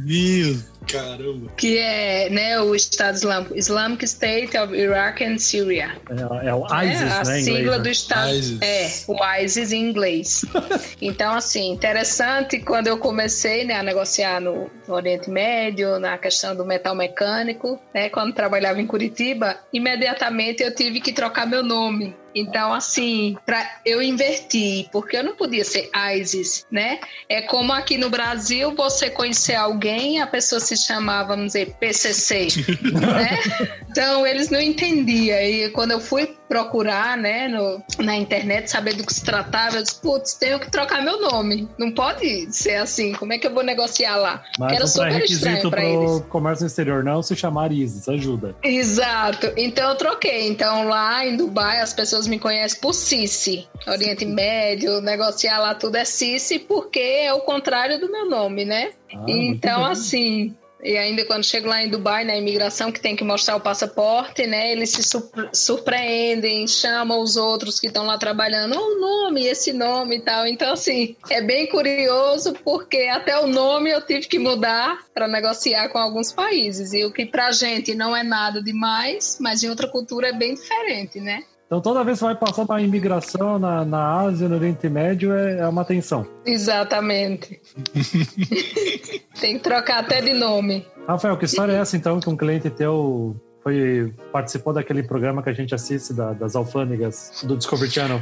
Meu 0.08 0.58
Caramba. 0.88 1.52
Que 1.58 1.78
é 1.78 2.30
né, 2.30 2.60
o 2.60 2.74
Estado 2.74 3.16
Islâmico, 3.16 3.58
Islamic 3.58 4.06
State 4.06 4.58
of 4.58 4.74
Iraq 4.74 5.24
and 5.24 5.38
Syria. 5.38 6.00
É, 6.10 6.48
é 6.48 6.54
o 6.54 6.66
ISIS, 6.66 7.02
é, 7.02 7.12
a 7.12 7.24
né, 7.24 7.42
sigla 7.42 7.60
inglês, 7.60 7.78
do 7.78 7.84
né? 7.84 7.92
Estado. 7.92 8.30
ISIS. 8.32 8.62
É, 8.62 9.12
o 9.12 9.36
ISIS 9.42 9.72
em 9.72 9.90
inglês. 9.90 10.46
então, 11.02 11.34
assim, 11.34 11.72
interessante 11.72 12.60
quando 12.60 12.88
eu 12.88 12.98
comecei 12.98 13.66
né, 13.66 13.76
a 13.76 13.84
negociar 13.84 14.40
no, 14.40 14.70
no 14.88 14.94
Oriente 14.94 15.30
Médio, 15.30 16.00
na 16.00 16.18
questão 16.18 16.56
do 16.56 16.66
metal 16.66 16.96
mecânico, 16.96 17.80
né, 17.94 18.10
quando 18.10 18.34
trabalhava 18.34 18.82
em 18.82 18.88
Curitiba, 18.88 19.58
imediatamente 19.74 20.64
eu 20.64 20.74
tive 20.74 21.02
que 21.02 21.12
trocar 21.12 21.46
meu 21.46 21.64
nome. 21.64 22.16
Então, 22.40 22.74
assim, 22.74 23.36
pra, 23.46 23.66
eu 23.86 24.02
inverti, 24.02 24.88
porque 24.92 25.18
eu 25.18 25.24
não 25.24 25.36
podia 25.36 25.66
ser 25.66 25.90
ISIS, 26.16 26.66
né? 26.72 27.00
É 27.28 27.42
como 27.42 27.74
aqui 27.74 27.98
no 27.98 28.10
Brasil, 28.10 28.76
você 28.76 29.10
conhecer 29.10 29.56
alguém, 29.56 30.22
a 30.22 30.28
pessoa 30.28 30.60
se 30.60 30.78
chamava, 30.78 31.30
vamos 31.30 31.48
dizer, 31.48 31.76
PCC, 31.80 32.48
né? 32.94 33.78
Então, 33.90 34.28
eles 34.28 34.52
não 34.52 34.62
entendiam. 34.62 35.40
E 35.40 35.70
quando 35.70 35.90
eu 35.90 36.00
fui 36.00 36.38
procurar, 36.48 37.18
né, 37.18 37.48
no, 37.48 37.84
na 38.04 38.16
internet, 38.16 38.70
saber 38.70 38.94
do 38.94 39.04
que 39.04 39.12
se 39.12 39.24
tratava, 39.24 39.78
eu 39.78 39.84
disse, 39.84 40.00
putz, 40.00 40.36
tenho 40.36 40.60
que 40.60 40.70
trocar 40.70 41.02
meu 41.02 41.20
nome. 41.20 41.68
Não 41.80 41.92
pode 41.92 42.48
ser 42.56 42.76
assim. 42.76 43.14
Como 43.14 43.34
é 43.34 43.38
que 43.38 43.48
eu 43.48 43.54
vou 43.54 43.64
negociar 43.64 44.16
lá? 44.18 44.44
Mas 44.60 44.74
Era 44.74 44.84
um 44.86 44.88
super 44.88 45.24
estranho 45.24 45.70
para 45.70 45.84
eles. 45.84 46.22
comércio 46.30 46.68
exterior 46.68 47.04
não 47.04 47.24
se 47.24 47.36
chamar 47.36 47.72
ISIS, 47.72 48.08
ajuda. 48.08 48.56
Exato. 48.64 49.52
Então 49.58 49.90
eu 49.90 49.96
troquei. 49.96 50.48
Então 50.48 50.88
lá 50.88 51.26
em 51.26 51.36
Dubai 51.36 51.80
as 51.80 51.94
pessoas 51.94 52.27
me 52.28 52.40
conhecem 52.40 52.80
por 52.80 52.94
Cici. 52.94 53.68
Oriente 53.88 54.26
Médio, 54.26 55.02
negociar 55.02 55.60
lá 55.60 55.74
tudo 55.74 55.96
é 55.96 56.06
Cici 56.06 56.60
porque 56.60 57.00
é 57.00 57.34
o 57.34 57.42
contrário 57.42 58.00
do 58.00 58.12
meu 58.12 58.30
nome, 58.30 58.66
né? 58.66 58.92
Ah, 59.14 59.26
então 59.28 59.86
assim, 59.86 60.56
e 60.84 60.96
ainda 60.96 61.26
quando 61.26 61.44
chego 61.44 61.68
lá 61.68 61.82
em 61.84 61.90
Dubai, 61.90 62.24
na 62.24 62.36
imigração, 62.36 62.92
que 62.92 63.00
tem 63.02 63.16
que 63.16 63.24
mostrar 63.24 63.56
o 63.56 63.60
passaporte, 63.62 64.46
né? 64.46 64.72
Eles 64.72 64.92
se 64.92 65.02
surpre- 65.04 65.50
surpreendem, 65.52 66.68
chamam 66.68 67.22
os 67.22 67.36
outros 67.36 67.80
que 67.80 67.88
estão 67.88 68.06
lá 68.06 68.18
trabalhando, 68.18 68.76
"Oh, 68.78 68.96
o 68.96 69.00
nome, 69.00 69.46
esse 69.46 69.74
nome 69.74 70.18
e 70.18 70.22
tal. 70.22 70.46
Então, 70.46 70.74
assim, 70.74 71.16
é 71.30 71.42
bem 71.42 71.68
curioso, 71.68 72.54
porque 72.64 73.08
até 73.12 73.38
o 73.40 73.48
nome 73.48 73.90
eu 73.90 74.02
tive 74.06 74.28
que 74.28 74.38
mudar 74.40 75.00
para 75.14 75.28
negociar 75.28 75.90
com 75.90 75.98
alguns 75.98 76.32
países. 76.32 76.94
E 76.94 77.04
o 77.06 77.12
que 77.12 77.26
pra 77.26 77.52
gente 77.52 77.96
não 77.96 78.16
é 78.16 78.24
nada 78.24 78.62
demais, 78.62 79.38
mas 79.42 79.64
em 79.64 79.70
outra 79.70 79.88
cultura 79.88 80.30
é 80.30 80.34
bem 80.34 80.54
diferente, 80.54 81.20
né? 81.20 81.44
Então 81.68 81.82
toda 81.82 82.04
vez 82.04 82.18
que 82.18 82.24
vai 82.24 82.34
passar 82.36 82.66
na 82.66 82.82
imigração 82.82 83.60
na, 83.60 83.84
na 83.84 84.22
Ásia, 84.22 84.48
no 84.48 84.56
Oriente 84.56 84.88
Médio, 84.90 85.34
é, 85.34 85.60
é 85.60 85.68
uma 85.68 85.84
tensão. 85.84 86.26
Exatamente. 86.46 87.60
tem 89.40 89.58
que 89.58 89.60
trocar 89.64 90.00
até 90.00 90.22
de 90.22 90.34
nome. 90.34 90.86
Rafael, 91.08 91.38
que 91.38 91.46
história 91.46 91.74
é 91.74 91.76
essa 91.78 91.96
então 91.98 92.20
que 92.20 92.30
um 92.30 92.38
cliente 92.38 92.70
teu 92.70 93.36
foi, 93.62 94.14
participou 94.32 94.72
daquele 94.74 95.04
programa 95.04 95.44
que 95.44 95.50
a 95.50 95.54
gente 95.54 95.76
assiste 95.76 96.14
da- 96.14 96.32
das 96.34 96.56
alfândegas 96.56 97.44
do 97.44 97.58
Discovery 97.58 97.92
Channel? 97.92 98.22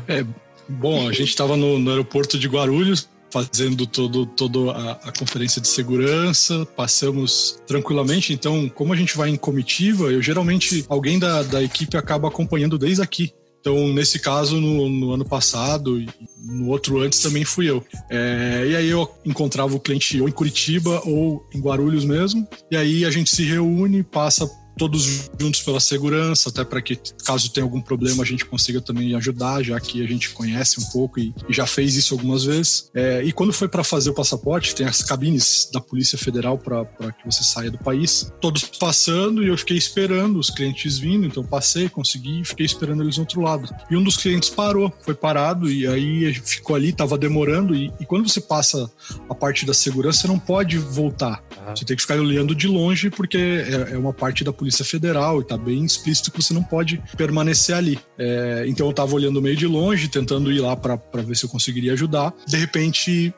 Bom, 0.68 1.08
a 1.08 1.12
gente 1.12 1.30
estava 1.30 1.56
no, 1.56 1.78
no 1.78 1.92
aeroporto 1.92 2.40
de 2.40 2.48
Guarulhos 2.48 3.08
fazendo 3.36 3.86
todo, 3.86 4.26
todo 4.26 4.70
a, 4.70 4.92
a 5.04 5.12
conferência 5.12 5.62
de 5.62 5.68
segurança, 5.68 6.66
passamos 6.74 7.60
tranquilamente. 7.68 8.32
Então, 8.32 8.70
como 8.70 8.94
a 8.94 8.96
gente 8.96 9.18
vai 9.18 9.30
em 9.30 9.36
comitiva, 9.36 10.06
eu 10.06 10.22
geralmente 10.22 10.86
alguém 10.88 11.20
da, 11.20 11.44
da 11.44 11.62
equipe 11.62 11.98
acaba 11.98 12.30
acompanhando 12.30 12.78
desde 12.78 13.02
aqui. 13.02 13.34
Então, 13.60 13.92
nesse 13.92 14.20
caso, 14.20 14.62
no, 14.62 14.88
no 14.88 15.12
ano 15.12 15.26
passado 15.26 16.00
e 16.00 16.08
no 16.46 16.70
outro 16.70 17.02
antes 17.02 17.20
também 17.20 17.44
fui 17.44 17.70
eu. 17.70 17.84
É, 18.10 18.68
e 18.70 18.76
aí 18.78 18.90
eu 18.90 19.12
encontrava 19.26 19.76
o 19.76 19.82
cliente 19.82 20.22
ou 20.22 20.30
em 20.30 20.32
Curitiba 20.32 21.02
ou 21.04 21.46
em 21.54 21.60
Guarulhos 21.60 22.06
mesmo. 22.06 22.48
E 22.72 22.78
aí 22.78 23.04
a 23.04 23.12
gente 23.12 23.36
se 23.36 23.44
reúne, 23.44 24.02
passa 24.02 24.50
todos 24.78 25.30
juntos 25.40 25.62
pela 25.62 25.80
segurança, 25.80 26.50
até 26.50 26.64
para 26.64 26.82
que 26.82 27.00
caso 27.24 27.50
tenha 27.52 27.64
algum 27.64 27.82
problema 27.82 28.24
a 28.24 28.26
gente 28.26 28.46
consiga 28.46 28.82
também 28.82 29.16
ajudar, 29.16 29.64
já 29.64 29.80
que 29.80 30.04
a 30.04 30.08
gente 30.08 30.30
conhece 30.32 30.80
um 30.80 30.86
pouco 30.86 31.20
e, 31.20 31.34
e 31.50 31.54
já 31.54 31.66
fez 31.66 31.96
isso 31.96 32.14
algumas 32.14 32.44
vezes. 32.44 32.90
É, 32.94 33.24
e 33.24 33.32
quando 33.32 33.54
foi 33.54 33.68
para 33.68 33.84
fazer 33.84 34.10
o 34.10 34.14
passaporte, 34.14 34.76
tem 34.76 34.86
as 34.86 35.02
cabines 35.02 35.70
da 35.72 35.80
Polícia 35.80 36.18
Federal 36.18 36.58
para 36.58 36.86
que 37.12 37.26
você 37.26 37.44
saia 37.44 37.72
do 37.72 37.78
país, 37.78 38.32
todos 38.42 38.64
passando 38.64 39.44
e 39.44 39.48
eu 39.48 39.58
fiquei 39.58 39.78
esperando 39.78 40.40
os 40.40 40.50
clientes 40.50 40.98
vindo, 40.98 41.26
então 41.26 41.44
passei, 41.44 41.90
consegui 41.90 42.42
e 42.42 42.46
fiquei 42.46 42.66
esperando 42.66 43.04
eles 43.04 43.18
no 43.18 43.24
outro 43.24 43.42
lado. 43.42 43.70
E 43.90 43.96
um 43.96 44.04
dos 44.04 44.18
clientes 44.18 44.50
parou, 44.50 44.94
foi 45.02 45.14
parado 45.14 45.70
e 45.70 45.88
aí 45.88 46.34
ficou 46.34 46.76
ali, 46.76 46.92
tava 46.92 47.18
demorando 47.18 47.76
e, 47.76 47.92
e 48.00 48.06
quando 48.06 48.28
você 48.28 48.42
passa 48.42 48.90
a 49.30 49.36
parte 49.36 49.66
da 49.66 49.74
segurança, 49.74 50.22
você 50.22 50.28
não 50.28 50.40
pode 50.40 50.78
voltar. 50.78 51.44
Você 51.76 51.86
tem 51.86 51.96
que 51.96 52.02
ficar 52.02 52.16
olhando 52.20 52.54
de 52.56 52.68
longe 52.68 53.10
porque 53.10 53.38
é, 53.38 53.94
é 53.94 53.98
uma 53.98 54.14
parte 54.14 54.44
da 54.44 54.54
Polícia 54.54 54.65
Federal 54.84 55.42
e 55.42 55.46
tá 55.46 55.58
bem 55.58 55.84
explícito 55.84 56.32
que 56.32 56.42
você 56.42 56.54
não 56.54 56.64
pode 56.64 57.02
permanecer 57.18 57.76
ali. 57.76 58.00
É, 58.18 58.66
então 58.68 58.88
eu 58.88 58.94
tava 58.94 59.14
olhando 59.16 59.42
meio 59.42 59.56
de 59.56 59.68
longe, 59.68 60.08
tentando 60.08 60.52
ir 60.52 60.60
lá 60.60 60.76
para 60.76 61.22
ver 61.22 61.36
se 61.36 61.46
eu 61.46 61.50
conseguiria 61.50 61.94
ajudar. 61.94 62.34
De 62.48 62.58
repente, 62.58 63.34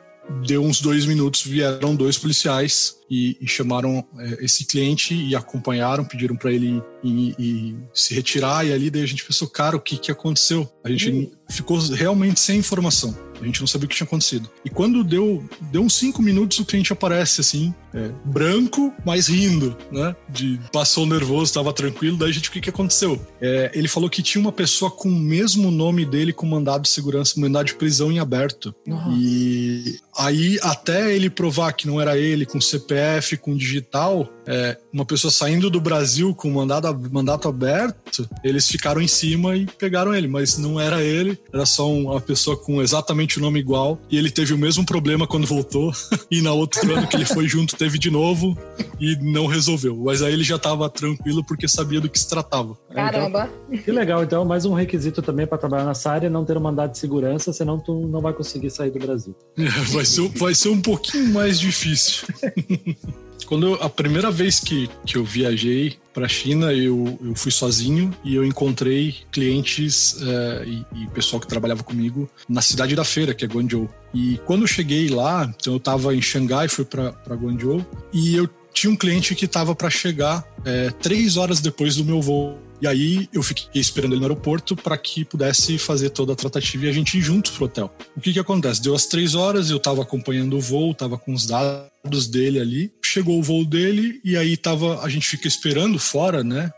deu 0.46 0.64
uns 0.64 0.82
dois 0.82 1.06
minutos, 1.06 1.44
vieram 1.44 1.96
dois 1.96 2.18
policiais 2.18 2.98
e, 3.10 3.38
e 3.40 3.48
chamaram 3.48 4.06
é, 4.18 4.46
esse 4.46 4.66
cliente 4.66 5.14
e 5.14 5.36
acompanharam, 5.36 6.04
pediram 6.04 6.36
para 6.36 6.52
ele 6.52 6.82
ir, 7.04 7.36
ir 7.40 7.76
se 7.94 8.14
retirar. 8.14 8.66
E 8.66 8.74
ali 8.74 8.90
daí 8.90 9.04
a 9.04 9.08
gente 9.08 9.24
pensou, 9.24 9.48
cara, 9.48 9.76
o 9.76 9.82
que, 9.82 9.98
que 9.98 10.12
aconteceu? 10.12 10.70
A 10.84 10.90
gente 10.90 11.32
ficou 11.50 11.80
realmente 11.80 12.40
sem 12.40 12.60
informação. 12.60 13.16
A 13.42 13.46
gente 13.46 13.60
não 13.60 13.68
sabia 13.68 13.86
o 13.86 13.90
que 13.90 13.96
tinha 13.96 14.08
acontecido. 14.08 14.50
E 14.66 14.70
quando 14.70 15.04
deu, 15.04 15.48
deu 15.72 15.82
uns 15.82 15.94
cinco 15.94 16.22
minutos, 16.22 16.60
o 16.60 16.66
cliente 16.66 16.92
aparece 16.92 17.40
assim, 17.40 17.74
é, 17.94 18.12
branco, 18.26 18.94
mas 19.06 19.28
rindo, 19.28 19.76
né? 19.92 20.16
De, 20.30 20.60
passou 20.72 21.06
nervoso, 21.06 21.46
estava 21.46 21.72
tranquilo. 21.74 22.18
Daí 22.18 22.30
a 22.30 22.34
gente, 22.34 22.50
o 22.50 22.52
que, 22.52 22.62
que 22.62 22.70
aconteceu? 22.70 23.20
É, 23.42 23.72
ele 23.74 23.88
falou 23.88 24.10
que 24.10 24.22
tinha 24.22 24.42
uma 24.42 24.52
pessoa 24.52 24.92
com 24.92 25.10
o 25.10 25.20
mesmo 25.20 25.72
nome 25.72 26.06
dele 26.06 26.34
com 26.34 26.46
mandado 26.46 26.84
de 26.84 26.90
segurança, 26.90 27.40
mandado 27.40 27.68
de 27.68 27.76
prisão 27.76 28.12
em 28.12 28.20
aberto. 28.20 28.74
E 29.12 30.00
aí, 30.18 30.60
até 30.62 31.16
ele 31.16 31.30
provar 31.30 31.74
que 31.74 31.88
não 31.88 32.00
era 32.02 32.18
ele, 32.18 32.46
com 32.46 32.60
CPF, 32.60 33.38
com 33.38 33.56
digital, 33.56 34.28
é, 34.46 34.78
uma 34.92 35.06
pessoa 35.06 35.32
saindo 35.32 35.70
do 35.70 35.80
Brasil 35.80 36.34
com 36.34 36.50
mandado, 36.50 36.98
mandato 37.12 37.48
aberto, 37.48 38.28
eles 38.44 38.68
ficaram 38.68 39.02
em 39.02 39.08
cima 39.08 39.56
e 39.56 39.66
pegaram 39.66 40.16
ele, 40.16 40.28
mas 40.28 40.58
não 40.58 40.80
era 40.80 41.04
ele, 41.04 41.38
era 41.54 41.66
só 41.66 41.92
uma 41.92 42.20
pessoa 42.20 42.58
com 42.58 42.82
exatamente 42.82 43.38
o 43.38 43.42
nome 43.42 43.60
igual. 43.60 44.00
E 44.10 44.18
ele 44.18 44.32
teve 44.32 44.54
o 44.54 44.58
mesmo 44.58 44.86
problema 44.86 45.28
quando 45.28 45.46
voltou, 45.46 45.94
e 46.32 46.42
na 46.42 46.54
outro 46.54 46.96
ano 46.96 47.08
que 47.08 47.16
ele 47.16 47.26
foi 47.26 47.48
junto 47.48 47.77
teve 47.78 47.98
de 47.98 48.10
novo 48.10 48.58
e 49.00 49.16
não 49.18 49.46
resolveu. 49.46 49.96
Mas 49.96 50.22
aí 50.22 50.34
ele 50.34 50.44
já 50.44 50.56
estava 50.56 50.90
tranquilo 50.90 51.44
porque 51.44 51.68
sabia 51.68 52.02
do 52.02 52.10
que 52.10 52.20
se 52.20 52.28
tratava. 52.28 52.78
Caramba. 52.94 53.50
Então, 53.70 53.84
que 53.84 53.92
legal, 53.92 54.24
então 54.24 54.44
mais 54.44 54.66
um 54.66 54.74
requisito 54.74 55.22
também 55.22 55.46
para 55.46 55.58
trabalhar 55.58 55.86
nessa 55.86 56.12
área 56.12 56.28
é 56.28 56.30
não 56.30 56.44
ter 56.44 56.58
um 56.58 56.62
mandado 56.62 56.92
de 56.92 56.98
segurança, 56.98 57.54
senão 57.54 57.80
tu 57.80 58.08
não 58.08 58.22
vai 58.22 58.34
conseguir 58.34 58.70
sair 58.70 58.92
do 58.92 59.00
Brasil. 59.00 59.36
Vai 59.92 60.06
ser, 60.06 60.28
vai 60.30 60.56
ser 60.56 60.70
um 60.70 60.82
pouquinho 60.82 61.34
mais 61.34 61.60
difícil. 61.60 62.28
Quando 63.48 63.66
eu- 63.68 63.74
a 63.82 63.90
primeira 63.90 64.30
vez 64.30 64.60
que, 64.60 64.90
que 65.06 65.18
eu 65.18 65.24
viajei 65.24 65.96
para 66.14 66.26
a 66.26 66.30
China, 66.30 66.74
eu, 66.74 67.18
eu 67.24 67.34
fui 67.36 67.52
sozinho 67.52 68.14
e 68.24 68.36
eu 68.36 68.44
encontrei 68.46 69.16
clientes 69.32 70.18
eh, 70.22 70.64
e, 70.68 71.04
e 71.04 71.08
pessoal 71.08 71.40
que 71.40 71.48
trabalhava 71.48 71.84
comigo 71.84 72.30
na 72.50 72.62
cidade 72.62 72.96
da 72.96 73.06
feira, 73.06 73.34
que 73.34 73.46
é 73.46 73.48
Guangzhou. 73.48 73.90
E 74.14 74.40
quando 74.46 74.62
eu 74.64 74.68
cheguei 74.68 75.08
lá, 75.10 75.50
então 75.58 75.74
eu 75.74 75.78
estava 75.78 76.14
em 76.16 76.22
Xangai, 76.22 76.68
fui 76.68 76.84
para 76.86 77.14
Guangzhou, 77.30 77.86
e 78.12 78.36
eu 78.36 78.50
tinha 78.78 78.92
um 78.92 78.96
cliente 78.96 79.34
que 79.34 79.46
estava 79.46 79.74
para 79.74 79.90
chegar 79.90 80.46
eh, 80.64 80.92
três 81.02 81.36
horas 81.36 81.60
depois 81.60 81.96
do 81.96 82.06
meu 82.06 82.22
voo. 82.22 82.60
E 82.80 82.86
aí 82.86 83.28
eu 83.34 83.42
fiquei 83.42 83.82
esperando 83.82 84.12
ele 84.12 84.20
no 84.20 84.28
aeroporto 84.28 84.76
para 84.76 84.96
que 84.96 85.26
pudesse 85.26 85.80
fazer 85.80 86.12
toda 86.12 86.34
a 86.34 86.36
tratativa 86.36 86.86
e 86.86 86.90
a 86.90 86.92
gente 86.92 87.18
ir 87.18 87.22
juntos 87.22 87.52
pro 87.54 87.66
hotel. 87.66 87.92
O 88.16 88.22
que 88.22 88.32
que 88.32 88.40
acontece? 88.40 88.80
Deu 88.80 88.94
as 88.94 89.08
três 89.08 89.34
horas, 89.34 89.72
eu 89.72 89.80
tava 89.80 90.04
acompanhando 90.04 90.56
o 90.56 90.62
voo, 90.62 90.94
tava 90.94 91.18
com 91.18 91.34
os 91.34 91.48
dados 91.48 92.28
dele 92.28 92.60
ali. 92.60 92.92
Chegou 93.04 93.40
o 93.40 93.44
voo 93.44 93.66
dele 93.66 94.22
e 94.24 94.38
aí 94.38 94.56
tava, 94.56 95.02
a 95.02 95.10
gente 95.10 95.26
fica 95.26 95.48
esperando 95.48 95.98
fora, 95.98 96.44
né? 96.44 96.70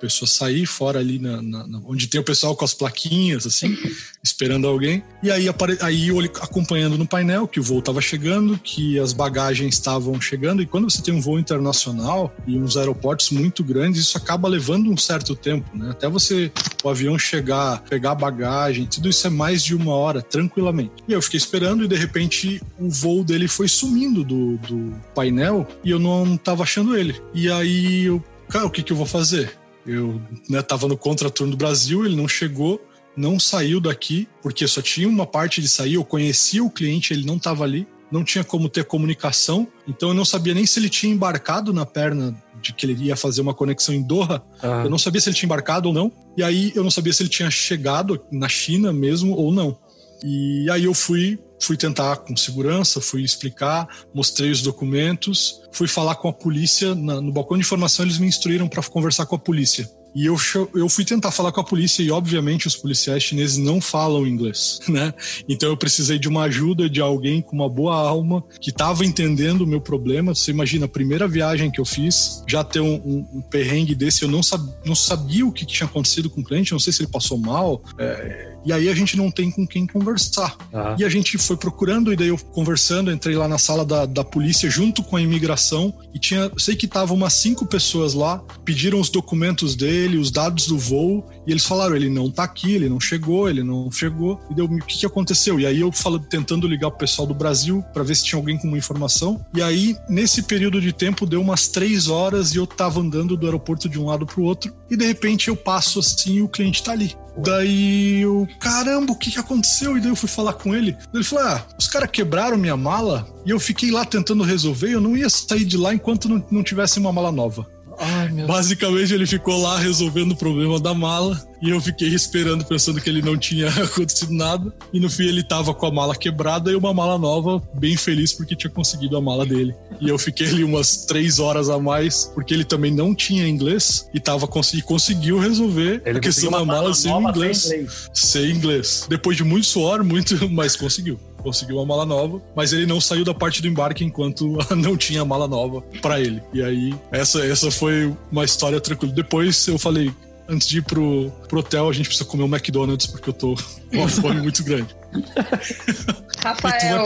Pessoa 0.00 0.28
sair 0.28 0.64
fora 0.64 1.00
ali 1.00 1.18
na, 1.18 1.42
na- 1.42 1.66
na- 1.66 1.80
onde 1.84 2.06
tem 2.06 2.20
o 2.20 2.24
pessoal 2.24 2.54
com 2.54 2.64
as 2.64 2.72
plaquinhas, 2.72 3.44
assim, 3.46 3.76
esperando 4.22 4.66
alguém. 4.68 5.02
E 5.22 5.30
aí, 5.30 5.48
apare- 5.48 5.78
aí 5.80 6.08
eu 6.08 6.20
acompanhando 6.20 6.96
no 6.96 7.06
painel 7.06 7.48
que 7.48 7.58
o 7.58 7.62
voo 7.62 7.80
estava 7.80 8.00
chegando, 8.00 8.58
que 8.62 8.98
as 8.98 9.12
bagagens 9.12 9.74
estavam 9.74 10.20
chegando. 10.20 10.62
E 10.62 10.66
quando 10.66 10.88
você 10.88 11.02
tem 11.02 11.12
um 11.12 11.20
voo 11.20 11.38
internacional 11.38 12.32
e 12.46 12.56
uns 12.56 12.76
aeroportos 12.76 13.30
muito 13.30 13.64
grandes, 13.64 14.00
isso 14.02 14.16
acaba 14.16 14.48
levando 14.48 14.90
um 14.90 14.96
certo 14.96 15.34
tempo, 15.34 15.76
né? 15.76 15.90
Até 15.90 16.08
você, 16.08 16.52
o 16.84 16.88
avião 16.88 17.18
chegar, 17.18 17.82
pegar 17.82 18.12
a 18.12 18.14
bagagem, 18.14 18.86
tudo 18.86 19.08
isso 19.08 19.26
é 19.26 19.30
mais 19.30 19.64
de 19.64 19.74
uma 19.74 19.92
hora, 19.94 20.22
tranquilamente. 20.22 20.92
E 21.08 21.12
eu 21.12 21.20
fiquei 21.20 21.38
esperando 21.38 21.84
e 21.84 21.88
de 21.88 21.96
repente 21.96 22.62
o 22.78 22.88
voo 22.88 23.24
dele 23.24 23.48
foi 23.48 23.66
sumindo 23.68 24.22
do, 24.22 24.56
do 24.58 24.94
painel 25.14 25.66
e 25.82 25.90
eu 25.90 25.98
não 25.98 26.36
tava 26.36 26.62
achando 26.62 26.96
ele. 26.96 27.20
E 27.34 27.50
aí 27.50 28.04
eu, 28.04 28.22
cara, 28.48 28.66
o 28.66 28.70
que 28.70 28.82
que 28.82 28.92
eu 28.92 28.96
vou 28.96 29.06
fazer? 29.06 29.57
Eu 29.88 30.20
né, 30.48 30.60
tava 30.60 30.86
no 30.86 30.96
contraturno 30.96 31.52
do 31.52 31.56
Brasil, 31.56 32.04
ele 32.04 32.14
não 32.14 32.28
chegou, 32.28 32.80
não 33.16 33.40
saiu 33.40 33.80
daqui, 33.80 34.28
porque 34.42 34.66
só 34.68 34.82
tinha 34.82 35.08
uma 35.08 35.26
parte 35.26 35.62
de 35.62 35.68
sair. 35.68 35.94
Eu 35.94 36.04
conhecia 36.04 36.62
o 36.62 36.70
cliente, 36.70 37.12
ele 37.12 37.24
não 37.24 37.36
estava 37.36 37.64
ali. 37.64 37.86
não 38.12 38.22
tinha 38.22 38.44
como 38.44 38.68
ter 38.68 38.84
comunicação, 38.84 39.66
então 39.86 40.10
eu 40.10 40.14
não 40.14 40.24
sabia 40.24 40.54
nem 40.54 40.64
se 40.64 40.78
ele 40.78 40.88
tinha 40.88 41.12
embarcado 41.12 41.72
na 41.72 41.84
perna 41.84 42.34
de 42.60 42.72
que 42.72 42.86
ele 42.86 43.04
ia 43.04 43.16
fazer 43.16 43.40
uma 43.40 43.54
conexão 43.54 43.94
em 43.94 44.02
Doha. 44.02 44.42
Ah. 44.62 44.82
Eu 44.84 44.90
não 44.90 44.98
sabia 44.98 45.20
se 45.20 45.28
ele 45.28 45.36
tinha 45.36 45.46
embarcado 45.46 45.88
ou 45.88 45.94
não. 45.94 46.12
E 46.36 46.42
aí 46.42 46.72
eu 46.74 46.82
não 46.82 46.90
sabia 46.90 47.12
se 47.12 47.22
ele 47.22 47.30
tinha 47.30 47.50
chegado 47.50 48.20
na 48.30 48.48
China 48.48 48.92
mesmo 48.92 49.34
ou 49.34 49.52
não. 49.52 49.78
E 50.22 50.68
aí 50.70 50.84
eu 50.84 50.94
fui 50.94 51.38
fui 51.60 51.76
tentar 51.76 52.16
com 52.18 52.36
segurança, 52.36 53.00
fui 53.00 53.22
explicar, 53.22 53.88
mostrei 54.14 54.50
os 54.50 54.62
documentos, 54.62 55.62
fui 55.72 55.88
falar 55.88 56.16
com 56.16 56.28
a 56.28 56.32
polícia 56.32 56.94
na, 56.94 57.20
no 57.20 57.32
balcão 57.32 57.56
de 57.56 57.62
informação, 57.62 58.04
eles 58.04 58.18
me 58.18 58.26
instruíram 58.26 58.68
para 58.68 58.82
conversar 58.82 59.26
com 59.26 59.36
a 59.36 59.38
polícia. 59.38 59.90
E 60.14 60.26
eu, 60.26 60.36
eu 60.74 60.88
fui 60.88 61.04
tentar 61.04 61.30
falar 61.30 61.52
com 61.52 61.60
a 61.60 61.64
polícia 61.64 62.02
e, 62.02 62.10
obviamente, 62.10 62.66
os 62.66 62.76
policiais 62.76 63.22
chineses 63.22 63.56
não 63.56 63.80
falam 63.80 64.26
inglês, 64.26 64.80
né? 64.88 65.12
Então 65.48 65.68
eu 65.68 65.76
precisei 65.76 66.18
de 66.18 66.28
uma 66.28 66.44
ajuda 66.44 66.88
de 66.88 67.00
alguém 67.00 67.40
com 67.40 67.54
uma 67.54 67.68
boa 67.68 67.94
alma 67.94 68.42
que 68.60 68.70
estava 68.70 69.04
entendendo 69.04 69.62
o 69.62 69.66
meu 69.66 69.80
problema. 69.80 70.34
Você 70.34 70.50
imagina, 70.50 70.86
a 70.86 70.88
primeira 70.88 71.28
viagem 71.28 71.70
que 71.70 71.80
eu 71.80 71.84
fiz, 71.84 72.42
já 72.48 72.64
ter 72.64 72.80
um, 72.80 72.94
um, 72.94 73.28
um 73.34 73.42
perrengue 73.42 73.94
desse, 73.94 74.22
eu 74.22 74.28
não, 74.28 74.42
sab, 74.42 74.66
não 74.84 74.94
sabia 74.94 75.46
o 75.46 75.52
que, 75.52 75.64
que, 75.64 75.74
tinha 75.78 75.86
acontecido 75.86 76.28
com 76.28 76.40
o 76.40 76.44
cliente, 76.44 76.72
não 76.72 76.78
sei 76.78 76.92
se 76.92 77.02
ele 77.02 77.10
passou 77.10 77.38
mal. 77.38 77.82
É, 77.98 78.56
e 78.64 78.72
aí 78.72 78.88
a 78.88 78.94
gente 78.94 79.16
não 79.16 79.30
tem 79.30 79.50
com 79.50 79.66
quem 79.66 79.86
conversar. 79.86 80.56
Ah. 80.72 80.96
E 80.98 81.04
a 81.04 81.08
gente 81.08 81.38
foi 81.38 81.56
procurando, 81.56 82.12
e 82.12 82.16
daí 82.16 82.28
eu 82.28 82.38
conversando, 82.38 83.12
entrei 83.12 83.36
lá 83.36 83.46
na 83.46 83.58
sala 83.58 83.84
da, 83.84 84.04
da 84.04 84.24
polícia 84.24 84.68
junto 84.68 85.02
com 85.02 85.16
a 85.16 85.22
imigração, 85.22 85.94
e 86.12 86.18
tinha, 86.18 86.50
sei 86.58 86.74
que 86.74 86.86
estavam 86.86 87.16
umas 87.16 87.34
cinco 87.34 87.66
pessoas 87.66 88.14
lá, 88.14 88.42
pediram 88.64 89.00
os 89.00 89.08
documentos 89.08 89.76
dele, 89.76 89.97
os 90.06 90.30
dados 90.30 90.66
do 90.66 90.78
voo, 90.78 91.26
e 91.46 91.50
eles 91.50 91.64
falaram: 91.64 91.96
ele 91.96 92.08
não 92.08 92.30
tá 92.30 92.44
aqui, 92.44 92.74
ele 92.74 92.88
não 92.88 93.00
chegou, 93.00 93.48
ele 93.48 93.62
não 93.62 93.90
chegou. 93.90 94.40
E 94.50 94.54
deu, 94.54 94.66
o 94.66 94.78
que, 94.78 94.98
que 94.98 95.06
aconteceu? 95.06 95.58
E 95.58 95.66
aí 95.66 95.80
eu 95.80 95.90
falo, 95.90 96.18
tentando 96.18 96.68
ligar 96.68 96.88
o 96.88 96.92
pessoal 96.92 97.26
do 97.26 97.34
Brasil 97.34 97.84
para 97.92 98.02
ver 98.02 98.14
se 98.14 98.24
tinha 98.24 98.38
alguém 98.38 98.56
com 98.56 98.68
uma 98.68 98.78
informação. 98.78 99.44
E 99.54 99.62
aí, 99.62 99.96
nesse 100.08 100.42
período 100.42 100.80
de 100.80 100.92
tempo, 100.92 101.26
deu 101.26 101.40
umas 101.40 101.68
três 101.68 102.08
horas 102.08 102.54
e 102.54 102.58
eu 102.58 102.66
tava 102.66 103.00
andando 103.00 103.36
do 103.36 103.46
aeroporto 103.46 103.88
de 103.88 103.98
um 103.98 104.06
lado 104.06 104.26
pro 104.26 104.42
outro, 104.42 104.72
e 104.90 104.96
de 104.96 105.06
repente 105.06 105.48
eu 105.48 105.56
passo 105.56 105.98
assim 105.98 106.36
e 106.36 106.42
o 106.42 106.48
cliente 106.48 106.82
tá 106.82 106.92
ali. 106.92 107.14
Daí 107.40 108.20
eu, 108.20 108.48
caramba, 108.58 109.12
o 109.12 109.16
que, 109.16 109.30
que 109.30 109.38
aconteceu? 109.38 109.96
E 109.96 110.00
daí 110.00 110.10
eu 110.10 110.16
fui 110.16 110.28
falar 110.28 110.54
com 110.54 110.74
ele. 110.74 110.96
Ele 111.14 111.22
falou: 111.22 111.44
Ah, 111.44 111.64
os 111.78 111.86
caras 111.86 112.10
quebraram 112.10 112.58
minha 112.58 112.76
mala 112.76 113.28
e 113.46 113.50
eu 113.50 113.60
fiquei 113.60 113.90
lá 113.90 114.04
tentando 114.04 114.42
resolver. 114.42 114.92
Eu 114.92 115.00
não 115.00 115.16
ia 115.16 115.30
sair 115.30 115.64
de 115.64 115.76
lá 115.76 115.94
enquanto 115.94 116.28
não, 116.28 116.44
não 116.50 116.62
tivesse 116.62 116.98
uma 116.98 117.12
mala 117.12 117.30
nova. 117.30 117.66
Ai, 117.98 118.28
Basicamente, 118.46 119.12
ele 119.12 119.26
ficou 119.26 119.60
lá 119.60 119.78
resolvendo 119.78 120.32
o 120.32 120.36
problema 120.36 120.78
da 120.78 120.94
mala 120.94 121.40
e 121.60 121.70
eu 121.70 121.80
fiquei 121.80 122.08
esperando, 122.08 122.64
pensando 122.64 123.00
que 123.00 123.10
ele 123.10 123.20
não 123.20 123.36
tinha 123.36 123.68
acontecido 123.82 124.32
nada. 124.32 124.72
E 124.92 125.00
no 125.00 125.10
fim, 125.10 125.24
ele 125.24 125.42
tava 125.42 125.74
com 125.74 125.86
a 125.86 125.90
mala 125.90 126.14
quebrada 126.14 126.70
e 126.70 126.76
uma 126.76 126.94
mala 126.94 127.18
nova, 127.18 127.62
bem 127.74 127.96
feliz 127.96 128.32
porque 128.32 128.54
tinha 128.54 128.70
conseguido 128.70 129.16
a 129.16 129.20
mala 129.20 129.44
dele. 129.44 129.74
E 130.00 130.08
eu 130.08 130.18
fiquei 130.18 130.48
ali 130.48 130.62
umas 130.62 131.04
três 131.04 131.38
horas 131.38 131.68
a 131.68 131.78
mais, 131.78 132.30
porque 132.34 132.54
ele 132.54 132.64
também 132.64 132.92
não 132.92 133.14
tinha 133.14 133.46
inglês 133.48 134.08
e, 134.14 134.20
tava, 134.20 134.48
e 134.74 134.82
conseguiu 134.82 135.38
resolver 135.38 136.02
ele 136.04 136.18
a 136.18 136.20
questão 136.20 136.50
da 136.50 136.64
mala 136.64 136.94
sem 136.94 137.12
inglês, 137.12 137.58
sem 137.58 137.80
inglês. 137.80 138.10
Sem 138.12 138.50
inglês. 138.50 139.06
Depois 139.08 139.36
de 139.36 139.44
muito 139.44 139.66
suor, 139.66 140.04
muito, 140.04 140.48
mas 140.50 140.76
conseguiu 140.76 141.18
conseguiu 141.42 141.76
uma 141.76 141.86
mala 141.86 142.04
nova, 142.04 142.40
mas 142.54 142.72
ele 142.72 142.86
não 142.86 143.00
saiu 143.00 143.24
da 143.24 143.34
parte 143.34 143.62
do 143.62 143.68
embarque 143.68 144.04
enquanto 144.04 144.58
não 144.76 144.96
tinha 144.96 145.24
mala 145.24 145.48
nova 145.48 145.82
para 146.02 146.20
ele. 146.20 146.42
E 146.52 146.62
aí, 146.62 146.94
essa, 147.10 147.44
essa 147.44 147.70
foi 147.70 148.14
uma 148.30 148.44
história 148.44 148.80
tranquila. 148.80 149.12
Depois 149.12 149.66
eu 149.66 149.78
falei, 149.78 150.12
antes 150.48 150.66
de 150.66 150.78
ir 150.78 150.82
pro, 150.82 151.30
pro 151.48 151.60
hotel, 151.60 151.88
a 151.88 151.92
gente 151.92 152.06
precisa 152.08 152.28
comer 152.28 152.44
um 152.44 152.48
McDonald's, 152.48 153.06
porque 153.06 153.28
eu 153.28 153.34
tô 153.34 153.54
com 153.90 153.96
uma 153.96 154.08
fome 154.08 154.40
muito 154.40 154.64
grande. 154.64 154.96
Rafael, 156.42 157.04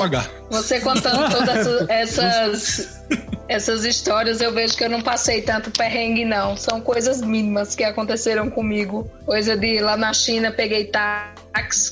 você 0.50 0.80
contando 0.80 1.30
todas 1.30 1.88
essas, 1.88 3.00
essas 3.48 3.84
histórias, 3.84 4.40
eu 4.40 4.52
vejo 4.52 4.76
que 4.76 4.84
eu 4.84 4.90
não 4.90 5.00
passei 5.00 5.40
tanto 5.42 5.70
perrengue, 5.70 6.24
não. 6.24 6.56
São 6.56 6.80
coisas 6.80 7.20
mínimas 7.20 7.74
que 7.74 7.82
aconteceram 7.82 8.50
comigo. 8.50 9.10
Coisa 9.24 9.56
de 9.56 9.80
lá 9.80 9.96
na 9.96 10.12
China, 10.12 10.50
peguei 10.50 10.84
táxi, 10.84 11.41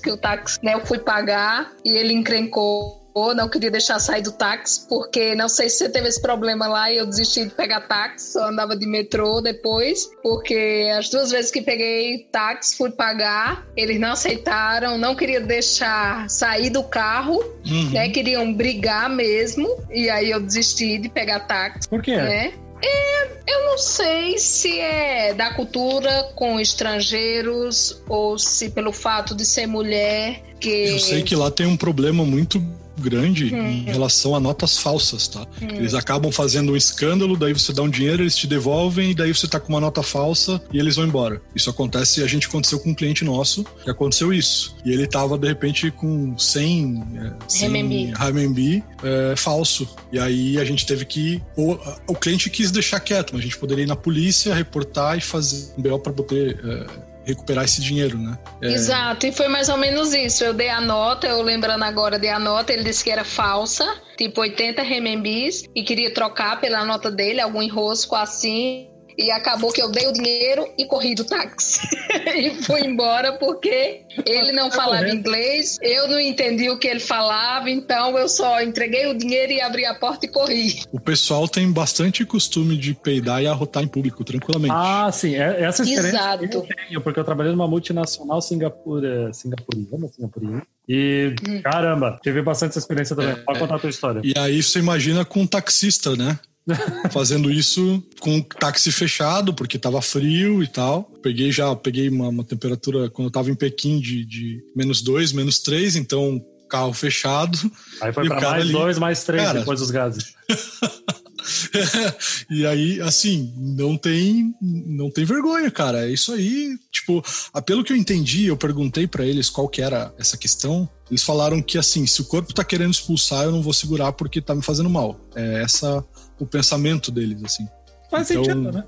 que 0.02 0.10
o 0.10 0.16
táxi, 0.16 0.58
né, 0.62 0.74
eu 0.74 0.84
fui 0.84 0.98
pagar 0.98 1.72
e 1.84 1.90
ele 1.90 2.12
encrencou 2.12 3.00
não 3.34 3.48
queria 3.48 3.70
deixar 3.70 3.98
sair 3.98 4.22
do 4.22 4.32
táxi, 4.32 4.86
porque 4.88 5.34
não 5.34 5.48
sei 5.48 5.68
se 5.68 5.78
você 5.78 5.88
teve 5.88 6.08
esse 6.08 6.20
problema 6.20 6.66
lá 6.66 6.90
e 6.90 6.96
eu 6.96 7.06
desisti 7.06 7.44
de 7.44 7.50
pegar 7.50 7.82
táxi, 7.82 8.32
só 8.32 8.48
andava 8.48 8.76
de 8.76 8.86
metrô 8.86 9.40
depois, 9.40 10.08
porque 10.22 10.90
as 10.96 11.10
duas 11.10 11.30
vezes 11.30 11.50
que 11.50 11.60
peguei 11.60 12.28
táxi, 12.32 12.76
fui 12.76 12.90
pagar, 12.90 13.66
eles 13.76 14.00
não 14.00 14.12
aceitaram, 14.12 14.96
não 14.96 15.14
queria 15.14 15.40
deixar 15.40 16.28
sair 16.30 16.70
do 16.70 16.82
carro, 16.82 17.38
uhum. 17.66 17.90
né? 17.92 18.08
Queriam 18.08 18.52
brigar 18.52 19.10
mesmo, 19.10 19.68
e 19.90 20.08
aí 20.08 20.30
eu 20.30 20.40
desisti 20.40 20.98
de 20.98 21.08
pegar 21.08 21.40
táxi. 21.40 21.88
Por 21.88 22.02
quê? 22.02 22.16
Né? 22.16 22.52
É, 22.82 23.24
eu 23.46 23.66
não 23.66 23.78
sei 23.78 24.38
se 24.38 24.78
é 24.78 25.34
da 25.34 25.52
cultura 25.54 26.30
com 26.34 26.58
estrangeiros 26.58 28.00
ou 28.08 28.38
se 28.38 28.70
pelo 28.70 28.92
fato 28.92 29.34
de 29.34 29.44
ser 29.44 29.66
mulher 29.66 30.42
que. 30.58 30.68
Eu 30.68 30.98
sei 30.98 31.22
que 31.22 31.34
lá 31.34 31.50
tem 31.50 31.66
um 31.66 31.76
problema 31.76 32.24
muito 32.24 32.62
grande 33.00 33.54
hum. 33.54 33.66
em 33.66 33.84
relação 33.84 34.34
a 34.34 34.40
notas 34.40 34.78
falsas, 34.78 35.28
tá? 35.28 35.46
Hum. 35.62 35.68
Eles 35.70 35.94
acabam 35.94 36.30
fazendo 36.30 36.72
um 36.72 36.76
escândalo, 36.76 37.36
daí 37.36 37.52
você 37.52 37.72
dá 37.72 37.82
um 37.82 37.88
dinheiro, 37.88 38.22
eles 38.22 38.36
te 38.36 38.46
devolvem, 38.46 39.10
e 39.10 39.14
daí 39.14 39.34
você 39.34 39.48
tá 39.48 39.58
com 39.58 39.68
uma 39.70 39.80
nota 39.80 40.02
falsa 40.02 40.60
e 40.72 40.78
eles 40.78 40.96
vão 40.96 41.06
embora. 41.06 41.40
Isso 41.54 41.70
acontece, 41.70 42.22
a 42.22 42.26
gente 42.26 42.46
aconteceu 42.46 42.78
com 42.78 42.90
um 42.90 42.94
cliente 42.94 43.24
nosso, 43.24 43.64
que 43.82 43.90
aconteceu 43.90 44.32
isso. 44.32 44.76
E 44.84 44.92
ele 44.92 45.06
tava, 45.06 45.38
de 45.38 45.48
repente, 45.48 45.90
com 45.90 46.36
100, 46.36 47.02
100 47.48 48.12
RMB 48.12 48.82
é, 49.02 49.34
falso. 49.36 49.88
E 50.12 50.18
aí 50.18 50.58
a 50.58 50.64
gente 50.64 50.86
teve 50.86 51.04
que. 51.04 51.42
O, 51.56 51.76
o 52.06 52.14
cliente 52.14 52.50
quis 52.50 52.70
deixar 52.70 53.00
quieto, 53.00 53.32
mas 53.32 53.40
a 53.40 53.44
gente 53.44 53.58
poderia 53.58 53.84
ir 53.84 53.88
na 53.88 53.96
polícia, 53.96 54.54
reportar 54.54 55.16
e 55.16 55.20
fazer 55.20 55.72
um 55.76 55.82
BO 55.82 55.98
para 55.98 56.12
poder. 56.12 56.60
É, 56.64 57.09
recuperar 57.24 57.64
esse 57.64 57.80
dinheiro, 57.80 58.18
né? 58.18 58.38
É... 58.62 58.72
Exato, 58.72 59.26
e 59.26 59.32
foi 59.32 59.48
mais 59.48 59.68
ou 59.68 59.76
menos 59.76 60.12
isso. 60.12 60.44
Eu 60.44 60.52
dei 60.52 60.68
a 60.68 60.80
nota, 60.80 61.26
eu 61.26 61.42
lembrando 61.42 61.84
agora, 61.84 62.18
dei 62.18 62.30
a 62.30 62.38
nota, 62.38 62.72
ele 62.72 62.84
disse 62.84 63.04
que 63.04 63.10
era 63.10 63.24
falsa, 63.24 63.86
tipo 64.16 64.40
80 64.40 64.82
remembis, 64.82 65.64
e 65.74 65.82
queria 65.82 66.12
trocar 66.12 66.60
pela 66.60 66.84
nota 66.84 67.10
dele, 67.10 67.40
algum 67.40 67.62
enrosco 67.62 68.14
assim. 68.14 68.89
E 69.16 69.30
acabou 69.30 69.72
que 69.72 69.82
eu 69.82 69.90
dei 69.90 70.06
o 70.06 70.12
dinheiro 70.12 70.66
e 70.78 70.84
corri 70.86 71.14
do 71.14 71.24
táxi. 71.24 71.80
e 72.36 72.62
fui 72.62 72.80
embora 72.80 73.32
porque 73.34 74.02
ele 74.26 74.52
não 74.52 74.70
falava 74.70 75.08
inglês, 75.08 75.78
eu 75.82 76.08
não 76.08 76.20
entendi 76.20 76.68
o 76.70 76.78
que 76.78 76.88
ele 76.88 77.00
falava, 77.00 77.70
então 77.70 78.18
eu 78.18 78.28
só 78.28 78.60
entreguei 78.62 79.06
o 79.06 79.14
dinheiro 79.16 79.52
e 79.52 79.60
abri 79.60 79.84
a 79.84 79.94
porta 79.94 80.26
e 80.26 80.28
corri. 80.28 80.82
O 80.92 81.00
pessoal 81.00 81.48
tem 81.48 81.70
bastante 81.70 82.24
costume 82.24 82.76
de 82.76 82.94
peidar 82.94 83.42
e 83.42 83.46
arrotar 83.46 83.82
em 83.82 83.88
público, 83.88 84.24
tranquilamente. 84.24 84.74
Ah, 84.74 85.10
sim. 85.12 85.34
É, 85.34 85.62
essa 85.62 85.82
experiência 85.82 86.08
Exato. 86.08 86.44
eu 86.44 86.62
tenho, 86.62 87.00
porque 87.00 87.20
eu 87.20 87.24
trabalhei 87.24 87.52
numa 87.52 87.68
multinacional 87.68 88.40
singapura, 88.40 89.32
singapuriana, 89.32 90.08
singapuriana. 90.08 90.62
E 90.88 91.34
hum. 91.46 91.62
caramba, 91.62 92.18
tive 92.22 92.42
bastante 92.42 92.76
experiência 92.76 93.14
também. 93.14 93.36
Pode 93.44 93.58
contar 93.58 93.76
a 93.76 93.78
tua 93.78 93.90
história. 93.90 94.20
E 94.24 94.32
aí 94.36 94.62
você 94.62 94.78
imagina 94.78 95.24
com 95.24 95.40
um 95.40 95.46
taxista, 95.46 96.16
né? 96.16 96.38
fazendo 97.10 97.50
isso 97.50 98.02
com 98.20 98.38
o 98.38 98.44
táxi 98.44 98.92
fechado, 98.92 99.54
porque 99.54 99.78
tava 99.78 100.00
frio 100.02 100.62
e 100.62 100.66
tal. 100.66 101.04
Peguei 101.22 101.50
já, 101.50 101.74
peguei 101.74 102.08
uma, 102.08 102.28
uma 102.28 102.44
temperatura 102.44 103.10
quando 103.10 103.28
eu 103.28 103.32
tava 103.32 103.50
em 103.50 103.54
Pequim 103.54 104.00
de, 104.00 104.24
de 104.24 104.62
menos 104.74 105.02
dois, 105.02 105.32
menos 105.32 105.58
três, 105.58 105.96
então 105.96 106.44
carro 106.68 106.92
fechado. 106.92 107.58
Aí 108.00 108.12
foi 108.12 108.28
para 108.28 108.40
mais 108.40 108.62
ali, 108.62 108.72
dois, 108.72 108.98
mais 108.98 109.24
três 109.24 109.42
cara, 109.42 109.58
depois 109.58 109.80
dos 109.80 109.90
gases. 109.90 110.34
e 112.48 112.64
aí, 112.64 113.00
assim, 113.00 113.52
não 113.56 113.96
tem, 113.96 114.54
não 114.60 115.10
tem 115.10 115.24
vergonha, 115.24 115.70
cara. 115.70 116.06
É 116.06 116.12
isso 116.12 116.32
aí. 116.32 116.78
Tipo, 116.92 117.24
pelo 117.66 117.82
que 117.82 117.92
eu 117.92 117.96
entendi, 117.96 118.46
eu 118.46 118.56
perguntei 118.56 119.06
para 119.06 119.26
eles 119.26 119.50
qual 119.50 119.68
que 119.68 119.82
era 119.82 120.14
essa 120.16 120.36
questão. 120.36 120.88
Eles 121.10 121.24
falaram 121.24 121.60
que 121.60 121.76
assim, 121.76 122.06
se 122.06 122.20
o 122.20 122.24
corpo 122.24 122.54
tá 122.54 122.62
querendo 122.62 122.92
expulsar, 122.92 123.44
eu 123.44 123.52
não 123.52 123.62
vou 123.62 123.72
segurar 123.72 124.12
porque 124.12 124.40
tá 124.40 124.54
me 124.54 124.62
fazendo 124.62 124.88
mal. 124.88 125.18
É 125.34 125.62
essa 125.62 126.04
o 126.40 126.46
pensamento 126.46 127.12
deles, 127.12 127.44
assim. 127.44 127.68
Faz 128.10 128.30
então, 128.30 128.44
sentido, 128.44 128.72
né? 128.72 128.84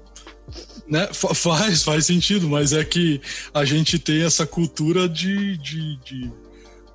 né? 0.89 1.09
Faz, 1.13 1.83
faz 1.83 2.07
sentido, 2.07 2.49
mas 2.49 2.73
é 2.73 2.85
que 2.85 3.21
a 3.55 3.65
gente 3.65 3.99
tem 3.99 4.25
essa 4.25 4.47
cultura 4.47 5.09
de. 5.09 5.57
de, 5.59 5.97
de 5.99 6.33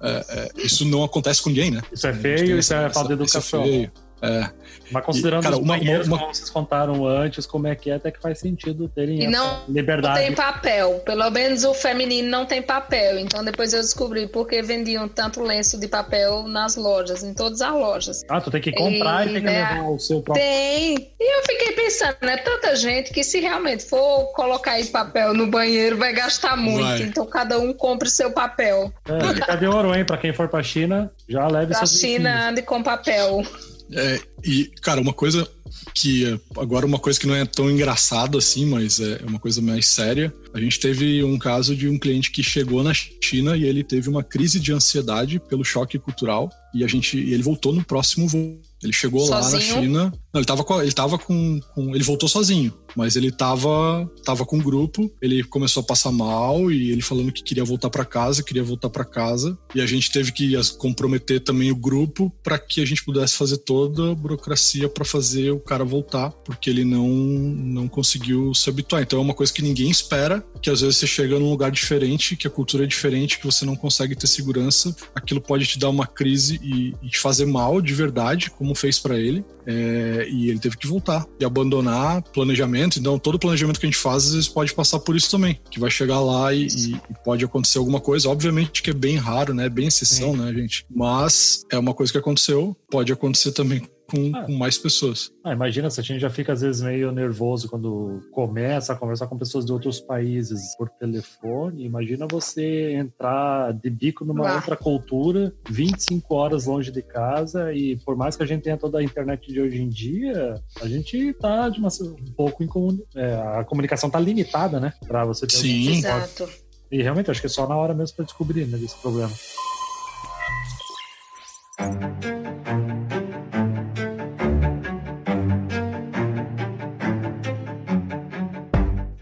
é, 0.02 0.26
é, 0.30 0.50
isso 0.58 0.84
não 0.86 1.04
acontece 1.04 1.42
com 1.42 1.50
ninguém, 1.50 1.72
né? 1.72 1.82
Isso 1.92 2.08
é 2.08 2.14
feio, 2.14 2.60
isso 2.60 2.74
é 2.74 2.90
falta 2.90 3.08
de 3.08 3.14
educação. 3.14 3.64
Isso 3.64 3.70
é 3.70 3.78
feio. 3.78 3.92
É. 4.22 4.50
Mas 4.92 5.06
considerando 5.06 5.42
e, 5.42 5.44
cara, 5.44 5.56
os 5.56 5.62
uma, 5.62 5.78
banheiros, 5.78 6.08
uma, 6.08 6.18
como 6.18 6.34
vocês 6.34 6.50
contaram 6.50 7.06
antes, 7.06 7.46
como 7.46 7.68
é 7.68 7.76
que 7.76 7.90
é, 7.90 7.96
até 7.96 8.10
que 8.10 8.20
faz 8.20 8.40
sentido 8.40 8.88
terem 8.88 9.24
e 9.24 9.28
não 9.28 9.64
liberdade. 9.68 10.20
tem 10.20 10.34
papel. 10.34 11.00
Pelo 11.06 11.30
menos 11.30 11.64
o 11.64 11.74
feminino 11.74 12.30
não 12.30 12.46
tem 12.46 12.62
papel. 12.62 13.20
Então 13.20 13.44
depois 13.44 13.74
eu 13.74 13.82
descobri 13.82 14.28
porque 14.28 14.62
vendiam 14.62 15.08
tanto 15.08 15.42
lenço 15.42 15.80
de 15.80 15.88
papel 15.88 16.44
nas 16.44 16.76
lojas, 16.76 17.24
em 17.24 17.34
todas 17.34 17.62
as 17.62 17.74
lojas. 17.74 18.26
Ah, 18.30 18.42
tu 18.42 18.50
tem 18.50 18.62
que 18.62 18.72
comprar 18.72 19.28
e, 19.28 19.30
e 19.30 19.34
tem 19.34 19.42
que 19.42 19.48
né, 19.48 19.74
levar 19.74 19.90
o 19.90 20.00
seu 20.00 20.22
próprio. 20.22 20.46
Tem. 20.46 21.12
E 21.20 21.38
eu 21.38 21.44
fiquei 21.44 21.74
pensando, 21.74 22.18
né? 22.22 22.38
Tanta 22.38 22.76
gente 22.76 23.12
que 23.12 23.24
se 23.24 23.40
realmente 23.40 23.86
for 23.86 24.32
colocar 24.34 24.74
aí 24.74 24.86
papel 24.86 25.34
no 25.34 25.48
banheiro 25.48 25.98
vai 25.98 26.14
gastar 26.14 26.56
muito. 26.56 26.84
Vai. 26.84 27.02
Então 27.04 27.26
cada 27.26 27.60
um 27.60 27.74
compra 27.74 28.08
o 28.08 28.12
seu 28.12 28.32
papel. 28.32 28.92
É, 29.08 29.34
dica 29.34 29.56
de 29.56 29.68
ouro, 29.68 29.94
hein? 29.94 30.06
Pra 30.06 30.18
quem 30.18 30.34
for 30.34 30.48
pra 30.48 30.64
China, 30.64 31.12
já 31.28 31.48
leve 31.48 31.74
Pra 31.74 31.86
China, 31.86 32.50
ande 32.50 32.62
com 32.62 32.82
papel. 32.82 33.44
É, 33.92 34.20
e, 34.44 34.66
cara, 34.82 35.00
uma 35.00 35.14
coisa 35.14 35.48
que 35.94 36.26
é, 36.26 36.40
agora 36.58 36.86
uma 36.86 37.00
coisa 37.00 37.20
que 37.20 37.28
não 37.28 37.36
é 37.36 37.46
tão 37.46 37.70
engraçado 37.70 38.38
assim, 38.38 38.66
mas 38.66 39.00
é 39.00 39.22
uma 39.26 39.40
coisa 39.40 39.62
mais 39.62 39.88
séria. 39.88 40.34
A 40.54 40.60
gente 40.60 40.80
teve 40.80 41.24
um 41.24 41.38
caso 41.38 41.76
de 41.76 41.88
um 41.88 41.98
cliente 41.98 42.32
que 42.32 42.44
chegou 42.44 42.84
na 42.84 42.94
China 42.94 43.56
e 43.56 43.64
ele 43.64 43.84
teve 43.84 44.10
uma 44.10 44.24
crise 44.24 44.60
de 44.60 44.74
ansiedade 44.74 45.40
pelo 45.40 45.64
choque 45.64 45.98
cultural 45.98 46.50
e 46.74 46.84
a 46.84 46.88
gente 46.88 47.18
ele 47.18 47.44
voltou 47.44 47.74
no 47.74 47.84
próximo 47.84 48.28
voo. 48.28 48.60
Ele 48.84 48.94
chegou 48.94 49.26
sozinho? 49.26 49.42
lá 49.44 49.52
na 49.52 49.60
China. 49.60 50.14
Não, 50.34 50.40
ele 50.40 50.46
tava 50.46 50.64
com, 50.64 50.82
ele 50.82 50.92
tava 50.92 51.18
com, 51.18 51.60
com, 51.74 51.96
Ele 51.96 52.04
voltou 52.04 52.30
sozinho, 52.30 52.72
mas 52.96 53.16
ele 53.16 53.32
tava, 53.32 54.10
tava 54.24 54.46
com 54.46 54.58
um 54.58 54.62
grupo. 54.62 55.12
Ele 55.22 55.44
começou 55.44 55.82
a 55.82 55.86
passar 55.86 56.12
mal 56.12 56.72
e 56.72 56.92
ele 56.92 57.02
falando 57.02 57.32
que 57.32 57.42
queria 57.42 57.64
voltar 57.64 57.90
para 57.90 58.06
casa, 58.06 58.44
queria 58.44 58.64
voltar 58.64 58.90
para 58.90 59.04
casa. 59.04 59.58
E 59.74 59.82
a 59.82 59.86
gente 59.86 60.12
teve 60.12 60.32
que 60.32 60.54
comprometer 60.78 61.40
também 61.42 61.72
o 61.72 61.76
grupo 61.76 62.32
para 62.44 62.60
que 62.60 62.82
a 62.82 62.86
gente 62.86 63.04
pudesse 63.04 63.36
fazer 63.36 63.58
toda 63.58 64.12
a 64.12 64.16
burocracia 64.16 64.88
para 64.88 65.04
fazer 65.04 65.52
o 65.52 65.60
cara 65.60 65.84
voltar, 65.84 66.30
porque 66.30 66.70
ele 66.70 66.86
não, 66.86 67.08
não 67.08 67.88
conseguiu 67.88 68.54
se 68.54 68.70
habituar. 68.70 69.02
Então 69.02 69.20
é 69.20 69.22
uma 69.22 69.34
coisa 69.34 69.52
que 69.52 69.62
ninguém 69.62 69.90
espera, 69.90 70.46
que 70.62 70.70
às 70.70 70.82
vezes 70.82 70.98
você 70.98 71.08
chega 71.08 71.40
num 71.40 71.50
lugar 71.50 71.72
diferente, 71.72 72.36
que 72.36 72.48
a 72.48 72.52
cultura 72.52 72.84
é 72.84 72.88
diferente, 72.88 73.40
que 73.40 73.46
você 73.46 73.66
não 73.66 73.76
consegue 73.76 74.16
ter 74.16 74.28
segurança. 74.28 74.96
Aquilo 75.16 75.42
pode 75.42 75.66
te 75.66 75.80
dar 75.80 75.90
uma 75.90 76.06
crise 76.06 76.60
e, 76.62 76.94
e 77.02 77.10
te 77.10 77.20
fazer 77.20 77.46
mal 77.46 77.82
de 77.82 77.94
verdade, 77.94 78.52
como 78.52 78.67
fez 78.76 79.00
para 79.00 79.20
ele. 79.20 79.44
É, 79.66 80.28
e 80.30 80.50
ele 80.50 80.60
teve 80.60 80.78
que 80.78 80.88
voltar 80.88 81.26
e 81.40 81.46
abandonar 81.46 82.22
planejamento. 82.22 83.00
Então, 83.00 83.20
todo 83.20 83.40
planejamento 83.40 83.80
que 83.80 83.86
a 83.86 83.90
gente 83.90 84.00
faz, 84.00 84.26
às 84.26 84.34
vezes, 84.34 84.48
pode 84.48 84.74
passar 84.74 85.00
por 85.00 85.16
isso 85.16 85.30
também. 85.30 85.60
Que 85.70 85.80
vai 85.80 85.92
chegar 85.92 86.20
lá 86.20 86.54
e, 86.54 86.68
e, 86.68 87.00
pode 87.24 87.44
acontecer 87.44 87.78
alguma 87.78 88.00
coisa. 88.00 88.30
Obviamente 88.30 88.82
que 88.82 88.92
é 88.92 88.94
bem 88.94 89.18
raro, 89.18 89.54
né? 89.54 89.68
Bem 89.70 89.88
exceção, 89.88 90.32
Sim. 90.32 90.38
né, 90.38 90.54
gente? 90.54 90.86
Mas 90.90 91.66
é 91.72 91.78
uma 91.78 91.94
coisa 91.94 92.12
que 92.12 92.18
aconteceu. 92.18 92.76
Pode 92.90 93.12
acontecer 93.12 93.52
também 93.52 93.82
com, 94.10 94.32
ah. 94.36 94.44
com, 94.44 94.54
mais 94.54 94.78
pessoas. 94.78 95.32
Ah, 95.44 95.54
imagina 95.54 95.90
se 95.90 96.00
a 96.00 96.04
gente 96.04 96.20
já 96.20 96.30
fica 96.30 96.54
às 96.54 96.62
vezes 96.62 96.82
meio 96.82 97.12
nervoso 97.12 97.70
quando 97.70 98.22
começa 98.32 98.94
a 98.94 98.96
conversar 98.96 99.28
com 99.28 99.38
pessoas 99.38 99.66
de 99.66 99.72
outros 99.72 100.00
países 100.00 100.76
por 100.78 100.90
telefone. 100.90 101.86
Imagina 101.86 102.28
você 102.30 102.94
entrar 102.94 103.74
de 103.74 103.90
bico 103.90 104.24
numa 104.24 104.50
ah. 104.50 104.56
outra 104.56 104.76
cultura, 104.76 105.54
25 105.70 106.34
horas 106.34 106.66
longe 106.66 106.92
de 106.92 107.02
casa 107.02 107.74
e 107.74 107.98
por 107.98 108.16
mais 108.16 108.36
que 108.36 108.44
a 108.44 108.46
gente 108.46 108.64
tenha 108.64 108.78
toda 108.78 109.00
a 109.00 109.04
internet 109.04 109.52
de 109.52 109.60
hoje 109.60 109.82
em 109.82 109.90
dia, 109.90 110.62
a 110.82 110.88
gente 110.88 111.34
tá 111.34 111.70
de 111.70 111.80
uma, 111.80 111.90
um 112.02 112.34
pouco 112.34 112.64
em 112.64 112.68
é, 113.16 113.34
a 113.34 113.64
comunicação 113.64 114.10
tá 114.10 114.20
limitada, 114.20 114.80
né, 114.80 114.94
para 115.08 115.26
você 115.26 115.48
ter 115.48 115.56
Sim. 115.56 115.98
Exato. 115.98 116.48
E 116.92 117.02
realmente 117.02 117.30
acho 117.32 117.42
que 117.42 117.48
é 117.48 117.50
só 117.50 117.68
na 117.68 117.76
hora 117.76 117.94
mesmo 117.94 118.16
para 118.16 118.26
descobrir 118.26 118.66
né, 118.66 118.78
desse 118.78 118.96
problema. 118.98 119.34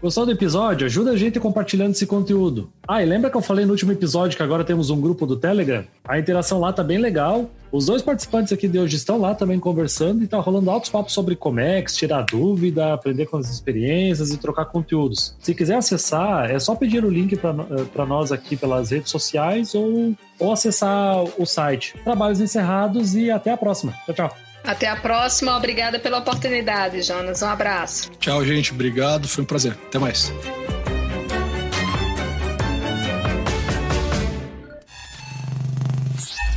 Gostou 0.06 0.24
do 0.24 0.30
episódio? 0.30 0.86
Ajuda 0.86 1.10
a 1.10 1.16
gente 1.16 1.40
compartilhando 1.40 1.90
esse 1.90 2.06
conteúdo. 2.06 2.70
Ah, 2.86 3.02
e 3.02 3.04
lembra 3.04 3.28
que 3.28 3.36
eu 3.36 3.42
falei 3.42 3.64
no 3.64 3.72
último 3.72 3.90
episódio 3.90 4.36
que 4.36 4.42
agora 4.42 4.62
temos 4.62 4.88
um 4.88 5.00
grupo 5.00 5.26
do 5.26 5.34
Telegram? 5.34 5.84
A 6.06 6.16
interação 6.16 6.60
lá 6.60 6.72
tá 6.72 6.84
bem 6.84 6.98
legal. 6.98 7.50
Os 7.72 7.86
dois 7.86 8.02
participantes 8.02 8.52
aqui 8.52 8.68
de 8.68 8.78
hoje 8.78 8.94
estão 8.94 9.18
lá 9.18 9.34
também 9.34 9.58
conversando 9.58 10.22
e 10.22 10.28
tá 10.28 10.38
rolando 10.38 10.70
altos 10.70 10.90
papos 10.90 11.12
sobre 11.12 11.34
Comex, 11.34 11.96
tirar 11.96 12.22
dúvida, 12.22 12.94
aprender 12.94 13.26
com 13.26 13.36
as 13.36 13.50
experiências 13.50 14.30
e 14.30 14.38
trocar 14.38 14.66
conteúdos. 14.66 15.34
Se 15.40 15.52
quiser 15.52 15.78
acessar, 15.78 16.48
é 16.52 16.58
só 16.60 16.76
pedir 16.76 17.04
o 17.04 17.10
link 17.10 17.34
para 17.34 17.50
eh, 17.50 18.06
nós 18.06 18.30
aqui 18.30 18.56
pelas 18.56 18.92
redes 18.92 19.10
sociais 19.10 19.74
ou, 19.74 20.14
ou 20.38 20.52
acessar 20.52 21.24
o 21.36 21.44
site. 21.44 21.96
Trabalhos 22.04 22.40
encerrados 22.40 23.16
e 23.16 23.28
até 23.28 23.50
a 23.50 23.56
próxima. 23.56 23.92
Tchau, 24.06 24.14
tchau. 24.14 24.45
Até 24.66 24.88
a 24.88 24.96
próxima. 24.96 25.56
Obrigada 25.56 25.98
pela 25.98 26.18
oportunidade, 26.18 27.00
Jonas. 27.02 27.40
Um 27.42 27.46
abraço. 27.46 28.10
Tchau, 28.18 28.44
gente. 28.44 28.72
Obrigado. 28.72 29.28
Foi 29.28 29.44
um 29.44 29.46
prazer. 29.46 29.72
Até 29.72 29.98
mais. 29.98 30.32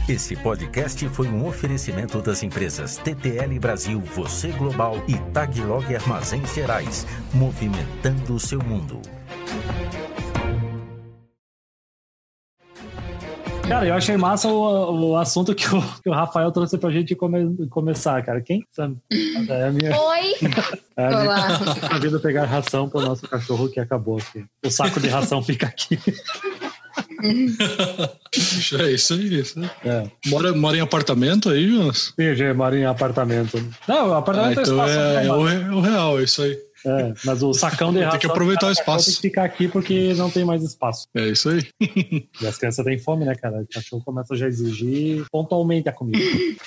Esse 0.08 0.36
podcast 0.36 1.08
foi 1.10 1.28
um 1.28 1.46
oferecimento 1.46 2.20
das 2.20 2.42
empresas 2.42 2.98
TTL 2.98 3.60
Brasil, 3.60 4.02
Você 4.16 4.48
Global 4.48 5.04
e 5.08 5.16
Taglog 5.32 5.96
Armazéns 5.96 6.52
Gerais, 6.56 7.06
movimentando 7.32 8.34
o 8.34 8.40
seu 8.40 8.60
mundo. 8.60 9.00
Cara, 13.70 13.86
eu 13.86 13.94
achei 13.94 14.18
massa 14.18 14.48
o, 14.48 15.12
o 15.12 15.16
assunto 15.16 15.54
que 15.54 15.68
o, 15.68 15.82
que 16.02 16.10
o 16.10 16.12
Rafael 16.12 16.52
trouxe 16.52 16.76
pra 16.76 16.90
gente 16.90 17.14
come, 17.14 17.68
começar, 17.68 18.20
cara. 18.24 18.42
Quem? 18.42 18.66
É 19.48 19.64
a 19.68 19.72
minha... 19.72 19.96
Oi! 19.96 20.34
É 20.98 21.06
a 21.06 21.20
Olá! 21.20 21.60
Minha, 21.88 22.00
vida 22.00 22.20
pegar 22.20 22.46
ração 22.46 22.90
pro 22.90 23.00
nosso 23.00 23.28
cachorro 23.28 23.70
que 23.70 23.80
acabou 23.80 24.18
aqui. 24.18 24.44
O 24.66 24.72
saco 24.72 25.00
de 25.00 25.08
ração 25.08 25.44
fica 25.44 25.68
aqui. 25.68 26.00
é 28.80 28.92
isso 28.92 29.14
aí. 29.14 29.40
Isso. 29.40 29.62
É. 29.86 30.10
Mora, 30.26 30.52
mora 30.54 30.76
em 30.76 30.82
apartamento 30.82 31.50
aí, 31.50 31.70
Jonas? 31.70 32.12
Sim, 32.20 32.36
gente, 32.36 32.54
mora 32.54 32.76
em 32.76 32.86
apartamento. 32.86 33.64
Não, 33.88 34.16
apartamento 34.16 34.60
ah, 34.60 34.64
então 34.64 34.88
é, 34.88 35.26
é, 35.26 35.32
o, 35.32 35.48
é 35.48 35.70
o 35.70 35.80
real, 35.80 36.20
é 36.20 36.24
isso 36.24 36.42
aí. 36.42 36.58
É, 36.86 37.14
mas 37.26 37.44
o 37.44 37.54
sacão 37.54 37.94
de. 37.94 38.00
Tem 38.10 38.20
que 38.20 38.28
aproveitar 38.28 38.68
o 38.68 38.72
espaço. 38.72 39.06
Tem 39.06 39.16
que 39.16 39.22
ficar 39.22 39.44
aqui 39.44 39.68
porque 39.68 40.14
não 40.14 40.30
tem 40.30 40.46
mais 40.46 40.64
espaço. 40.64 41.08
É 41.16 41.28
isso 41.28 41.50
aí. 41.50 41.68
E 42.42 42.48
as 42.48 42.58
crianças 42.58 42.86
têm 42.86 42.98
fome, 42.98 43.26
né, 43.26 43.36
cara? 43.36 43.62
O 43.62 43.68
cachorro 43.68 44.04
começa 44.04 44.36
já 44.36 44.46
a 44.46 44.50
exigir 44.50 45.26
pontualmente 45.32 45.90
a 45.90 45.92
comida. 45.92 46.20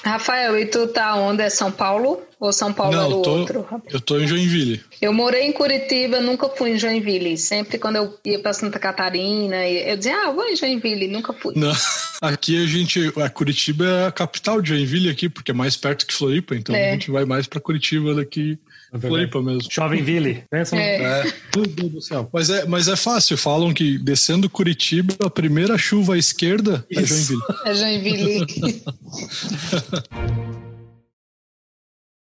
Rafael, 0.05 0.59
e 0.59 0.67
tu 0.67 0.89
tá 0.89 1.15
onde? 1.17 1.43
É 1.43 1.51
São 1.51 1.71
Paulo? 1.71 2.23
Ou 2.39 2.53
São 2.53 2.73
Paulo 2.73 2.97
não, 2.97 3.07
é 3.07 3.09
do 3.09 3.23
tô, 3.23 3.31
outro? 3.31 3.67
Eu 3.89 4.01
tô 4.01 4.19
em 4.19 4.27
Joinville. 4.27 4.83
Eu 5.01 5.13
morei 5.13 5.43
em 5.43 5.53
Curitiba, 5.53 6.21
nunca 6.21 6.49
fui 6.49 6.73
em 6.73 6.79
Joinville. 6.79 7.39
Sempre 7.39 7.79
quando 7.79 7.97
eu 7.97 8.19
ia 8.25 8.41
pra 8.41 8.53
Santa 8.53 8.81
Catarina, 8.81 9.65
eu 9.69 9.97
dizia, 9.97 10.27
ah, 10.27 10.33
vou 10.33 10.45
em 10.45 10.57
Joinville, 10.57 11.07
nunca 11.07 11.33
fui. 11.33 11.55
Não, 11.57 11.73
aqui 12.21 12.63
a 12.63 12.67
gente. 12.67 13.13
A 13.23 13.31
Curitiba 13.31 13.85
é 13.87 14.07
a 14.07 14.13
capital 14.13 14.61
de 14.61 14.71
Joinville 14.71 15.09
aqui, 15.09 15.29
porque 15.29 15.53
é 15.53 15.55
mais 15.55 15.77
perto 15.77 16.05
que 16.05 16.13
Floripa, 16.13 16.57
então 16.57 16.75
é. 16.75 16.91
a 16.91 16.93
gente 16.95 17.11
vai 17.11 17.25
mais 17.25 17.47
pra 17.47 17.61
Curitiba 17.61 18.15
daqui 18.15 18.59
é 18.93 18.99
Floripa 18.99 19.41
mesmo. 19.41 19.69
Joinville. 19.71 20.45
Pensa 20.51 20.77
é. 20.77 21.03
é. 21.03 21.33
Meu 21.57 21.67
Deus 21.67 21.93
do 21.93 22.01
céu. 22.01 22.29
Mas 22.33 22.51
é, 22.51 22.67
mas 22.67 22.89
é 22.89 22.97
fácil. 22.97 23.37
Falam 23.37 23.73
que 23.73 23.99
descendo 23.99 24.51
Curitiba, 24.51 25.15
a 25.25 25.31
primeira 25.31 25.79
chuva 25.79 26.15
à 26.15 26.19
esquerda 26.19 26.85
é 26.91 27.01
Isso. 27.01 27.39
é 27.65 27.75
Joinville. 27.75 28.35
É 28.35 28.47
Joinville. 28.47 28.83